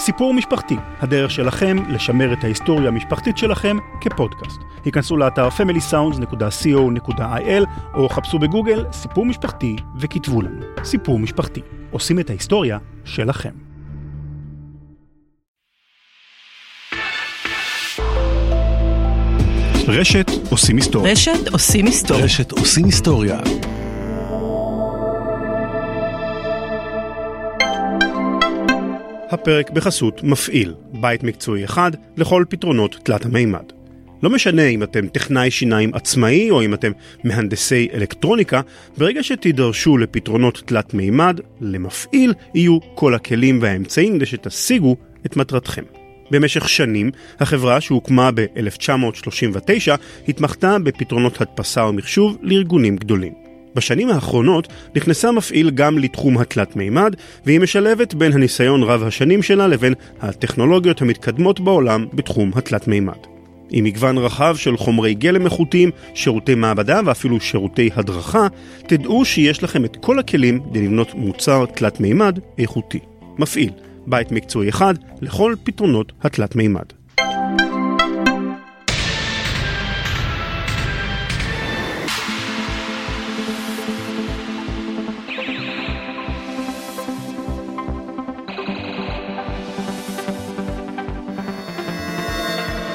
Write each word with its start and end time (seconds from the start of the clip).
סיפור 0.00 0.34
משפחתי, 0.34 0.76
הדרך 1.00 1.30
שלכם 1.30 1.76
לשמר 1.88 2.32
את 2.32 2.44
ההיסטוריה 2.44 2.88
המשפחתית 2.88 3.38
שלכם 3.38 3.76
כפודקאסט. 4.00 4.60
היכנסו 4.84 5.16
לאתר 5.16 5.48
familysounds.co.il 5.48 7.64
או 7.94 8.08
חפשו 8.08 8.38
בגוגל 8.38 8.84
סיפור 8.92 9.26
משפחתי 9.26 9.76
וכתבו 10.00 10.42
לנו 10.42 10.60
סיפור 10.84 11.18
משפחתי. 11.18 11.60
עושים 11.90 12.20
את 12.20 12.30
ההיסטוריה 12.30 12.78
שלכם. 13.04 13.50
רשת 19.88 20.30
עושים 20.50 20.76
היסטוריה. 20.76 21.12
רשת 21.12 21.48
עושים 21.52 21.86
היסטוריה. 21.86 22.24
רשת 22.24 22.52
עושים 22.52 22.84
היסטוריה. 22.84 23.40
הפרק 29.30 29.70
בחסות 29.70 30.22
מפעיל, 30.22 30.74
בית 30.92 31.22
מקצועי 31.22 31.64
אחד 31.64 31.90
לכל 32.16 32.44
פתרונות 32.48 32.96
תלת 33.02 33.24
המימד. 33.24 33.64
לא 34.22 34.30
משנה 34.30 34.66
אם 34.66 34.82
אתם 34.82 35.08
טכנאי 35.08 35.50
שיניים 35.50 35.94
עצמאי 35.94 36.50
או 36.50 36.62
אם 36.62 36.74
אתם 36.74 36.92
מהנדסי 37.24 37.88
אלקטרוניקה, 37.94 38.60
ברגע 38.98 39.22
שתידרשו 39.22 39.98
לפתרונות 39.98 40.62
תלת 40.66 40.94
מימד, 40.94 41.40
למפעיל 41.60 42.34
יהיו 42.54 42.78
כל 42.94 43.14
הכלים 43.14 43.58
והאמצעים 43.62 44.16
כדי 44.16 44.26
שתשיגו 44.26 44.96
את 45.26 45.36
מטרתכם. 45.36 45.84
במשך 46.30 46.68
שנים, 46.68 47.10
החברה 47.40 47.80
שהוקמה 47.80 48.30
ב-1939 48.34 49.96
התמחתה 50.28 50.78
בפתרונות 50.78 51.40
הדפסה 51.40 51.84
ומחשוב 51.84 52.38
לארגונים 52.42 52.96
גדולים. 52.96 53.49
בשנים 53.74 54.10
האחרונות 54.10 54.68
נכנסה 54.96 55.32
מפעיל 55.32 55.70
גם 55.70 55.98
לתחום 55.98 56.38
התלת 56.38 56.76
מימד, 56.76 57.16
והיא 57.46 57.60
משלבת 57.60 58.14
בין 58.14 58.32
הניסיון 58.32 58.82
רב 58.82 59.02
השנים 59.02 59.42
שלה 59.42 59.66
לבין 59.66 59.94
הטכנולוגיות 60.20 61.02
המתקדמות 61.02 61.60
בעולם 61.60 62.06
בתחום 62.14 62.50
התלת 62.54 62.88
מימד. 62.88 63.18
עם 63.70 63.84
מגוון 63.84 64.18
רחב 64.18 64.56
של 64.56 64.76
חומרי 64.76 65.14
גלם 65.14 65.44
איכותיים, 65.44 65.90
שירותי 66.14 66.54
מעבדה 66.54 67.00
ואפילו 67.06 67.40
שירותי 67.40 67.90
הדרכה, 67.94 68.46
תדעו 68.86 69.24
שיש 69.24 69.62
לכם 69.62 69.84
את 69.84 69.96
כל 70.00 70.18
הכלים 70.18 70.60
כדי 70.70 70.82
לבנות 70.82 71.14
מוצר 71.14 71.64
תלת 71.66 72.00
מימד 72.00 72.38
איכותי. 72.58 72.98
מפעיל, 73.38 73.70
בית 74.06 74.32
מקצועי 74.32 74.68
אחד 74.68 74.94
לכל 75.20 75.54
פתרונות 75.64 76.12
התלת 76.22 76.56
מימד. 76.56 76.99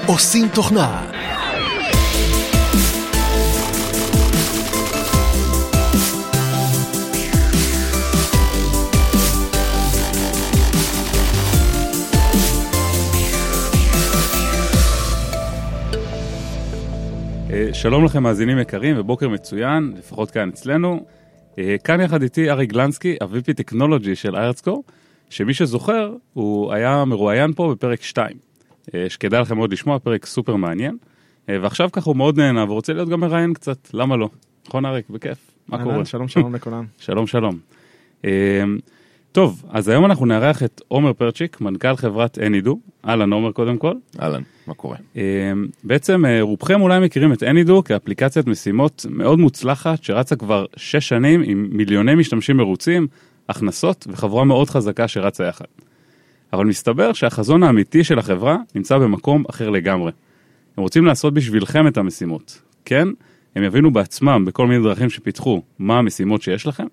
עושים 0.07 0.47
תוכנה. 0.53 1.11
אה, 17.49 17.73
שלום 17.73 18.05
לכם 18.05 18.23
מאזינים 18.23 18.59
יקרים 18.59 18.95
ובוקר 18.99 19.29
מצוין, 19.29 19.93
לפחות 19.97 20.31
כאן 20.31 20.49
אצלנו. 20.49 21.05
אה, 21.57 21.75
כאן 21.83 22.01
יחד 22.01 22.21
איתי 22.21 22.51
ארי 22.51 22.65
גלנסקי, 22.65 23.17
ה-VP 23.21 23.53
טכנולוגי 23.53 24.15
של 24.15 24.35
איירטסקור, 24.35 24.83
שמי 25.29 25.53
שזוכר, 25.53 26.13
הוא 26.33 26.73
היה 26.73 27.05
מרואיין 27.05 27.53
פה 27.53 27.71
בפרק 27.75 28.01
2, 28.01 28.27
אה, 28.27 28.54
שכדאי 29.09 29.41
לכם 29.41 29.57
מאוד 29.57 29.73
לשמוע, 29.73 29.99
פרק 29.99 30.25
סופר 30.25 30.55
מעניין. 30.55 30.97
ועכשיו 31.47 31.89
ככה 31.91 32.09
הוא 32.09 32.17
מאוד 32.17 32.37
נהנה 32.37 32.63
ורוצה 32.63 32.93
להיות 32.93 33.09
גם 33.09 33.19
מראיין 33.19 33.53
קצת, 33.53 33.77
למה 33.93 34.17
לא? 34.17 34.29
נכון 34.67 34.85
אריק? 34.85 35.09
בכיף, 35.09 35.37
מה 35.67 35.83
קורה? 35.83 36.05
שלום 36.05 36.27
שלום 36.27 36.55
לכולם. 36.55 36.85
שלום 37.05 37.27
שלום. 37.27 37.59
טוב, 39.31 39.63
אז 39.69 39.87
היום 39.87 40.05
אנחנו 40.05 40.25
נארח 40.25 40.63
את 40.63 40.81
עומר 40.87 41.13
פרצ'יק, 41.13 41.61
מנכ"ל 41.61 41.95
חברת 41.95 42.37
Anydo. 42.37 42.71
אהלן 43.07 43.33
עומר 43.33 43.51
קודם 43.51 43.77
כל. 43.77 43.93
אהלן, 44.21 44.41
מה 44.67 44.73
קורה? 44.73 44.97
בעצם 45.83 46.23
רובכם 46.41 46.81
אולי 46.81 46.99
מכירים 46.99 47.33
את 47.33 47.43
Anydo 47.43 47.81
כאפליקציית 47.85 48.47
משימות 48.47 49.05
מאוד 49.09 49.39
מוצלחת 49.39 50.03
שרצה 50.03 50.35
כבר 50.35 50.65
6 50.75 51.07
שנים 51.07 51.41
עם 51.45 51.67
מיליוני 51.71 52.15
משתמשים 52.15 52.57
מרוצים, 52.57 53.07
הכנסות 53.49 54.07
וחברה 54.09 54.43
מאוד 54.43 54.69
חזקה 54.69 55.07
שרצה 55.07 55.43
יחד. 55.43 55.65
אבל 56.55 56.65
מסתבר 56.65 57.13
שהחזון 57.13 57.63
האמיתי 57.63 58.03
של 58.03 58.19
החברה 58.19 58.57
נמצא 58.75 58.97
במקום 58.97 59.43
אחר 59.49 59.69
לגמרי. 59.69 60.11
הם 60.77 60.83
רוצים 60.83 61.05
לעשות 61.05 61.33
בשבילכם 61.33 61.87
את 61.87 61.97
המשימות. 61.97 62.61
כן, 62.85 63.07
הם 63.55 63.63
יבינו 63.63 63.93
בעצמם 63.93 64.45
בכל 64.47 64.67
מיני 64.67 64.83
דרכים 64.83 65.09
שפיתחו 65.09 65.61
מה 65.79 65.99
המשימות 65.99 66.41
שיש 66.41 66.67
לכם, 66.67 66.85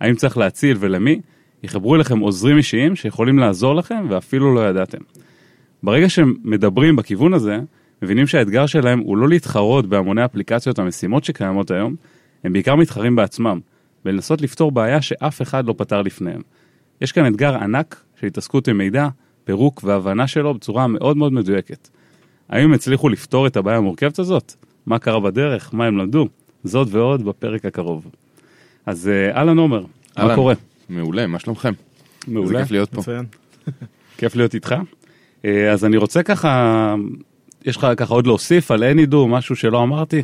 האם 0.00 0.14
צריך 0.14 0.38
להציל 0.38 0.76
ולמי, 0.80 1.20
יחברו 1.62 1.94
אליכם 1.94 2.18
עוזרים 2.18 2.56
אישיים 2.56 2.96
שיכולים 2.96 3.38
לעזור 3.38 3.74
לכם 3.74 4.06
ואפילו 4.08 4.54
לא 4.54 4.68
ידעתם. 4.68 4.98
ברגע 5.82 6.08
שהם 6.08 6.34
מדברים 6.44 6.96
בכיוון 6.96 7.34
הזה, 7.34 7.58
מבינים 8.02 8.26
שהאתגר 8.26 8.66
שלהם 8.66 8.98
הוא 8.98 9.16
לא 9.16 9.28
להתחרות 9.28 9.86
בהמוני 9.86 10.24
אפליקציות 10.24 10.78
המשימות 10.78 11.24
שקיימות 11.24 11.70
היום, 11.70 11.94
הם 12.44 12.52
בעיקר 12.52 12.76
מתחרים 12.76 13.16
בעצמם, 13.16 13.60
ולנסות 14.04 14.42
לפתור 14.42 14.72
בעיה 14.72 15.02
שאף 15.02 15.42
אחד 15.42 15.66
לא 15.66 15.74
פתר 15.76 16.02
לפניהם. 16.02 16.40
יש 17.00 17.12
כאן 17.12 17.26
אתגר 17.26 17.54
ענק 17.54 18.02
של 18.20 18.26
התעסקות 18.26 18.68
עם 18.68 18.78
מידע, 18.78 19.08
פירוק 19.44 19.80
והבנה 19.84 20.26
שלו 20.26 20.54
בצורה 20.54 20.86
מאוד 20.86 21.16
מאוד 21.16 21.32
מדויקת. 21.32 21.88
האם 22.48 22.64
הם 22.64 22.72
הצליחו 22.72 23.08
לפתור 23.08 23.46
את 23.46 23.56
הבעיה 23.56 23.78
המורכבת 23.78 24.18
הזאת? 24.18 24.54
מה 24.86 24.98
קרה 24.98 25.20
בדרך? 25.20 25.74
מה 25.74 25.86
הם 25.86 25.98
למדו? 25.98 26.28
זאת 26.64 26.88
ועוד 26.90 27.24
בפרק 27.24 27.64
הקרוב. 27.64 28.06
אז 28.86 29.10
אהלן 29.34 29.58
עומר, 29.58 29.84
מה 30.18 30.34
קורה? 30.34 30.54
מעולה, 30.88 31.26
מה 31.26 31.38
שלומכם? 31.38 31.72
מעולה. 32.28 32.48
איזה 32.48 32.62
כיף 32.62 32.70
להיות 32.70 32.90
פה. 32.90 33.00
מצוין. 33.00 33.24
כיף 34.18 34.36
להיות 34.36 34.54
איתך. 34.54 34.74
אז 35.44 35.84
אני 35.84 35.96
רוצה 35.96 36.22
ככה, 36.22 36.94
יש 37.64 37.76
לך 37.76 37.86
ככה 37.96 38.14
עוד 38.14 38.26
להוסיף 38.26 38.70
על 38.70 38.82
Anydo, 38.82 39.16
משהו 39.28 39.56
שלא 39.56 39.82
אמרתי, 39.82 40.22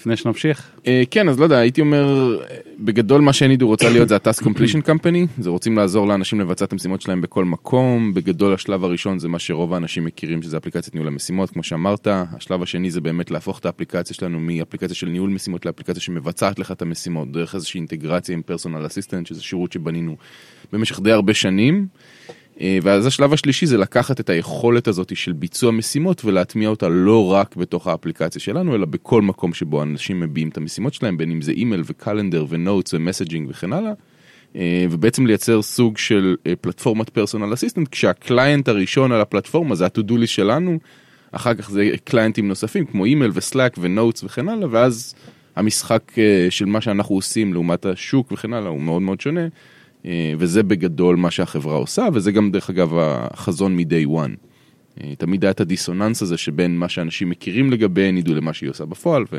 לפני 0.00 0.16
שנמשיך? 0.16 0.70
אה, 0.86 1.02
כן, 1.10 1.28
אז 1.28 1.38
לא 1.38 1.44
יודע, 1.44 1.58
הייתי 1.58 1.80
אומר, 1.80 2.38
בגדול 2.78 3.20
מה 3.20 3.32
שהנידו 3.32 3.66
רוצה 3.66 3.90
להיות 3.90 4.08
זה 4.08 4.16
ה-Task 4.16 4.42
Completion 4.42 4.88
Company, 4.88 5.26
זה 5.38 5.50
רוצים 5.50 5.76
לעזור 5.76 6.08
לאנשים 6.08 6.40
לבצע 6.40 6.64
את 6.64 6.72
המשימות 6.72 7.00
שלהם 7.00 7.20
בכל 7.20 7.44
מקום, 7.44 8.14
בגדול 8.14 8.54
השלב 8.54 8.84
הראשון 8.84 9.18
זה 9.18 9.28
מה 9.28 9.38
שרוב 9.38 9.74
האנשים 9.74 10.04
מכירים 10.04 10.42
שזה 10.42 10.56
אפליקציית 10.56 10.94
ניהול 10.94 11.08
המשימות, 11.08 11.50
כמו 11.50 11.62
שאמרת, 11.62 12.08
השלב 12.10 12.62
השני 12.62 12.90
זה 12.90 13.00
באמת 13.00 13.30
להפוך 13.30 13.58
את 13.58 13.66
האפליקציה 13.66 14.16
שלנו 14.16 14.40
מאפליקציה 14.40 14.96
של 14.96 15.08
ניהול 15.08 15.30
משימות 15.30 15.66
לאפליקציה 15.66 16.02
שמבצעת 16.02 16.58
לך 16.58 16.72
את 16.72 16.82
המשימות, 16.82 17.32
דרך 17.32 17.54
איזושהי 17.54 17.78
אינטגרציה 17.78 18.34
עם 18.34 18.42
פרסונל 18.42 18.86
אסיסטנט, 18.86 19.26
שזה 19.26 19.42
שירות 19.42 19.72
שבנינו 19.72 20.16
במשך 20.72 21.00
די 21.00 21.12
הרבה 21.12 21.34
שנים. 21.34 21.86
אה, 22.60 22.78
ואז 22.82 23.06
השלב 23.06 23.32
השלישי 23.32 23.66
זה 23.66 23.78
לקחת 23.78 24.20
את 24.20 24.30
היכולת 24.30 24.88
הזאת 24.88 25.16
של 25.16 25.32
ביצוע 25.32 25.70
משימות 25.70 26.24
ולהטמיע 26.24 26.68
אותה 26.68 26.88
לא 26.88 27.32
רק 27.32 27.56
בתוך 27.56 27.86
האפליקציה 27.86 28.40
שלנו, 28.40 28.74
אלא 28.74 28.86
בכל 28.86 29.22
מקום 29.22 29.54
שבו 29.54 29.82
אנשים 29.82 30.20
מביעים 30.20 30.48
את 30.48 30.56
המשימות 30.56 30.94
שלהם, 30.94 31.16
בין 31.16 31.30
אם 31.30 31.42
זה 31.42 31.52
אימייל 31.52 31.82
ו 31.86 31.93
calendar 31.93 32.46
ו 32.48 32.56
notes 32.56 32.94
ו 32.94 33.00
messaging 33.00 33.50
וכן 33.50 33.72
הלאה. 33.72 33.92
אה, 34.56 34.86
ובעצם 34.90 35.26
לייצר 35.26 35.62
סוג 35.62 35.98
של 35.98 36.36
אה, 36.46 36.56
פלטפורמת 36.60 37.08
personal 37.08 37.54
assistant, 37.54 37.88
כשה 37.88 38.24
client 38.24 38.68
הראשון 38.68 39.12
על 39.12 39.20
הפלטפורמה 39.20 39.74
זה 39.74 39.84
ה-to-do 39.84 40.12
list 40.12 40.26
שלנו, 40.26 40.78
אחר 41.32 41.54
כך 41.54 41.70
זה 41.70 41.90
קליינטים 42.04 42.48
נוספים 42.48 42.84
כמו 42.86 43.04
אימייל 43.04 43.30
ו 43.34 43.41
Slack 43.41 43.76
ו 43.80 43.87
notes 43.87 44.24
וכן 44.24 44.48
הלאה, 44.48 44.68
ואז 44.70 45.14
המשחק 45.56 46.12
של 46.50 46.64
מה 46.64 46.80
שאנחנו 46.80 47.14
עושים 47.14 47.52
לעומת 47.52 47.86
השוק 47.86 48.32
וכן 48.32 48.52
הלאה 48.52 48.68
הוא 48.68 48.80
מאוד 48.80 49.02
מאוד 49.02 49.20
שונה. 49.20 49.40
וזה 50.38 50.62
בגדול 50.62 51.16
מה 51.16 51.30
שהחברה 51.30 51.76
עושה, 51.76 52.08
וזה 52.12 52.32
גם 52.32 52.50
דרך 52.50 52.70
אגב 52.70 52.92
החזון 52.98 53.76
מ-day 53.76 54.08
one. 54.08 54.36
תמיד 55.18 55.44
היה 55.44 55.50
את 55.50 55.60
הדיסוננס 55.60 56.22
הזה 56.22 56.36
שבין 56.36 56.78
מה 56.78 56.88
שאנשים 56.88 57.30
מכירים 57.30 57.72
לגבי 57.72 58.12
נידו 58.12 58.34
למה 58.34 58.52
שהיא 58.52 58.70
עושה 58.70 58.84
בפועל. 58.84 59.24
ו... 59.32 59.38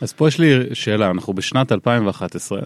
אז 0.00 0.12
פה 0.12 0.28
יש 0.28 0.38
לי 0.38 0.52
שאלה, 0.72 1.10
אנחנו 1.10 1.32
בשנת 1.32 1.72
2011, 1.72 2.60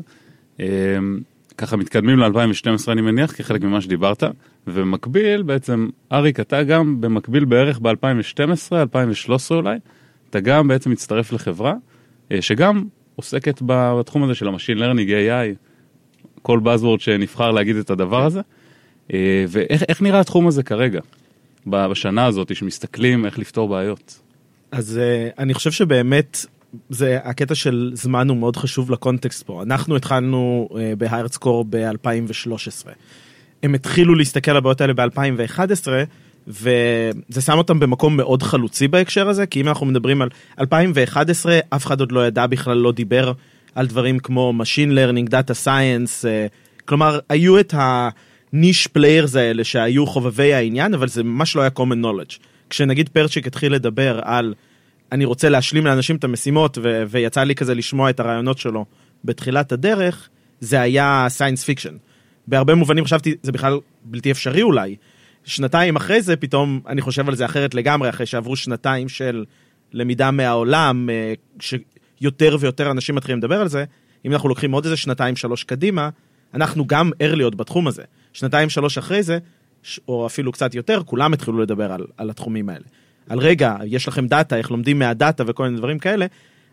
ככה 1.58 1.76
מתקדמים 1.76 2.18
ל-2012 2.18 2.92
אני 2.92 3.00
מניח, 3.00 3.32
כחלק 3.32 3.62
ממה 3.62 3.80
שדיברת, 3.80 4.22
ומקביל 4.66 5.42
בעצם, 5.42 5.88
אריק, 6.12 6.40
אתה 6.40 6.62
גם 6.62 7.00
במקביל 7.00 7.44
בערך 7.44 7.78
ב-2012, 7.78 8.72
2013 8.72 9.58
אולי, 9.58 9.78
אתה 10.30 10.40
גם 10.40 10.68
בעצם 10.68 10.90
מצטרף 10.90 11.32
לחברה, 11.32 11.74
שגם 12.40 12.84
עוסקת 13.16 13.62
בתחום 13.66 14.22
הזה 14.24 14.34
של 14.34 14.48
ה 14.48 14.52
machine 14.52 14.78
learning 14.78 15.10
AI, 15.10 15.56
כל 16.44 16.60
buzzword 16.64 17.00
שנבחר 17.00 17.50
להגיד 17.50 17.76
את 17.76 17.90
הדבר 17.90 18.24
הזה. 18.24 18.40
ואיך 19.48 20.02
נראה 20.02 20.20
התחום 20.20 20.46
הזה 20.46 20.62
כרגע, 20.62 21.00
בשנה 21.66 22.26
הזאת, 22.26 22.56
שמסתכלים 22.56 23.26
איך 23.26 23.38
לפתור 23.38 23.68
בעיות? 23.68 24.20
אז 24.72 25.00
אני 25.38 25.54
חושב 25.54 25.70
שבאמת 25.70 26.46
זה 26.88 27.18
הקטע 27.24 27.54
של 27.54 27.90
זמן 27.94 28.28
הוא 28.28 28.36
מאוד 28.36 28.56
חשוב 28.56 28.90
ל 28.90 28.97
context 28.97 29.42
פה. 29.42 29.62
אנחנו 29.62 29.96
התחלנו 29.96 30.68
ב 30.98 31.04
HiredScore 31.04 31.64
ב-2013. 31.70 32.88
הם 33.62 33.74
התחילו 33.74 34.14
להסתכל 34.14 34.50
על 34.50 34.56
הבעיות 34.56 34.80
האלה 34.80 34.92
ב-2011, 34.92 35.88
וזה 36.48 37.40
שם 37.40 37.58
אותם 37.58 37.80
במקום 37.80 38.16
מאוד 38.16 38.42
חלוצי 38.42 38.88
בהקשר 38.88 39.28
הזה, 39.28 39.46
כי 39.46 39.60
אם 39.60 39.68
אנחנו 39.68 39.86
מדברים 39.86 40.22
על 40.22 40.28
2011, 40.60 41.58
אף 41.70 41.86
אחד 41.86 42.00
עוד 42.00 42.12
לא 42.12 42.26
ידע 42.26 42.46
בכלל, 42.46 42.76
לא 42.76 42.92
דיבר 42.92 43.32
על 43.74 43.86
דברים 43.86 44.18
כמו 44.18 44.52
Machine 44.60 44.90
Learning, 44.90 45.30
Data 45.30 45.64
Science, 45.64 46.26
אה, 46.26 46.46
כלומר, 46.84 47.18
היו 47.28 47.60
את 47.60 47.74
ה 47.76 47.95
niche 47.95 48.86
players 48.86 49.36
האלה 49.36 49.64
שהיו 49.64 50.06
חובבי 50.06 50.54
העניין, 50.54 50.94
אבל 50.94 51.08
זה 51.08 51.22
ממש 51.22 51.56
לא 51.56 51.60
היה 51.60 51.70
common 51.78 52.04
knowledge. 52.04 52.38
כשנגיד 52.70 53.08
פרצ'יק 53.08 53.46
התחיל 53.46 53.74
לדבר 53.74 54.20
על 54.22 54.54
אני 55.12 55.24
רוצה 55.24 55.48
להשלים 55.48 55.86
לאנשים 55.86 56.16
את 56.16 56.24
המשימות, 56.24 56.78
ו- 56.82 57.02
ויצא 57.08 57.42
לי 57.42 57.54
כזה 57.54 57.74
לשמוע 57.74 58.10
את 58.10 58.20
הרעיונות 58.20 58.58
שלו 58.58 58.84
בתחילת 59.24 59.72
הדרך, 59.72 60.28
זה 60.60 60.80
היה 60.80 61.26
science 61.28 61.64
fiction. 61.64 61.96
בהרבה 62.46 62.74
מובנים 62.74 63.04
חשבתי, 63.04 63.34
זה 63.42 63.52
בכלל 63.52 63.78
בלתי 64.04 64.30
אפשרי 64.30 64.62
אולי. 64.62 64.96
שנתיים 65.44 65.96
אחרי 65.96 66.22
זה, 66.22 66.36
פתאום 66.36 66.80
אני 66.86 67.00
חושב 67.00 67.28
על 67.28 67.34
זה 67.34 67.44
אחרת 67.44 67.74
לגמרי, 67.74 68.08
אחרי 68.08 68.26
שעברו 68.26 68.56
שנתיים 68.56 69.08
של 69.08 69.44
למידה 69.92 70.30
מהעולם, 70.30 71.08
שיותר 72.24 72.56
ויותר 72.60 72.90
אנשים 72.90 73.14
מתחילים 73.14 73.38
לדבר 73.38 73.60
על 73.60 73.68
זה, 73.68 73.84
אם 74.24 74.32
אנחנו 74.32 74.48
לוקחים 74.48 74.72
עוד 74.72 74.84
איזה 74.84 74.96
שנתיים 74.96 75.36
שלוש 75.36 75.64
קדימה, 75.64 76.08
אנחנו 76.54 76.86
גם 76.86 77.10
early 77.22 77.56
בתחום 77.56 77.86
הזה. 77.86 78.02
שנתיים 78.32 78.68
שלוש 78.68 78.98
אחרי 78.98 79.22
זה, 79.22 79.38
או 80.08 80.26
אפילו 80.26 80.52
קצת 80.52 80.74
יותר, 80.74 81.02
כולם 81.06 81.32
התחילו 81.32 81.58
לדבר 81.58 81.92
על, 81.92 82.04
על 82.16 82.30
התחומים 82.30 82.68
האלה. 82.68 82.84
על 83.28 83.38
רגע, 83.38 83.76
יש 83.84 84.08
לכם 84.08 84.26
דאטה, 84.26 84.56
איך 84.56 84.70
לומדים 84.70 84.98
מהדאטה 84.98 85.44
וכל 85.46 85.62
מיני 85.64 85.76
דברים 85.76 85.98
כאלה, 85.98 86.26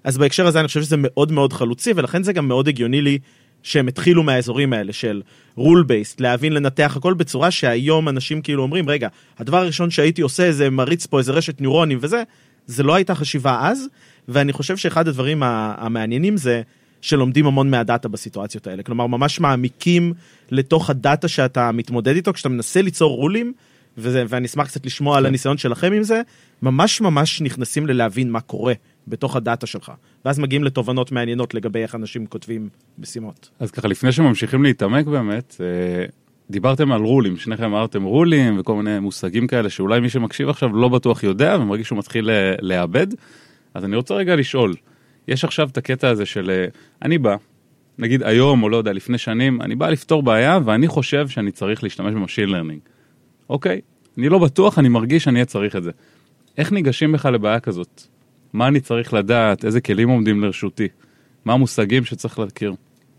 אז 0.04 0.18
בהקשר 0.18 0.48
הזה 0.48 0.60
אני 0.60 0.68
חושב 0.68 0.82
שזה 0.82 0.96
מאוד 1.00 1.32
מאוד 1.32 1.54
חלוצי, 1.54 1.92
ולכן 1.96 2.24
זה 2.24 2.34
גם 2.34 2.48
מאוד 2.48 2.68
הגיוני 2.68 3.02
לי 3.02 3.20
שהם 3.64 3.88
התחילו 3.88 4.24
מהאזורים 4.24 4.74
האלה 4.74 4.94
של 4.94 5.22
rule 5.58 5.84
based, 5.88 6.16
להבין, 6.20 6.54
לנתח 6.54 6.94
הכל 6.98 7.14
בצורה 7.14 7.52
שהיום 7.52 8.10
אנשים 8.10 8.42
כאילו 8.42 8.64
אומרים, 8.64 8.90
רגע, 8.90 9.08
הדבר 9.40 9.58
הראשון 9.58 9.90
שהייתי 9.92 10.22
עושה 10.22 10.52
זה 10.52 10.70
מריץ 10.70 11.06
פה 11.06 11.20
איזה 11.20 11.32
רשת 11.32 11.62
ניורונים 11.62 11.98
וזה, 12.02 12.24
זה 12.68 12.84
לא 12.84 12.96
הייתה 12.96 13.16
חשיבה 13.16 13.60
אז, 13.62 13.88
ואני 14.32 14.54
חושב 14.54 14.78
שאחד 14.78 15.08
הדברים 15.08 15.44
המעניינים 15.44 16.38
זה 16.38 16.62
שלומדים 17.02 17.46
המון 17.46 17.70
מהדאטה 17.70 18.08
בסיטואציות 18.08 18.68
האלה. 18.68 18.84
כלומר, 18.84 19.08
ממש 19.08 19.40
מעמיקים 19.40 20.14
לתוך 20.52 20.90
הדאטה 20.90 21.28
שאתה 21.28 21.72
מתמודד 21.72 22.16
איתו, 22.16 22.34
כשאתה 22.34 22.50
מנסה 22.50 22.82
ליצור 22.82 23.16
רולים, 23.16 23.54
וזה, 23.98 24.24
ואני 24.30 24.46
אשמח 24.46 24.68
קצת 24.68 24.86
לשמוע 24.86 25.18
על 25.18 25.24
כן. 25.24 25.28
הניסיון 25.28 25.58
שלכם 25.58 25.94
עם 25.94 26.04
זה, 26.04 26.22
ממש 26.62 27.02
ממש 27.02 27.42
נכנסים 27.42 27.88
ללהבין 27.88 28.32
מה 28.32 28.42
קורה 28.42 28.74
בתוך 29.08 29.36
הדאטה 29.36 29.68
שלך. 29.68 29.92
ואז 30.26 30.40
מגיעים 30.40 30.64
לתובנות 30.64 31.12
מעניינות 31.12 31.54
לגבי 31.54 31.80
איך 31.80 31.96
אנשים 31.96 32.26
כותבים 32.26 32.70
משימות. 33.00 33.50
אז 33.60 33.72
ככה, 33.72 33.88
לפני 33.88 34.12
שממשיכים 34.12 34.64
להתעמק 34.64 35.06
באמת, 35.06 35.56
אה, 35.62 36.06
דיברתם 36.50 36.92
על 36.92 37.02
רולים, 37.02 37.38
שניכם 37.38 37.64
אמרתם 37.64 38.04
רולים 38.04 38.60
וכל 38.60 38.76
מיני 38.76 39.00
מושגים 39.00 39.48
כאלה 39.48 39.70
שאולי 39.70 40.00
מי 40.00 40.10
שמקשיב 40.10 40.50
עכשיו 40.50 40.76
לא 40.76 40.90
בטוח 40.90 41.24
יודע 41.24 41.58
ומרגיש 41.62 41.88
שהוא 41.88 42.00
מתחיל 42.00 42.30
אה, 42.30 42.56
לאבד. 42.62 43.08
אז 43.74 43.86
אני 43.86 43.96
רוצה 43.96 44.14
רגע 44.14 44.36
לשאול, 44.36 44.74
יש 45.28 45.46
עכשיו 45.46 45.68
את 45.72 45.78
הקטע 45.78 46.10
הזה 46.10 46.26
של 46.26 46.50
אה, 46.50 46.66
אני 47.02 47.18
בא, 47.18 47.36
נגיד 47.98 48.24
היום 48.24 48.64
או 48.64 48.70
לא 48.70 48.78
יודע, 48.78 48.94
לפני 48.94 49.18
שנים, 49.18 49.62
אני 49.62 49.76
בא 49.76 49.90
לפתור 49.90 50.24
בעיה 50.24 50.60
ואני 50.66 50.88
חושב 50.88 51.28
שאני 51.28 51.52
צריך 51.52 51.84
להשתמש 51.84 52.14
ב 52.14 52.18
machine 52.18 52.50
learning. 52.50 52.80
אוקיי, 53.50 53.82
אני 54.18 54.30
לא 54.30 54.40
בטוח, 54.40 54.80
אני 54.80 54.90
מרגיש 54.90 55.24
שאני 55.24 55.36
אהיה 55.36 55.46
צריך 55.46 55.76
את 55.76 55.84
זה. 55.84 55.92
איך 56.58 56.72
ניגשים 56.72 57.12
בכלל 57.12 57.34
לבעיה 57.34 57.60
כזאת? 57.60 58.02
מה 58.54 58.68
אני 58.68 58.80
צריך 58.80 59.14
לדעת? 59.14 59.66
איזה 59.66 59.82
כלים 59.82 60.10
עומדים 60.10 60.44
לרשותי? 60.44 60.88
מה 61.46 61.54
המושגים 61.54 62.06
שצריך 62.06 62.40
להכיר? 62.40 62.74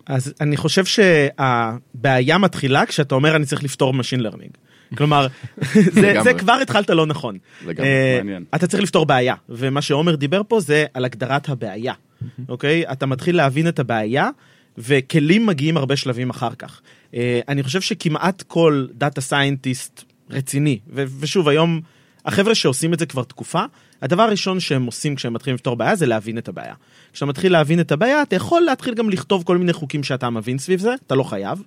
אז 0.06 0.34
אני 0.40 0.56
חושב 0.56 0.84
שהבעיה 0.84 2.38
מתחילה 2.38 2.86
כשאתה 2.86 3.14
אומר 3.14 3.36
אני 3.36 3.44
צריך 3.44 3.64
לפתור 3.64 3.94
Machine 3.94 4.20
Learning. 4.20 4.56
כלומר, 4.96 5.26
זה, 5.94 6.14
זה. 6.22 6.34
כבר 6.34 6.58
התחלת 6.62 6.90
לא 6.90 7.06
נכון. 7.06 7.38
לגמרי, 7.66 7.88
אה, 7.88 8.18
מעניין. 8.18 8.44
אתה 8.54 8.66
צריך 8.66 8.82
לפתור 8.82 9.06
בעיה, 9.06 9.34
ומה 9.48 9.82
שעומר 9.82 10.14
דיבר 10.14 10.40
פה 10.48 10.60
זה 10.60 10.84
על 10.94 11.04
הגדרת 11.04 11.48
הבעיה, 11.48 11.94
אוקיי? 12.48 12.84
אתה 12.92 13.06
מתחיל 13.06 13.36
להבין 13.36 13.68
את 13.68 13.78
הבעיה, 13.78 14.30
וכלים 14.78 15.46
מגיעים 15.46 15.76
הרבה 15.76 15.96
שלבים 15.96 16.30
אחר 16.30 16.54
כך. 16.58 16.80
אה, 17.14 17.40
אני 17.48 17.62
חושב 17.62 17.80
שכמעט 17.80 18.42
כל 18.42 18.86
data 18.94 19.20
scientist 19.20 20.04
רציני, 20.30 20.78
ו- 20.94 21.04
ושוב, 21.20 21.48
היום 21.48 21.80
החבר'ה 22.24 22.54
שעושים 22.54 22.94
את 22.94 22.98
זה 22.98 23.06
כבר 23.06 23.24
תקופה, 23.24 23.64
הדבר 24.02 24.22
הראשון 24.22 24.60
שהם 24.60 24.86
עושים 24.86 25.14
כשהם 25.14 25.32
מתחילים 25.32 25.54
לפתור 25.54 25.76
בעיה 25.76 25.96
זה 25.96 26.06
להבין 26.06 26.38
את 26.38 26.48
הבעיה. 26.48 26.74
כשאתה 27.12 27.26
מתחיל 27.26 27.52
להבין 27.52 27.80
את 27.80 27.92
הבעיה, 27.92 28.22
אתה 28.22 28.36
יכול 28.36 28.62
להתחיל 28.62 28.94
גם 28.94 29.10
לכתוב 29.10 29.42
כל 29.44 29.58
מיני 29.58 29.72
חוקים 29.72 30.02
שאתה 30.02 30.30
מבין 30.30 30.58
סביב 30.58 30.80
זה, 30.80 30.94
אתה 31.06 31.14
לא 31.14 31.22
חייב. 31.22 31.62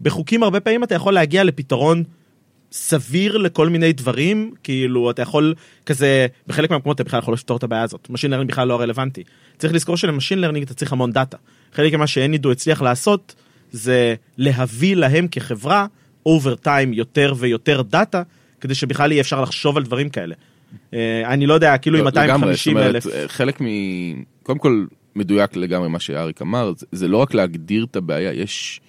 בחוקים 0.00 0.42
הרבה 0.42 0.60
פעמים 0.60 0.84
אתה 0.84 0.94
יכול 0.94 1.14
להגיע 1.14 1.44
לפתרון 1.44 2.04
סביר 2.72 3.36
לכל 3.36 3.68
מיני 3.68 3.92
דברים, 3.92 4.54
כאילו 4.62 5.10
אתה 5.10 5.22
יכול 5.22 5.54
כזה, 5.86 6.26
בחלק 6.46 6.70
מהמקומות 6.70 6.96
אתה 6.96 7.04
בכלל 7.04 7.18
יכול 7.18 7.34
לפתור 7.34 7.56
את 7.56 7.62
הבעיה 7.62 7.82
הזאת, 7.82 8.08
Machine 8.12 8.30
Learning 8.30 8.46
בכלל 8.46 8.68
לא 8.68 8.80
רלוונטי. 8.80 9.24
צריך 9.58 9.72
לזכור 9.72 9.96
של 9.96 10.09
machine 10.09 10.40
learning 10.40 10.64
אתה 10.64 10.74
צריך 10.74 10.92
המון 10.92 11.12
דאטה. 11.12 11.36
חלק 11.72 11.94
ממה 11.94 12.06
ש 12.06 12.17
Any.do 12.17 12.52
הצליח 12.52 12.82
לעשות 12.82 13.34
זה 13.72 14.14
להביא 14.38 14.96
להם 14.96 15.28
כחברה 15.28 15.86
over 16.26 16.54
time 16.54 16.92
יותר 16.92 17.34
ויותר 17.38 17.82
דאטה, 17.82 18.22
כדי 18.60 18.74
שבכלל 18.74 19.12
יהיה 19.12 19.20
אפשר 19.20 19.40
לחשוב 19.40 19.76
על 19.76 19.82
דברים 19.82 20.08
כאלה. 20.08 20.34
אה, 20.94 21.22
אני 21.32 21.46
לא 21.46 21.54
יודע, 21.54 21.78
כאילו 21.78 21.98
עם 21.98 22.04
לא, 22.04 22.10
לגמרי, 22.10 22.26
250 22.26 22.76
זאת 22.76 22.82
אומרת, 22.82 22.94
אלף. 22.94 23.30
חלק 23.32 23.60
מ... 23.60 23.66
קודם 24.42 24.58
כל, 24.58 24.84
מדויק 25.14 25.56
לגמרי 25.56 25.88
מה 25.88 26.00
שאריק 26.00 26.42
אמר, 26.42 26.72
זה 26.92 27.08
לא 27.08 27.16
רק 27.16 27.34
להגדיר 27.34 27.86
את 27.90 27.96
הבעיה, 27.96 28.32
יש 28.32 28.80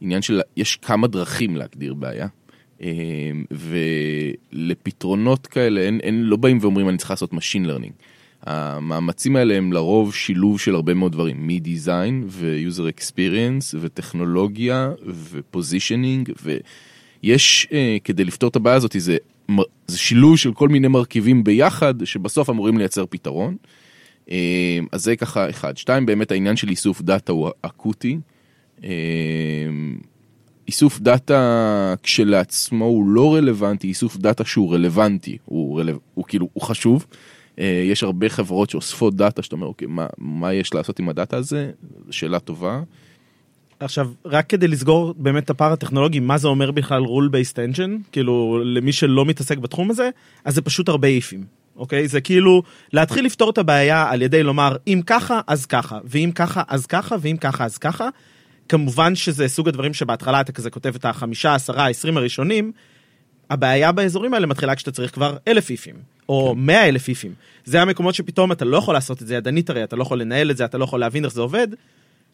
עניין 0.00 0.22
של... 0.22 0.40
יש 0.56 0.76
כמה 0.76 1.06
דרכים 1.06 1.56
להגדיר 1.56 1.94
בעיה. 1.94 2.26
אה, 2.82 3.30
ולפתרונות 4.52 5.46
כאלה, 5.46 5.80
אין, 5.80 6.00
אין, 6.02 6.22
לא 6.22 6.36
באים 6.36 6.58
ואומרים 6.60 6.88
אני 6.88 6.98
צריך 6.98 7.10
לעשות 7.10 7.32
Machine 7.32 7.66
Learning. 7.66 7.92
המאמצים 8.42 9.36
האלה 9.36 9.54
הם 9.54 9.72
לרוב 9.72 10.14
שילוב 10.14 10.60
של 10.60 10.74
הרבה 10.74 10.94
מאוד 10.94 11.12
דברים, 11.12 11.46
מ-Design 11.46 12.24
ו-User 12.26 13.00
Experience 13.00 13.76
וטכנולוגיה 13.80 14.90
ו-Positioning 15.06 16.32
ויש 17.22 17.68
אה, 17.72 17.96
כדי 18.04 18.24
לפתור 18.24 18.48
את 18.50 18.56
הבעיה 18.56 18.76
הזאת 18.76 18.96
זה, 18.98 19.16
זה 19.86 19.98
שילוב 19.98 20.36
של 20.36 20.52
כל 20.52 20.68
מיני 20.68 20.88
מרכיבים 20.88 21.44
ביחד 21.44 22.04
שבסוף 22.04 22.50
אמורים 22.50 22.78
לייצר 22.78 23.04
פתרון. 23.06 23.56
אה, 24.30 24.78
אז 24.92 25.04
זה 25.04 25.16
ככה 25.16 25.50
אחד. 25.50 25.76
שתיים, 25.76 26.06
באמת 26.06 26.30
העניין 26.30 26.56
של 26.56 26.68
איסוף 26.68 27.02
דאטה 27.02 27.32
הוא 27.32 27.50
אקוטי. 27.62 28.18
אה, 28.84 28.90
איסוף 30.68 31.00
דאטה 31.00 31.94
כשלעצמו 32.02 32.84
הוא 32.84 33.08
לא 33.08 33.34
רלוונטי, 33.34 33.88
איסוף 33.88 34.16
דאטה 34.16 34.44
שהוא 34.44 34.74
רלוונטי, 34.74 35.38
הוא, 35.44 35.80
רלו, 35.80 35.92
הוא 36.14 36.24
כאילו, 36.28 36.48
הוא 36.52 36.62
חשוב. 36.62 37.06
אה, 37.58 37.82
יש 37.84 38.02
הרבה 38.02 38.28
חברות 38.28 38.70
שאוספות 38.70 39.16
דאטה 39.16 39.42
שאתה 39.42 39.56
אומר, 39.56 39.66
אוקיי, 39.66 39.88
מה, 39.88 40.06
מה 40.18 40.54
יש 40.54 40.74
לעשות 40.74 40.98
עם 40.98 41.08
הדאטה 41.08 41.36
הזה? 41.36 41.70
שאלה 42.10 42.38
טובה. 42.38 42.80
עכשיו, 43.80 44.10
רק 44.24 44.46
כדי 44.46 44.68
לסגור 44.68 45.14
באמת 45.18 45.44
את 45.44 45.50
הפער 45.50 45.72
הטכנולוגי, 45.72 46.20
מה 46.20 46.38
זה 46.38 46.48
אומר 46.48 46.70
בכלל 46.70 47.02
rule 47.04 47.30
based 47.32 47.74
engine, 47.74 47.90
כאילו 48.12 48.62
למי 48.64 48.92
שלא 48.92 49.24
מתעסק 49.24 49.58
בתחום 49.58 49.90
הזה, 49.90 50.10
אז 50.44 50.54
זה 50.54 50.62
פשוט 50.62 50.88
הרבה 50.88 51.08
איפים, 51.08 51.44
אוקיי? 51.76 52.08
זה 52.08 52.20
כאילו 52.20 52.62
להתחיל 52.92 53.24
לפתור 53.24 53.50
את 53.50 53.58
הבעיה 53.58 54.10
על 54.10 54.22
ידי 54.22 54.42
לומר, 54.42 54.76
אם 54.86 55.00
ככה, 55.06 55.40
אז 55.46 55.66
ככה, 55.66 55.98
ואם 56.04 56.30
ככה, 56.34 56.62
אז 56.68 56.86
ככה, 56.86 57.16
ואם 57.20 57.36
ככה, 57.36 57.64
אז 57.64 57.78
ככה. 57.78 58.08
כמובן 58.68 59.14
שזה 59.14 59.48
סוג 59.48 59.68
הדברים 59.68 59.94
שבהתחלה 59.94 60.40
אתה 60.40 60.52
כזה 60.52 60.70
כותב 60.70 60.94
את 60.94 61.04
החמישה, 61.04 61.54
עשרה, 61.54 61.88
עשרים 61.88 62.16
הראשונים, 62.16 62.72
הבעיה 63.50 63.92
באזורים 63.92 64.34
האלה 64.34 64.46
מתחילה 64.46 64.74
כשאתה 64.74 64.90
צריך 64.90 65.14
כבר 65.14 65.36
אלף 65.48 65.70
איפים, 65.70 65.94
או 66.28 66.54
מאה 66.56 66.88
אלף 66.88 67.08
איפים. 67.08 67.34
זה 67.64 67.82
המקומות 67.82 68.14
שפתאום 68.14 68.52
אתה 68.52 68.64
לא 68.64 68.76
יכול 68.76 68.94
לעשות 68.94 69.22
את 69.22 69.26
זה 69.26 69.34
ידנית 69.34 69.70
הרי, 69.70 69.84
אתה 69.84 69.96
לא 69.96 70.02
יכול 70.02 70.20
לנהל 70.20 70.50
את 70.50 70.56
זה, 70.56 70.64
אתה 70.64 70.78
לא 70.78 70.84
יכול 70.84 71.00
להבין 71.00 71.24
איך 71.24 71.32
זה 71.32 71.40
עובד. 71.40 71.68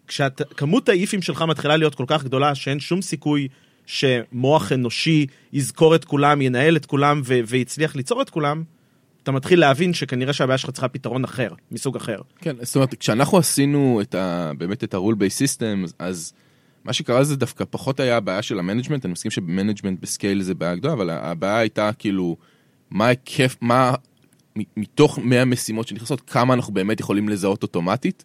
כשכמות 0.08 0.88
האיפים 0.88 1.22
שלך 1.22 1.42
מתחילה 1.42 1.76
להיות 1.76 1.94
כל 1.94 2.04
כך 2.06 2.24
גדולה, 2.24 2.54
שאין 2.54 2.80
שום 2.80 3.02
סיכוי 3.02 3.48
שמוח 3.86 4.72
אנושי 4.72 5.26
יזכור 5.52 5.94
את 5.94 6.04
כולם, 6.04 6.42
ינהל 6.42 6.76
את 6.76 6.86
כולם 6.86 7.22
ו- 7.24 7.40
ויצליח 7.46 7.96
ליצור 7.96 8.22
את 8.22 8.30
כולם, 8.30 8.62
אתה 9.24 9.32
מתחיל 9.32 9.60
להבין 9.60 9.94
שכנראה 9.94 10.32
שהבעיה 10.32 10.58
שלך 10.58 10.70
צריכה 10.70 10.88
פתרון 10.88 11.24
אחר, 11.24 11.48
מסוג 11.72 11.96
אחר. 11.96 12.18
כן, 12.40 12.56
זאת 12.62 12.76
אומרת, 12.76 12.94
כשאנחנו 12.94 13.38
עשינו 13.38 14.00
את 14.02 14.14
ה, 14.14 14.52
באמת 14.58 14.84
את 14.84 14.94
ה-rule 14.94 15.14
based 15.14 15.42
systems, 15.42 15.92
אז 15.98 16.32
מה 16.84 16.92
שקרה 16.92 17.24
זה 17.24 17.36
דווקא 17.36 17.64
פחות 17.70 18.00
היה 18.00 18.16
הבעיה 18.16 18.42
של 18.42 18.58
ה 18.58 18.62
management, 18.62 19.04
אני 19.04 19.12
מסכים 19.12 19.30
שב 19.30 19.47
management 19.47 20.00
ב 20.00 20.07
scale 20.07 20.42
זה 20.42 20.54
בעיה 20.54 20.74
גדולה, 20.74 20.94
אבל 20.94 21.10
הבעיה 21.10 21.58
הייתה 21.58 21.90
כאילו, 21.98 22.36
מה 22.90 23.06
היקף, 23.06 23.56
מה, 23.60 23.94
מתוך 24.76 25.18
100 25.18 25.44
משימות 25.44 25.88
שנכנסות, 25.88 26.20
כמה 26.20 26.54
אנחנו 26.54 26.74
באמת 26.74 27.00
יכולים 27.00 27.28
לזהות 27.28 27.62
אוטומטית, 27.62 28.24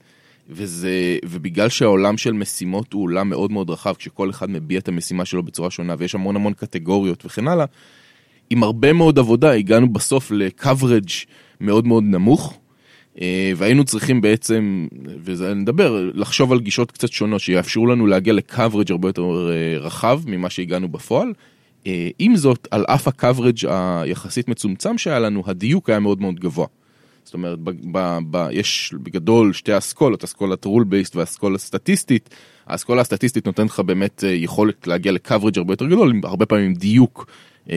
וזה, 0.50 1.18
ובגלל 1.26 1.70
שהעולם 1.70 2.18
של 2.18 2.34
משימות 2.34 2.94
הוא 2.94 3.04
עולם 3.04 3.30
מאוד 3.30 3.52
מאוד 3.52 3.70
רחב, 3.70 3.94
כשכל 3.94 4.30
אחד 4.30 4.50
מביע 4.50 4.80
את 4.80 4.88
המשימה 4.88 5.26
שלו 5.26 5.44
בצורה 5.44 5.72
שונה, 5.72 5.96
ויש 5.98 6.16
המון 6.16 6.36
המון 6.36 6.54
קטגוריות 6.54 7.26
וכן 7.26 7.48
הלאה, 7.48 7.66
עם 8.50 8.64
הרבה 8.64 8.94
מאוד 8.94 9.20
עבודה 9.20 9.52
הגענו 9.52 9.94
בסוף 9.94 10.32
ל-coverage 10.32 11.26
מאוד 11.62 11.88
מאוד 11.88 12.04
נמוך, 12.04 12.60
אה, 13.22 13.52
והיינו 13.58 13.84
צריכים 13.84 14.22
בעצם, 14.22 14.88
וזה 15.24 15.54
נדבר, 15.54 16.10
לחשוב 16.14 16.52
על 16.52 16.60
גישות 16.60 16.92
קצת 16.92 17.12
שונות 17.12 17.42
שיאפשרו 17.42 17.88
לנו 17.88 18.08
להגיע 18.08 18.34
לקוורage 18.34 18.90
הרבה 18.90 19.10
יותר 19.10 19.52
אה, 19.52 19.78
רחב 19.80 20.22
ממה 20.26 20.50
שהגענו 20.50 20.88
בפועל. 20.88 21.34
אה, 21.88 22.10
עם 22.20 22.36
זאת, 22.36 22.68
על 22.72 22.86
אף 22.88 23.08
הקוורage 23.08 23.68
היחסית 23.70 24.48
מצומצם 24.48 24.98
שהיה 24.98 25.20
לנו, 25.20 25.44
הדיוק 25.46 25.90
היה 25.90 26.00
מאוד 26.00 26.22
מאוד 26.22 26.40
גבוה. 26.40 26.68
זאת 27.24 27.34
אומרת, 27.34 27.60
ב, 27.60 27.70
ב, 27.92 28.18
ב, 28.32 28.48
יש 28.52 28.94
בגדול 29.04 29.54
שתי 29.54 29.78
אסכולות, 29.78 30.24
אסכולת 30.24 30.66
rule 30.66 30.86
based 30.92 31.12
ואסכולה 31.16 31.58
סטטיסטית. 31.58 32.30
האסכולה 32.68 33.02
הסטטיסטית 33.02 33.46
נותנת 33.46 33.70
לך 33.70 33.80
באמת 33.80 34.24
יכולת 34.28 34.88
להגיע 34.88 35.12
ל 35.12 35.17
coverage 35.17 35.58
הרבה 35.58 35.74
יותר 35.74 35.86
גדול, 35.86 36.14
הרבה 36.24 36.46
פעמים 36.46 36.74
דיוק 36.74 37.28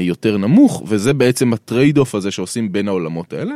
יותר 0.01 0.37
נמוך, 0.37 0.83
וזה 0.87 1.13
בעצם 1.15 1.53
ה 1.53 1.60
trade 1.60 1.99
off 1.99 2.15
הזה 2.15 2.31
שעושים 2.31 2.73
בין 2.73 2.89
העולמות 2.89 3.33
האלה. 3.33 3.55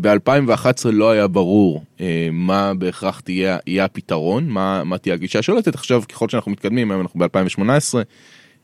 ב-2011 0.00 0.90
לא 0.92 1.10
היה 1.10 1.26
ברור 1.28 1.84
אה, 2.00 2.28
מה 2.32 2.74
בהכרח 2.74 3.20
תהיה 3.20 3.58
יהיה 3.66 3.84
הפתרון, 3.84 4.48
מה, 4.48 4.84
מה 4.84 4.98
תהיה 4.98 5.14
הגישה 5.14 5.38
השולטת. 5.38 5.74
עכשיו 5.74 6.02
ככל 6.08 6.28
שאנחנו 6.28 6.50
מתקדמים, 6.50 6.90
היום 6.90 7.00
אנחנו 7.00 7.20
ב-2018, 7.20 7.94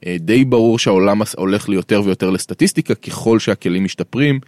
אה, 0.07 0.17
די 0.21 0.45
ברור 0.45 0.79
שהעולם 0.79 1.21
הולך 1.37 1.69
ליותר 1.69 2.03
ויותר 2.05 2.31
לסטטיסטיקה 2.31 2.95
ככל 2.95 3.39
שהכלים 3.39 3.85
משתפרים. 3.85 4.41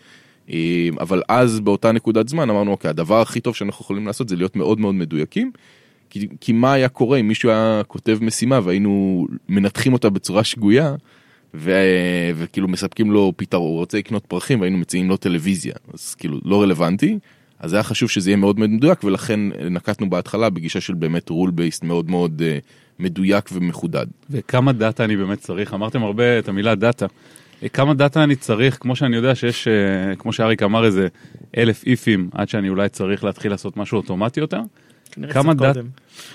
אה, 0.51 0.89
אבל 1.01 1.23
אז 1.29 1.61
באותה 1.61 1.93
נקודת 1.93 2.29
זמן 2.29 2.51
אמרנו 2.51 2.71
אוקיי 2.71 2.91
הדבר 2.91 3.21
הכי 3.21 3.41
טוב 3.41 3.57
שאנחנו 3.57 3.83
יכולים 3.83 4.07
לעשות 4.07 4.29
זה 4.29 4.37
להיות 4.37 4.57
מאוד 4.57 4.81
מאוד 4.81 4.95
מדויקים. 4.95 5.53
כי, 6.11 6.29
כי 6.41 6.53
מה 6.53 6.73
היה 6.73 6.89
קורה 6.89 7.19
אם 7.19 7.29
מישהו 7.29 7.51
היה 7.51 7.83
כותב 7.87 8.19
משימה 8.21 8.61
והיינו 8.65 9.27
מנתחים 9.49 9.93
אותה 9.93 10.11
בצורה 10.11 10.45
שגויה. 10.45 10.95
ו... 11.55 11.73
וכאילו 12.37 12.69
מספקים 12.69 13.11
לו 13.11 13.33
פתרון, 13.37 13.71
הוא 13.71 13.79
רוצה 13.79 13.99
לקנות 13.99 14.27
פרחים 14.27 14.61
והיינו 14.61 14.79
מציעים 14.79 15.09
לו 15.09 15.17
טלוויזיה, 15.17 15.75
אז 15.95 16.15
כאילו 16.15 16.41
לא 16.45 16.63
רלוונטי. 16.63 17.19
אז 17.63 17.73
היה 17.73 17.83
חשוב 17.83 18.11
שזה 18.11 18.31
יהיה 18.31 18.37
מאוד 18.37 18.59
מאוד 18.59 18.71
מדויק 18.71 19.05
ולכן 19.05 19.41
נקטנו 19.71 20.11
בהתחלה 20.11 20.51
בגישה 20.51 20.81
של 20.81 20.95
באמת 20.95 21.29
rule 21.29 21.51
based 21.51 21.85
מאוד 21.85 22.11
מאוד 22.11 22.43
אה, 22.43 22.67
מדויק 22.99 23.49
ומחודד. 23.53 24.07
וכמה 24.31 24.73
דאטה 24.73 25.05
אני 25.05 25.17
באמת 25.17 25.39
צריך? 25.39 25.75
אמרתם 25.75 26.03
הרבה 26.03 26.39
את 26.39 26.49
המילה 26.49 26.75
דאטה. 26.75 27.07
אה, 27.63 27.69
כמה 27.69 27.95
דאטה 27.95 28.25
אני 28.25 28.37
צריך, 28.37 28.79
כמו 28.81 28.97
שאני 28.97 29.17
יודע 29.17 29.35
שיש, 29.35 29.69
uh, 29.69 30.17
כמו 30.17 30.33
שאריק 30.33 30.63
אמר, 30.63 30.85
איזה 30.85 31.09
אלף 31.57 31.85
איפים 31.87 32.31
עד 32.33 32.49
שאני 32.49 32.69
אולי 32.69 32.89
צריך 32.89 33.25
להתחיל 33.25 33.51
לעשות 33.51 33.77
משהו 33.77 33.97
אוטומטי 33.97 34.41
יותר. 34.41 34.61
כמה 35.33 35.55
דאטה? 35.55 35.81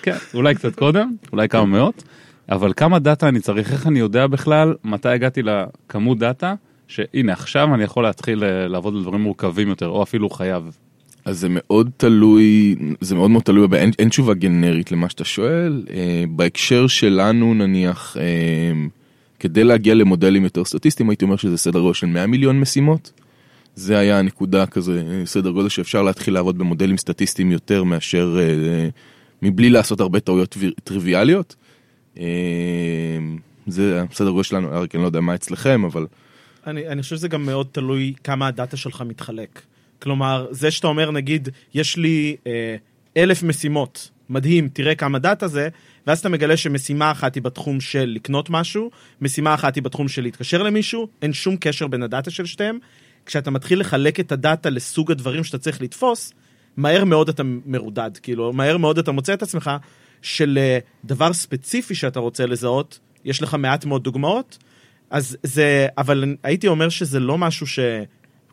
כן, 0.02 0.16
אולי 0.34 0.56
קצת 0.56 0.76
קודם, 0.76 1.16
אולי 1.32 1.50
כמה 1.50 1.66
מאות. 1.66 2.04
אבל 2.50 2.74
כמה 2.75 3.00
דאטה 3.00 3.27
אני 3.27 3.39
צריך, 3.39 3.72
איך 3.72 3.88
אני 3.88 4.00
יודע 4.00 4.27
בכלל 4.27 4.75
מתי 4.84 5.10
הגעתי 5.10 5.42
לכמות 5.44 6.20
דאטה, 6.20 6.54
שהנה 6.88 7.34
עכשיו 7.34 7.75
אני 7.75 7.84
יכול 7.84 8.04
להתחיל 8.04 8.44
אה, 8.44 8.68
לעבוד 8.68 8.96
על 8.96 9.01
דברים 9.01 9.22
מורכבים 9.22 9.70
יותר, 9.70 9.88
או 9.88 10.04
אפילו 10.04 10.30
חייב. 10.30 10.77
אז 11.25 11.39
זה 11.39 11.48
מאוד 11.50 11.89
תלוי, 11.98 12.75
זה 13.01 13.16
מאוד 13.16 13.32
מאוד 13.32 13.44
תלוי, 13.44 13.68
אין, 13.74 13.92
אין 14.00 14.10
תשובה 14.10 14.34
גנרית 14.34 14.92
למה 14.92 15.10
שאתה 15.10 15.24
שואל. 15.24 15.84
אה, 15.89 16.24
בהקשר 16.30 16.88
שלנו 16.88 17.54
נניח, 17.54 18.18
אה, 18.20 18.24
כדי 19.39 19.63
להגיע 19.63 19.94
למודלים 19.94 20.44
יותר 20.44 20.66
סטטיסטיים, 20.66 21.10
הייתי 21.10 21.25
אומר 21.25 21.36
שזה 21.36 21.58
סדר 21.58 21.80
גודל 21.80 21.94
של 21.94 22.08
100 22.08 22.27
מיליון 22.27 22.60
משימות. 22.60 23.12
זה 23.75 23.98
היה 23.98 24.20
הנקודה 24.20 24.66
כזה, 24.66 25.04
אה, 25.12 25.25
סדר 25.25 25.50
גודל 25.50 25.70
שאפשר 25.70 26.01
להתחיל 26.01 26.34
לעבוד 26.34 26.58
במודלים 26.58 26.98
סטטיסטיים 26.98 27.51
יותר 27.51 27.84
מאשר, 27.84 28.38
אה, 28.39 28.89
מבלי 29.42 29.70
לעשות 29.70 30.00
הרבה 30.00 30.20
טעויות 30.20 30.58
טריוויאליות. 30.84 31.56
אמ, 32.18 33.38
זה 33.68 34.04
הסדר 34.12 34.30
גודל 34.30 34.44
שלנו, 34.44 34.78
אריק, 34.78 34.96
אני 34.96 35.02
לא 35.02 35.08
יודע 35.08 35.22
מה 35.22 35.36
אצלכם, 35.36 35.84
אבל... 35.86 36.08
אני, 36.68 36.88
אני 36.88 37.02
חושב 37.02 37.16
שזה 37.16 37.28
גם 37.28 37.46
מאוד 37.46 37.68
תלוי 37.72 38.14
כמה 38.24 38.48
הדאטה 38.48 38.78
שלך 38.78 39.04
מתחלק. 39.08 39.62
כלומר, 40.02 40.48
זה 40.52 40.72
שאתה 40.72 40.88
אומר, 40.88 41.12
נגיד, 41.12 41.50
יש 41.74 41.98
לי 41.98 42.36
אה, 42.48 42.76
אלף 43.18 43.44
משימות, 43.44 44.12
מדהים, 44.30 44.70
תראה 44.74 44.96
כמה 44.96 45.20
דאטה 45.20 45.48
זה, 45.48 45.70
ואז 46.08 46.20
אתה 46.20 46.30
מגלה 46.30 46.58
שמשימה 46.58 47.12
אחת 47.12 47.36
היא 47.36 47.44
בתחום 47.44 47.80
של 47.80 48.06
לקנות 48.16 48.50
משהו, 48.50 48.92
משימה 49.22 49.54
אחת 49.54 49.76
היא 49.76 49.84
בתחום 49.84 50.08
של 50.08 50.22
להתקשר 50.22 50.64
למישהו, 50.64 51.08
אין 51.22 51.34
שום 51.34 51.58
קשר 51.60 51.88
בין 51.88 52.04
הדאטה 52.04 52.32
של 52.32 52.46
שתיהם. 52.46 52.80
כשאתה 53.26 53.52
מתחיל 53.52 53.80
לחלק 53.80 54.20
את 54.20 54.32
הדאטה 54.32 54.70
לסוג 54.70 55.12
הדברים 55.12 55.44
שאתה 55.44 55.58
צריך 55.58 55.82
לתפוס, 55.82 56.34
מהר 56.78 57.06
מאוד 57.06 57.30
אתה 57.30 57.44
מרודד, 57.66 58.12
כאילו, 58.24 58.54
מהר 58.54 58.78
מאוד 58.78 58.98
אתה 58.98 59.12
מוצא 59.12 59.34
את 59.34 59.42
עצמך 59.42 59.72
של 60.22 60.58
אה, 60.62 60.80
דבר 61.06 61.34
ספציפי 61.34 61.96
שאתה 61.96 62.20
רוצה 62.20 62.46
לזהות, 62.46 63.00
יש 63.26 63.42
לך 63.42 63.54
מעט 63.54 63.86
מאוד 63.86 64.04
דוגמאות, 64.04 64.58
אז 65.10 65.38
זה, 65.44 65.88
אבל 65.98 66.36
הייתי 66.44 66.68
אומר 66.68 66.90
שזה 66.90 67.20
לא 67.20 67.38
משהו 67.38 67.68
ש... 67.68 67.80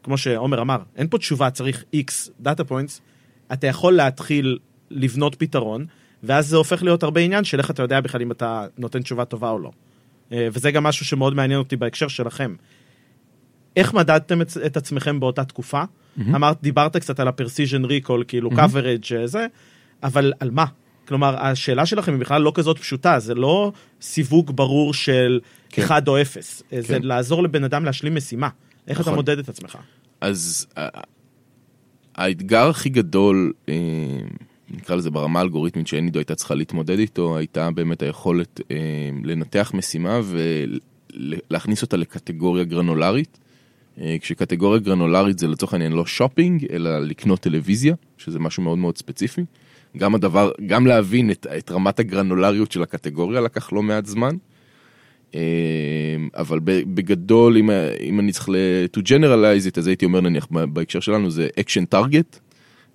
כמו 0.03 0.19
שעומר 0.19 0.61
אמר, 0.61 0.79
אין 0.97 1.09
פה 1.09 1.19
תשובה, 1.19 1.51
צריך 1.51 1.85
X 1.95 2.31
data 2.41 2.65
points, 2.65 3.01
אתה 3.53 3.67
יכול 3.67 3.93
להתחיל 3.93 4.59
לבנות 4.91 5.35
פתרון, 5.35 5.87
ואז 6.23 6.49
זה 6.49 6.57
הופך 6.57 6.83
להיות 6.83 7.03
הרבה 7.03 7.21
עניין 7.21 7.45
של 7.45 7.59
איך 7.59 7.71
אתה 7.71 7.83
יודע 7.83 8.01
בכלל 8.01 8.23
אם 8.23 8.31
אתה 8.31 8.67
נותן 8.79 9.03
תשובה 9.03 9.25
טובה 9.25 9.51
או 9.51 9.59
לא. 9.59 9.71
אה, 10.33 10.49
וזה 10.53 10.71
גם 10.71 10.85
משהו 10.85 11.07
שמאוד 11.07 11.35
מעניין 11.35 11.59
אותי 11.59 11.77
בהקשר 11.77 12.09
שלכם. 12.09 12.55
איך 13.77 13.95
מדדתם 13.95 14.43
את, 14.43 14.49
את 14.67 14.77
עצמכם 14.77 15.21
באותה 15.21 15.45
תקופה? 15.45 15.83
Mm-hmm. 15.83 16.23
אמרת, 16.35 16.63
דיברת 16.63 16.97
קצת 16.97 17.21
על 17.21 17.29
ה-precision 17.29 17.87
recall, 17.87 18.25
כאילו 18.29 18.51
mm-hmm. 18.51 18.55
coverage 18.55 19.27
זה, 19.27 19.47
אבל 20.03 20.33
על 20.41 20.51
מה? 20.51 20.65
כלומר, 21.09 21.37
השאלה 21.39 21.87
שלכם 21.87 22.13
היא 22.13 22.21
בכלל 22.21 22.43
לא 22.43 22.53
כזאת 22.55 22.79
פשוטה, 22.79 23.19
זה 23.19 23.35
לא 23.35 23.73
סיווג 24.01 24.57
ברור 24.57 24.95
של 24.95 25.41
כן. 25.71 25.83
1 25.83 26.09
או 26.09 26.23
0, 26.23 26.63
כן. 26.71 26.81
זה 26.81 26.99
לעזור 26.99 27.43
לבן 27.43 27.65
אדם 27.65 27.85
להשלים 27.85 28.15
משימה. 28.15 28.49
איך 28.89 29.01
נכון. 29.01 29.13
אתה 29.13 29.17
מודד 29.17 29.39
את 29.39 29.49
עצמך? 29.49 29.79
אז 30.21 30.67
האתגר 32.15 32.69
הכי 32.69 32.89
גדול, 32.89 33.53
אה, 33.69 33.75
נקרא 34.71 34.97
לזה 34.97 35.11
ברמה 35.11 35.39
האלגוריתמית 35.39 35.87
שאנידו 35.87 36.19
הייתה 36.19 36.35
צריכה 36.35 36.55
להתמודד 36.55 36.99
איתו, 36.99 37.37
הייתה 37.39 37.71
באמת 37.71 38.03
היכולת 38.03 38.61
אה, 38.71 38.77
לנתח 39.25 39.73
משימה 39.75 40.21
ולהכניס 41.15 41.83
אותה 41.83 41.97
לקטגוריה 41.97 42.65
גרנולרית. 42.65 43.39
אה, 44.01 44.17
כשקטגוריה 44.21 44.81
גרנולרית 44.81 45.39
זה 45.39 45.49
לצורך 45.49 45.73
העניין 45.73 45.93
לא 45.93 46.07
שופינג, 46.07 46.67
אלא 46.73 46.99
לקנות 46.99 47.41
טלוויזיה, 47.41 47.95
שזה 48.19 48.39
משהו 48.39 48.63
מאוד 48.63 48.79
מאוד 48.79 48.99
ספציפי. 48.99 49.45
גם 49.97 50.15
הדבר, 50.15 50.51
גם 50.67 50.87
להבין 50.87 51.31
את, 51.31 51.47
את 51.59 51.71
רמת 51.71 51.99
הגרנולריות 51.99 52.73
של 52.73 52.83
הקטגוריה 52.83 53.41
לקח 53.41 53.73
לא 53.73 53.83
מעט 53.83 54.07
זמן. 54.07 54.37
אה, 55.35 55.41
אבל 56.37 56.61
בגדול, 56.65 57.57
אם, 57.57 57.71
אם 58.01 58.21
אני 58.21 58.33
צריך 58.33 58.49
to 58.97 59.01
generalize 59.01 59.71
it, 59.73 59.79
אז 59.79 59.87
הייתי 59.87 60.05
אומר 60.05 60.21
נניח 60.21 60.47
בהקשר 60.51 61.01
שלנו 61.01 61.31
זה 61.31 61.49
action 61.61 61.95
target. 61.95 62.39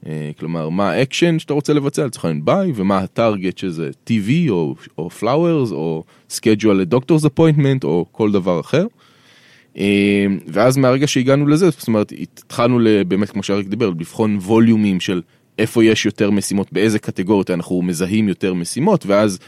אה, 0.06 0.32
כלומר, 0.40 0.70
מה 0.70 0.92
האקשן 0.92 1.40
שאתה 1.40 1.54
רוצה 1.54 1.74
לבצע, 1.74 2.06
לצורך 2.06 2.26
העניין 2.26 2.46
buy, 2.46 2.72
ומה 2.76 2.98
ה 2.98 3.06
target 3.06 3.58
שזה 3.58 3.90
TV 4.10 4.50
או, 4.50 4.76
או 4.98 5.10
flowers 5.20 5.72
או 5.72 6.04
schedule 6.32 6.74
ל 6.74 6.80
doctor's 6.80 7.26
appointment 7.26 7.84
או 7.84 8.06
כל 8.12 8.32
דבר 8.32 8.60
אחר. 8.60 8.86
אה, 9.78 10.26
ואז 10.48 10.78
מהרגע 10.78 11.08
שהגענו 11.08 11.48
לזה, 11.48 11.70
זאת 11.70 11.88
אומרת, 11.88 12.14
התחלנו 12.22 12.80
באמת, 13.08 13.30
כמו 13.30 13.44
שאריק 13.44 13.68
דיבר, 13.68 13.90
לבחון 13.90 14.38
volumeים 14.42 15.00
של 15.00 15.22
איפה 15.60 15.84
יש 15.84 16.06
יותר 16.06 16.32
משימות, 16.32 16.74
באיזה 16.74 17.00
קטגוריות 17.00 17.52
אנחנו 17.52 17.82
מזהים 17.82 18.28
יותר 18.28 18.54
משימות, 18.54 19.06
ואז 19.06 19.40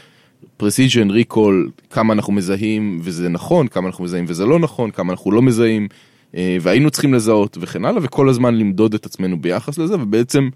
precision 0.62 1.10
recall, 1.10 1.82
כמה 1.90 2.12
אנחנו 2.12 2.32
מזהים 2.32 3.00
וזה 3.02 3.28
נכון, 3.28 3.68
כמה 3.68 3.86
אנחנו 3.86 4.04
מזהים 4.04 4.24
וזה 4.28 4.46
לא 4.46 4.58
נכון, 4.58 4.90
כמה 4.90 5.12
אנחנו 5.12 5.32
לא 5.32 5.42
מזהים, 5.42 5.88
אה, 6.36 6.56
והיינו 6.60 6.90
צריכים 6.90 7.14
לזהות 7.14 7.58
וכן 7.60 7.84
הלאה, 7.84 8.02
וכל 8.02 8.28
הזמן 8.28 8.54
למדוד 8.54 8.94
את 8.94 9.06
עצמנו 9.06 9.40
ביחס 9.40 9.78
לזה, 9.78 9.94
ובעצם 9.94 10.48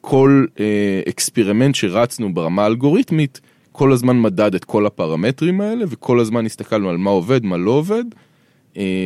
כל 0.00 0.44
אה, 0.60 1.00
experiment 1.08 1.74
שרצנו 1.74 2.34
ברמה 2.34 2.62
האלגוריתמית, 2.62 3.40
כל 3.72 3.92
הזמן 3.92 4.20
מדד 4.20 4.54
את 4.54 4.64
כל 4.64 4.86
הפרמטרים 4.86 5.60
האלה, 5.60 5.84
וכל 5.88 6.20
הזמן 6.20 6.46
הסתכלנו 6.46 6.90
על 6.90 6.96
מה 6.96 7.10
עובד, 7.10 7.44
מה 7.44 7.56
לא 7.56 7.70
עובד, 7.70 8.04
אה, 8.04 8.18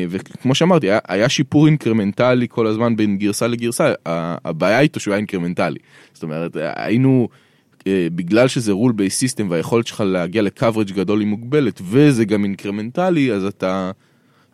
וכמו 0.08 0.54
שאמרתי, 0.54 0.87
היה, 0.87 0.99
היה 1.08 1.28
שיפור 1.28 1.66
אינקרמנטלי 1.66 2.46
כל 2.50 2.66
הזמן 2.66 2.96
בין 2.96 3.18
גרסה 3.18 3.46
לגרסה, 3.46 3.92
הבעיה 4.44 4.80
איתו 4.80 5.00
שהוא 5.00 5.12
היה 5.12 5.18
אינקרמנטלי. 5.18 5.78
זאת 6.14 6.23
אומרת, 6.23 6.56
היינו, 6.76 7.28
אה, 7.87 8.08
בגלל 8.14 8.49
שזה 8.49 8.73
rule 8.73 8.92
based 8.92 9.18
system 9.18 9.50
והיכולת 9.50 9.87
שלך 9.87 10.00
להגיע 10.00 10.42
ל 10.42 10.48
coverage 10.48 10.92
גדול 10.92 11.20
היא 11.20 11.28
מוגבלת, 11.28 11.80
וזה 11.85 12.25
גם 12.25 12.44
אינקרמנטלי, 12.44 13.32
אז 13.32 13.44
אתה, 13.44 13.90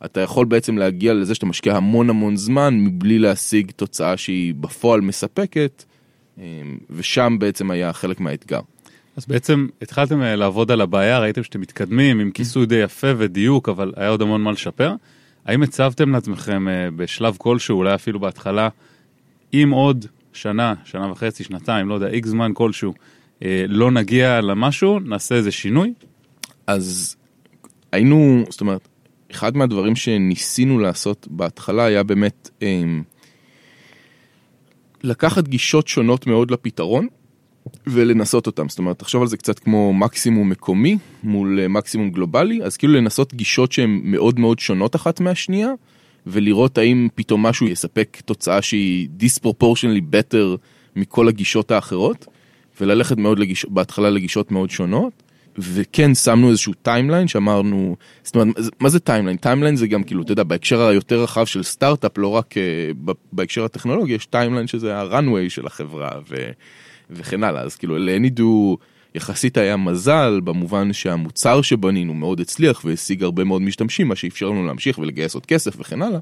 אתה 0.04 0.21
יכול 0.21 0.47
בעצם 0.47 0.78
להגיע 0.78 1.14
לזה 1.14 1.35
שאתה 1.35 1.47
משקיע 1.47 1.76
המון 1.76 2.11
המון 2.11 2.37
זמן 2.37 2.75
מבלי 2.81 3.19
להשיג 3.19 3.71
תוצאה 3.76 4.16
שהיא 4.16 4.54
בפועל 4.54 5.00
מספקת, 5.00 5.85
אה, 6.38 6.45
ושם 6.90 7.37
בעצם 7.38 7.71
היה 7.71 7.92
חלק 7.92 8.21
מהאתגר. 8.21 8.61
אז 9.16 9.26
בעצם 9.26 9.66
התחלתם 9.83 10.23
אה, 10.23 10.37
לעבוד 10.37 10.71
על 10.71 10.81
הבעיה, 10.81 11.19
ראיתם 11.19 11.42
שאתם 11.42 11.61
מתקדמים 11.61 12.21
עם 12.21 12.31
כיסוי 12.31 12.66
די 12.66 12.75
יפה 12.75 13.07
ודיוק, 13.19 13.69
אבל 13.69 13.92
היה 13.97 14.09
עוד 14.09 14.23
המון 14.23 14.42
מה 14.42 14.52
לשפר. 14.52 14.95
האם 15.45 15.62
הצבתם 15.62 16.12
לעצמכם 16.12 16.69
אה, 16.69 16.88
בשלב 16.97 17.37
כלשהו, 17.38 17.78
אולי 17.78 17.95
אפילו 17.95 18.21
בהתחלה, 18.21 18.69
אם 19.54 19.71
עוד 19.73 20.07
שנה, 20.33 20.75
שנה 20.85 21.11
וחצי, 21.11 21.45
שנתיים, 21.45 21.88
לא 21.88 21.95
יודע, 21.95 22.09
איקס 22.09 22.28
זמן 22.28 22.50
כלשהו, 22.54 22.95
אה, 23.42 23.64
לא 23.69 23.90
נגיע 23.90 24.40
למשהו, 24.40 24.99
נעשה 25.00 25.35
איזה 25.35 25.50
שינוי? 25.50 25.92
אז 26.66 27.16
היינו, 27.92 28.45
זאת 28.50 28.61
אומרת, 28.61 28.88
אחד 29.31 29.57
מהדברים 29.57 29.97
שניסינו 29.97 30.78
לעשות 30.78 31.28
בהתחלה 31.31 31.85
היה 31.85 32.02
באמת, 32.02 32.50
לקחת 35.02 35.49
גישות 35.49 35.88
שונות 35.88 36.26
מאוד 36.26 36.50
לפתרון 36.50 37.07
ולנסות 37.87 38.47
אותם. 38.47 38.69
זאת 38.69 38.78
אומרת, 38.78 38.99
תחשוב 38.99 39.23
על 39.23 39.28
זה 39.28 39.37
קצת 39.37 39.59
כמו 39.59 39.92
מקסימום 39.92 40.49
מקומי 40.49 40.99
מול 41.23 41.61
אה, 41.61 41.69
מקסימום 41.69 42.11
גלובלי, 42.11 42.62
אז 42.62 42.76
כאילו 42.76 42.92
לנסות 42.92 43.35
גישות 43.35 43.73
שהן 43.73 44.00
מאוד 44.04 44.40
מאוד 44.40 44.59
שונות 44.59 44.97
אחת 44.97 45.21
מהשנייה, 45.21 45.71
ולראות 46.26 46.78
האם 46.78 47.09
פתאום 47.14 47.42
משהו 47.42 47.69
יספק 47.69 48.19
תוצאה 48.25 48.62
שהיא 48.62 49.09
disproportionally 49.21 50.02
better 50.12 50.57
מכל 50.97 51.28
הגישות 51.28 51.71
האחרות, 51.71 52.26
וללכת 52.81 53.16
מאוד 53.16 53.38
לגיש... 53.38 53.66
בהתחלה 53.69 54.11
לגישות 54.11 54.50
מאוד 54.50 54.71
שונות. 54.71 55.23
וכן 55.59 56.14
שמנו 56.14 56.50
איזשהו 56.50 56.73
timeline 56.83 57.29
שאמרנו, 57.28 57.97
זאת 58.23 58.35
אומרת, 58.35 58.57
מה 58.81 58.88
זה 58.88 59.00
timeline? 59.00 59.37
timeline 59.37 59.76
זה 59.76 59.87
גם 59.87 60.02
כאילו, 60.02 60.23
אתה 60.23 60.33
יודע, 60.33 60.42
בהקשר 60.42 60.83
היותר 60.83 61.23
רחב 61.23 61.45
של 61.45 61.62
סטארט-אפ, 61.62 62.19
לא 62.19 62.28
רק 62.28 62.54
uh, 62.54 63.12
בהקשר 63.33 63.64
הטכנולוגי, 63.64 64.12
יש 64.12 64.26
timeline 64.26 64.67
שזה 64.66 64.97
ה-runway 64.97 65.49
של 65.49 65.66
החברה 65.66 66.11
ו, 66.31 66.35
וכן 67.14 67.45
הלאה, 67.45 67.62
אז 67.62 67.76
כאילו 67.76 67.99
לאנידו 67.99 68.78
יחסית 69.14 69.57
היה 69.57 69.76
מזל 69.76 70.40
במובן 70.45 70.92
שהמוצר 70.92 71.62
שבנינו 71.62 72.14
מאוד 72.14 72.40
הצליח 72.40 72.85
והשיג 72.85 73.23
הרבה 73.23 73.45
מאוד 73.45 73.62
משתמשים, 73.62 74.09
מה 74.09 74.16
שאפשר 74.16 74.49
לנו 74.49 74.66
להמשיך 74.66 74.99
ולגייס 74.99 75.35
עוד 75.35 75.47
כסף 75.47 75.73
וכן 75.78 76.02
הלאה. 76.02 76.21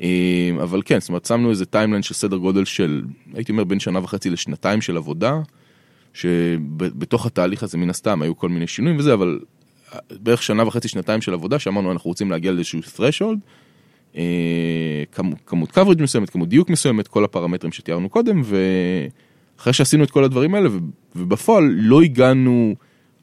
אה, 0.00 0.50
אבל 0.62 0.82
כן, 0.84 1.00
זאת 1.00 1.08
אומרת, 1.08 1.24
שמנו 1.24 1.50
איזה 1.50 1.66
timeline 1.66 2.02
של 2.02 2.14
סדר 2.14 2.36
גודל 2.36 2.64
של, 2.64 3.02
הייתי 3.34 3.52
אומר, 3.52 3.64
בין 3.64 3.80
שנה 3.80 3.98
וחצי 3.98 4.30
לשנתיים 4.30 4.80
של 4.80 4.96
עבודה. 4.96 5.40
שבתוך 6.16 7.26
התהליך 7.26 7.62
הזה 7.62 7.78
מן 7.78 7.90
הסתם 7.90 8.22
היו 8.22 8.36
כל 8.36 8.48
מיני 8.48 8.66
שינויים 8.66 8.98
וזה, 8.98 9.14
אבל 9.14 9.38
בערך 10.10 10.42
שנה 10.42 10.66
וחצי, 10.66 10.88
שנתיים 10.88 11.20
של 11.20 11.34
עבודה, 11.34 11.58
שאמרנו 11.58 11.92
אנחנו 11.92 12.08
רוצים 12.08 12.30
להגיע 12.30 12.52
לאיזשהו 12.52 12.80
threshold, 12.80 13.38
אה, 14.16 14.22
כמות 15.46 15.78
coverage 15.78 16.02
מסוימת, 16.02 16.30
כמות 16.30 16.48
דיוק 16.48 16.70
מסוימת, 16.70 17.08
כל 17.08 17.24
הפרמטרים 17.24 17.72
שתיארנו 17.72 18.08
קודם, 18.08 18.42
ואחרי 19.56 19.72
שעשינו 19.72 20.04
את 20.04 20.10
כל 20.10 20.24
הדברים 20.24 20.54
האלה, 20.54 20.68
ובפועל 21.16 21.64
לא 21.76 22.02
הגענו 22.02 22.74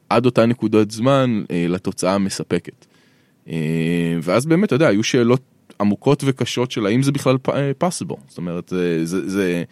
עד 0.08 0.26
אותה 0.26 0.46
נקודת 0.46 0.90
זמן 0.90 1.42
אה, 1.50 1.66
לתוצאה 1.68 2.14
המספקת. 2.14 2.86
אה, 3.48 4.18
ואז 4.22 4.46
באמת, 4.46 4.64
אתה 4.64 4.74
יודע, 4.74 4.88
היו 4.88 5.02
שאלות 5.02 5.42
עמוקות 5.80 6.22
וקשות 6.26 6.70
של 6.70 6.86
האם 6.86 7.02
זה 7.02 7.12
בכלל 7.12 7.36
possible, 7.82 8.16
זאת 8.28 8.38
אומרת, 8.38 8.68
זה... 8.68 9.04
זה... 9.04 9.64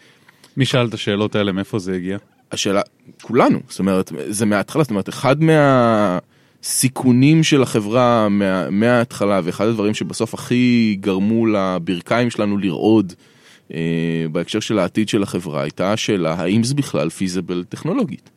מי 0.57 0.65
שאל 0.65 0.87
את 0.87 0.93
השאלות 0.93 1.35
האלה, 1.35 1.51
מאיפה 1.51 1.79
זה 1.79 1.95
הגיע? 1.95 2.17
השאלה, 2.51 2.81
כולנו, 3.21 3.59
זאת 3.69 3.79
אומרת, 3.79 4.11
זה 4.27 4.45
מההתחלה, 4.45 4.83
זאת 4.83 4.89
אומרת, 4.89 5.09
אחד 5.09 5.35
מהסיכונים 6.63 7.43
של 7.43 7.61
החברה 7.61 8.29
מה, 8.29 8.69
מההתחלה, 8.69 9.41
ואחד 9.43 9.67
הדברים 9.67 9.93
שבסוף 9.93 10.33
הכי 10.33 10.97
גרמו 10.99 11.45
לברכיים 11.45 12.29
שלנו 12.29 12.57
לרעוד 12.57 13.13
אה, 13.17 13.32
בהקשר 14.31 14.59
של 14.59 14.79
העתיד 14.79 15.09
של 15.09 15.23
החברה, 15.23 15.61
הייתה 15.61 15.93
השאלה 15.93 16.33
האם 16.33 16.63
זה 16.63 16.75
בכלל 16.75 17.09
פיזיבל 17.09 17.63
טכנולוגית. 17.69 18.29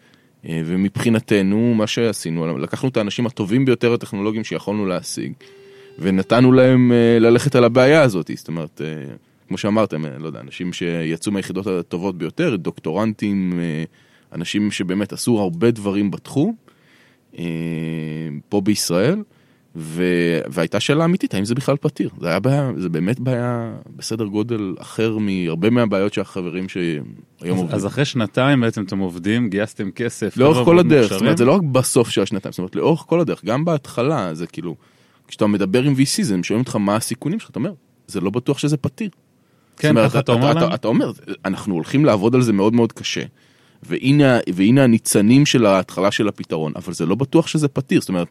אה, 0.49 0.62
ומבחינתנו, 0.64 1.75
מה 1.75 1.87
שעשינו, 1.87 2.59
לקחנו 2.59 2.88
את 2.88 2.97
האנשים 2.97 3.26
הטובים 3.26 3.64
ביותר 3.64 3.93
הטכנולוגיים 3.95 4.45
שיכולנו 4.45 4.87
להשיג, 4.87 5.33
ונתנו 5.99 6.52
להם 6.52 6.93
אה, 6.93 7.19
ללכת 7.19 7.55
על 7.55 7.64
הבעיה 7.64 8.02
הזאת, 8.02 8.31
זאת 8.35 8.49
אומרת... 8.49 8.81
אה, 8.85 9.14
כמו 9.49 9.59
שאמרתם, 9.59 10.05
אה, 10.05 10.19
לא 10.19 10.26
יודע, 10.26 10.40
אנשים 10.40 10.73
שיצאו 10.73 11.33
מהיחידות 11.33 11.66
הטובות 11.66 12.19
ביותר, 12.19 12.57
דוקטורנטים, 12.57 13.52
אה, 13.61 13.85
אנשים 14.33 14.71
שבאמת 14.71 15.12
עשו 15.12 15.38
הרבה 15.38 15.71
דברים 15.71 16.11
בתחום, 16.11 16.55
אה, 17.38 17.45
פה 18.49 18.61
בישראל. 18.61 19.23
והייתה 19.76 20.80
שאלה 20.80 21.04
אמיתית, 21.04 21.35
האם 21.35 21.45
זה 21.45 21.54
בכלל 21.54 21.76
פתיר? 21.76 22.11
זה 22.21 22.28
היה 22.28 22.40
בעיה, 22.40 22.71
זה 22.76 22.88
באמת 22.88 23.21
בעיה 23.21 23.75
בסדר 23.97 24.25
גודל 24.25 24.75
אחר 24.78 25.18
מהרבה 25.18 25.71
מהבעיות 25.71 26.14
שהחברים 26.14 26.68
שהיום 26.68 27.59
עובדים. 27.59 27.75
אז 27.75 27.87
אחרי 27.87 28.04
שנתיים 28.04 28.61
בעצם 28.61 28.85
אתם 28.85 28.99
עובדים, 28.99 29.50
גייסתם 29.50 29.90
כסף. 29.90 30.37
לאורך 30.37 30.64
כל 30.64 30.78
הדרך, 30.78 31.12
זאת 31.12 31.21
אומרת, 31.21 31.38
זה 31.38 31.45
לא 31.45 31.52
רק 31.52 31.62
בסוף 31.62 32.09
של 32.09 32.23
השנתיים, 32.23 32.52
זאת 32.52 32.59
אומרת, 32.59 32.76
לאורך 32.76 33.04
כל 33.06 33.21
הדרך, 33.21 33.45
גם 33.45 33.64
בהתחלה, 33.64 34.35
זה 34.35 34.47
כאילו, 34.47 34.75
כשאתה 35.28 35.47
מדבר 35.47 35.83
עם 35.83 35.95
VC, 35.95 36.33
הם 36.35 36.42
שואלים 36.42 36.61
אותך 36.61 36.76
מה 36.76 36.97
הסיכונים 36.97 37.40
שלך, 37.40 37.50
אתה 37.50 37.59
אומר, 37.59 37.73
זה 38.06 38.21
לא 38.21 38.30
בטוח 38.30 38.59
שזה 38.59 38.76
פתיר. 38.76 39.09
כן, 39.76 39.95
ככה 39.95 40.18
אתה 40.18 40.33
אומר 40.33 40.54
להם? 40.54 40.75
אתה 40.75 40.89
אומר, 40.89 41.12
אנחנו 41.45 41.75
הולכים 41.75 42.04
לעבוד 42.04 42.34
על 42.34 42.43
זה 42.43 42.52
מאוד 42.52 42.75
מאוד 42.75 42.93
קשה. 42.93 43.23
והנה, 43.82 44.39
והנה 44.54 44.84
הניצנים 44.84 45.47
של 45.47 45.67
ההתחלה 45.67 46.10
של 46.10 46.28
הפתרון, 46.28 46.73
אבל 46.76 46.93
זה 46.93 47.06
לא 47.06 47.15
בטוח 47.15 47.47
שזה 47.47 47.69
פתיר, 47.69 48.00
זאת 48.00 48.08
אומרת, 48.08 48.28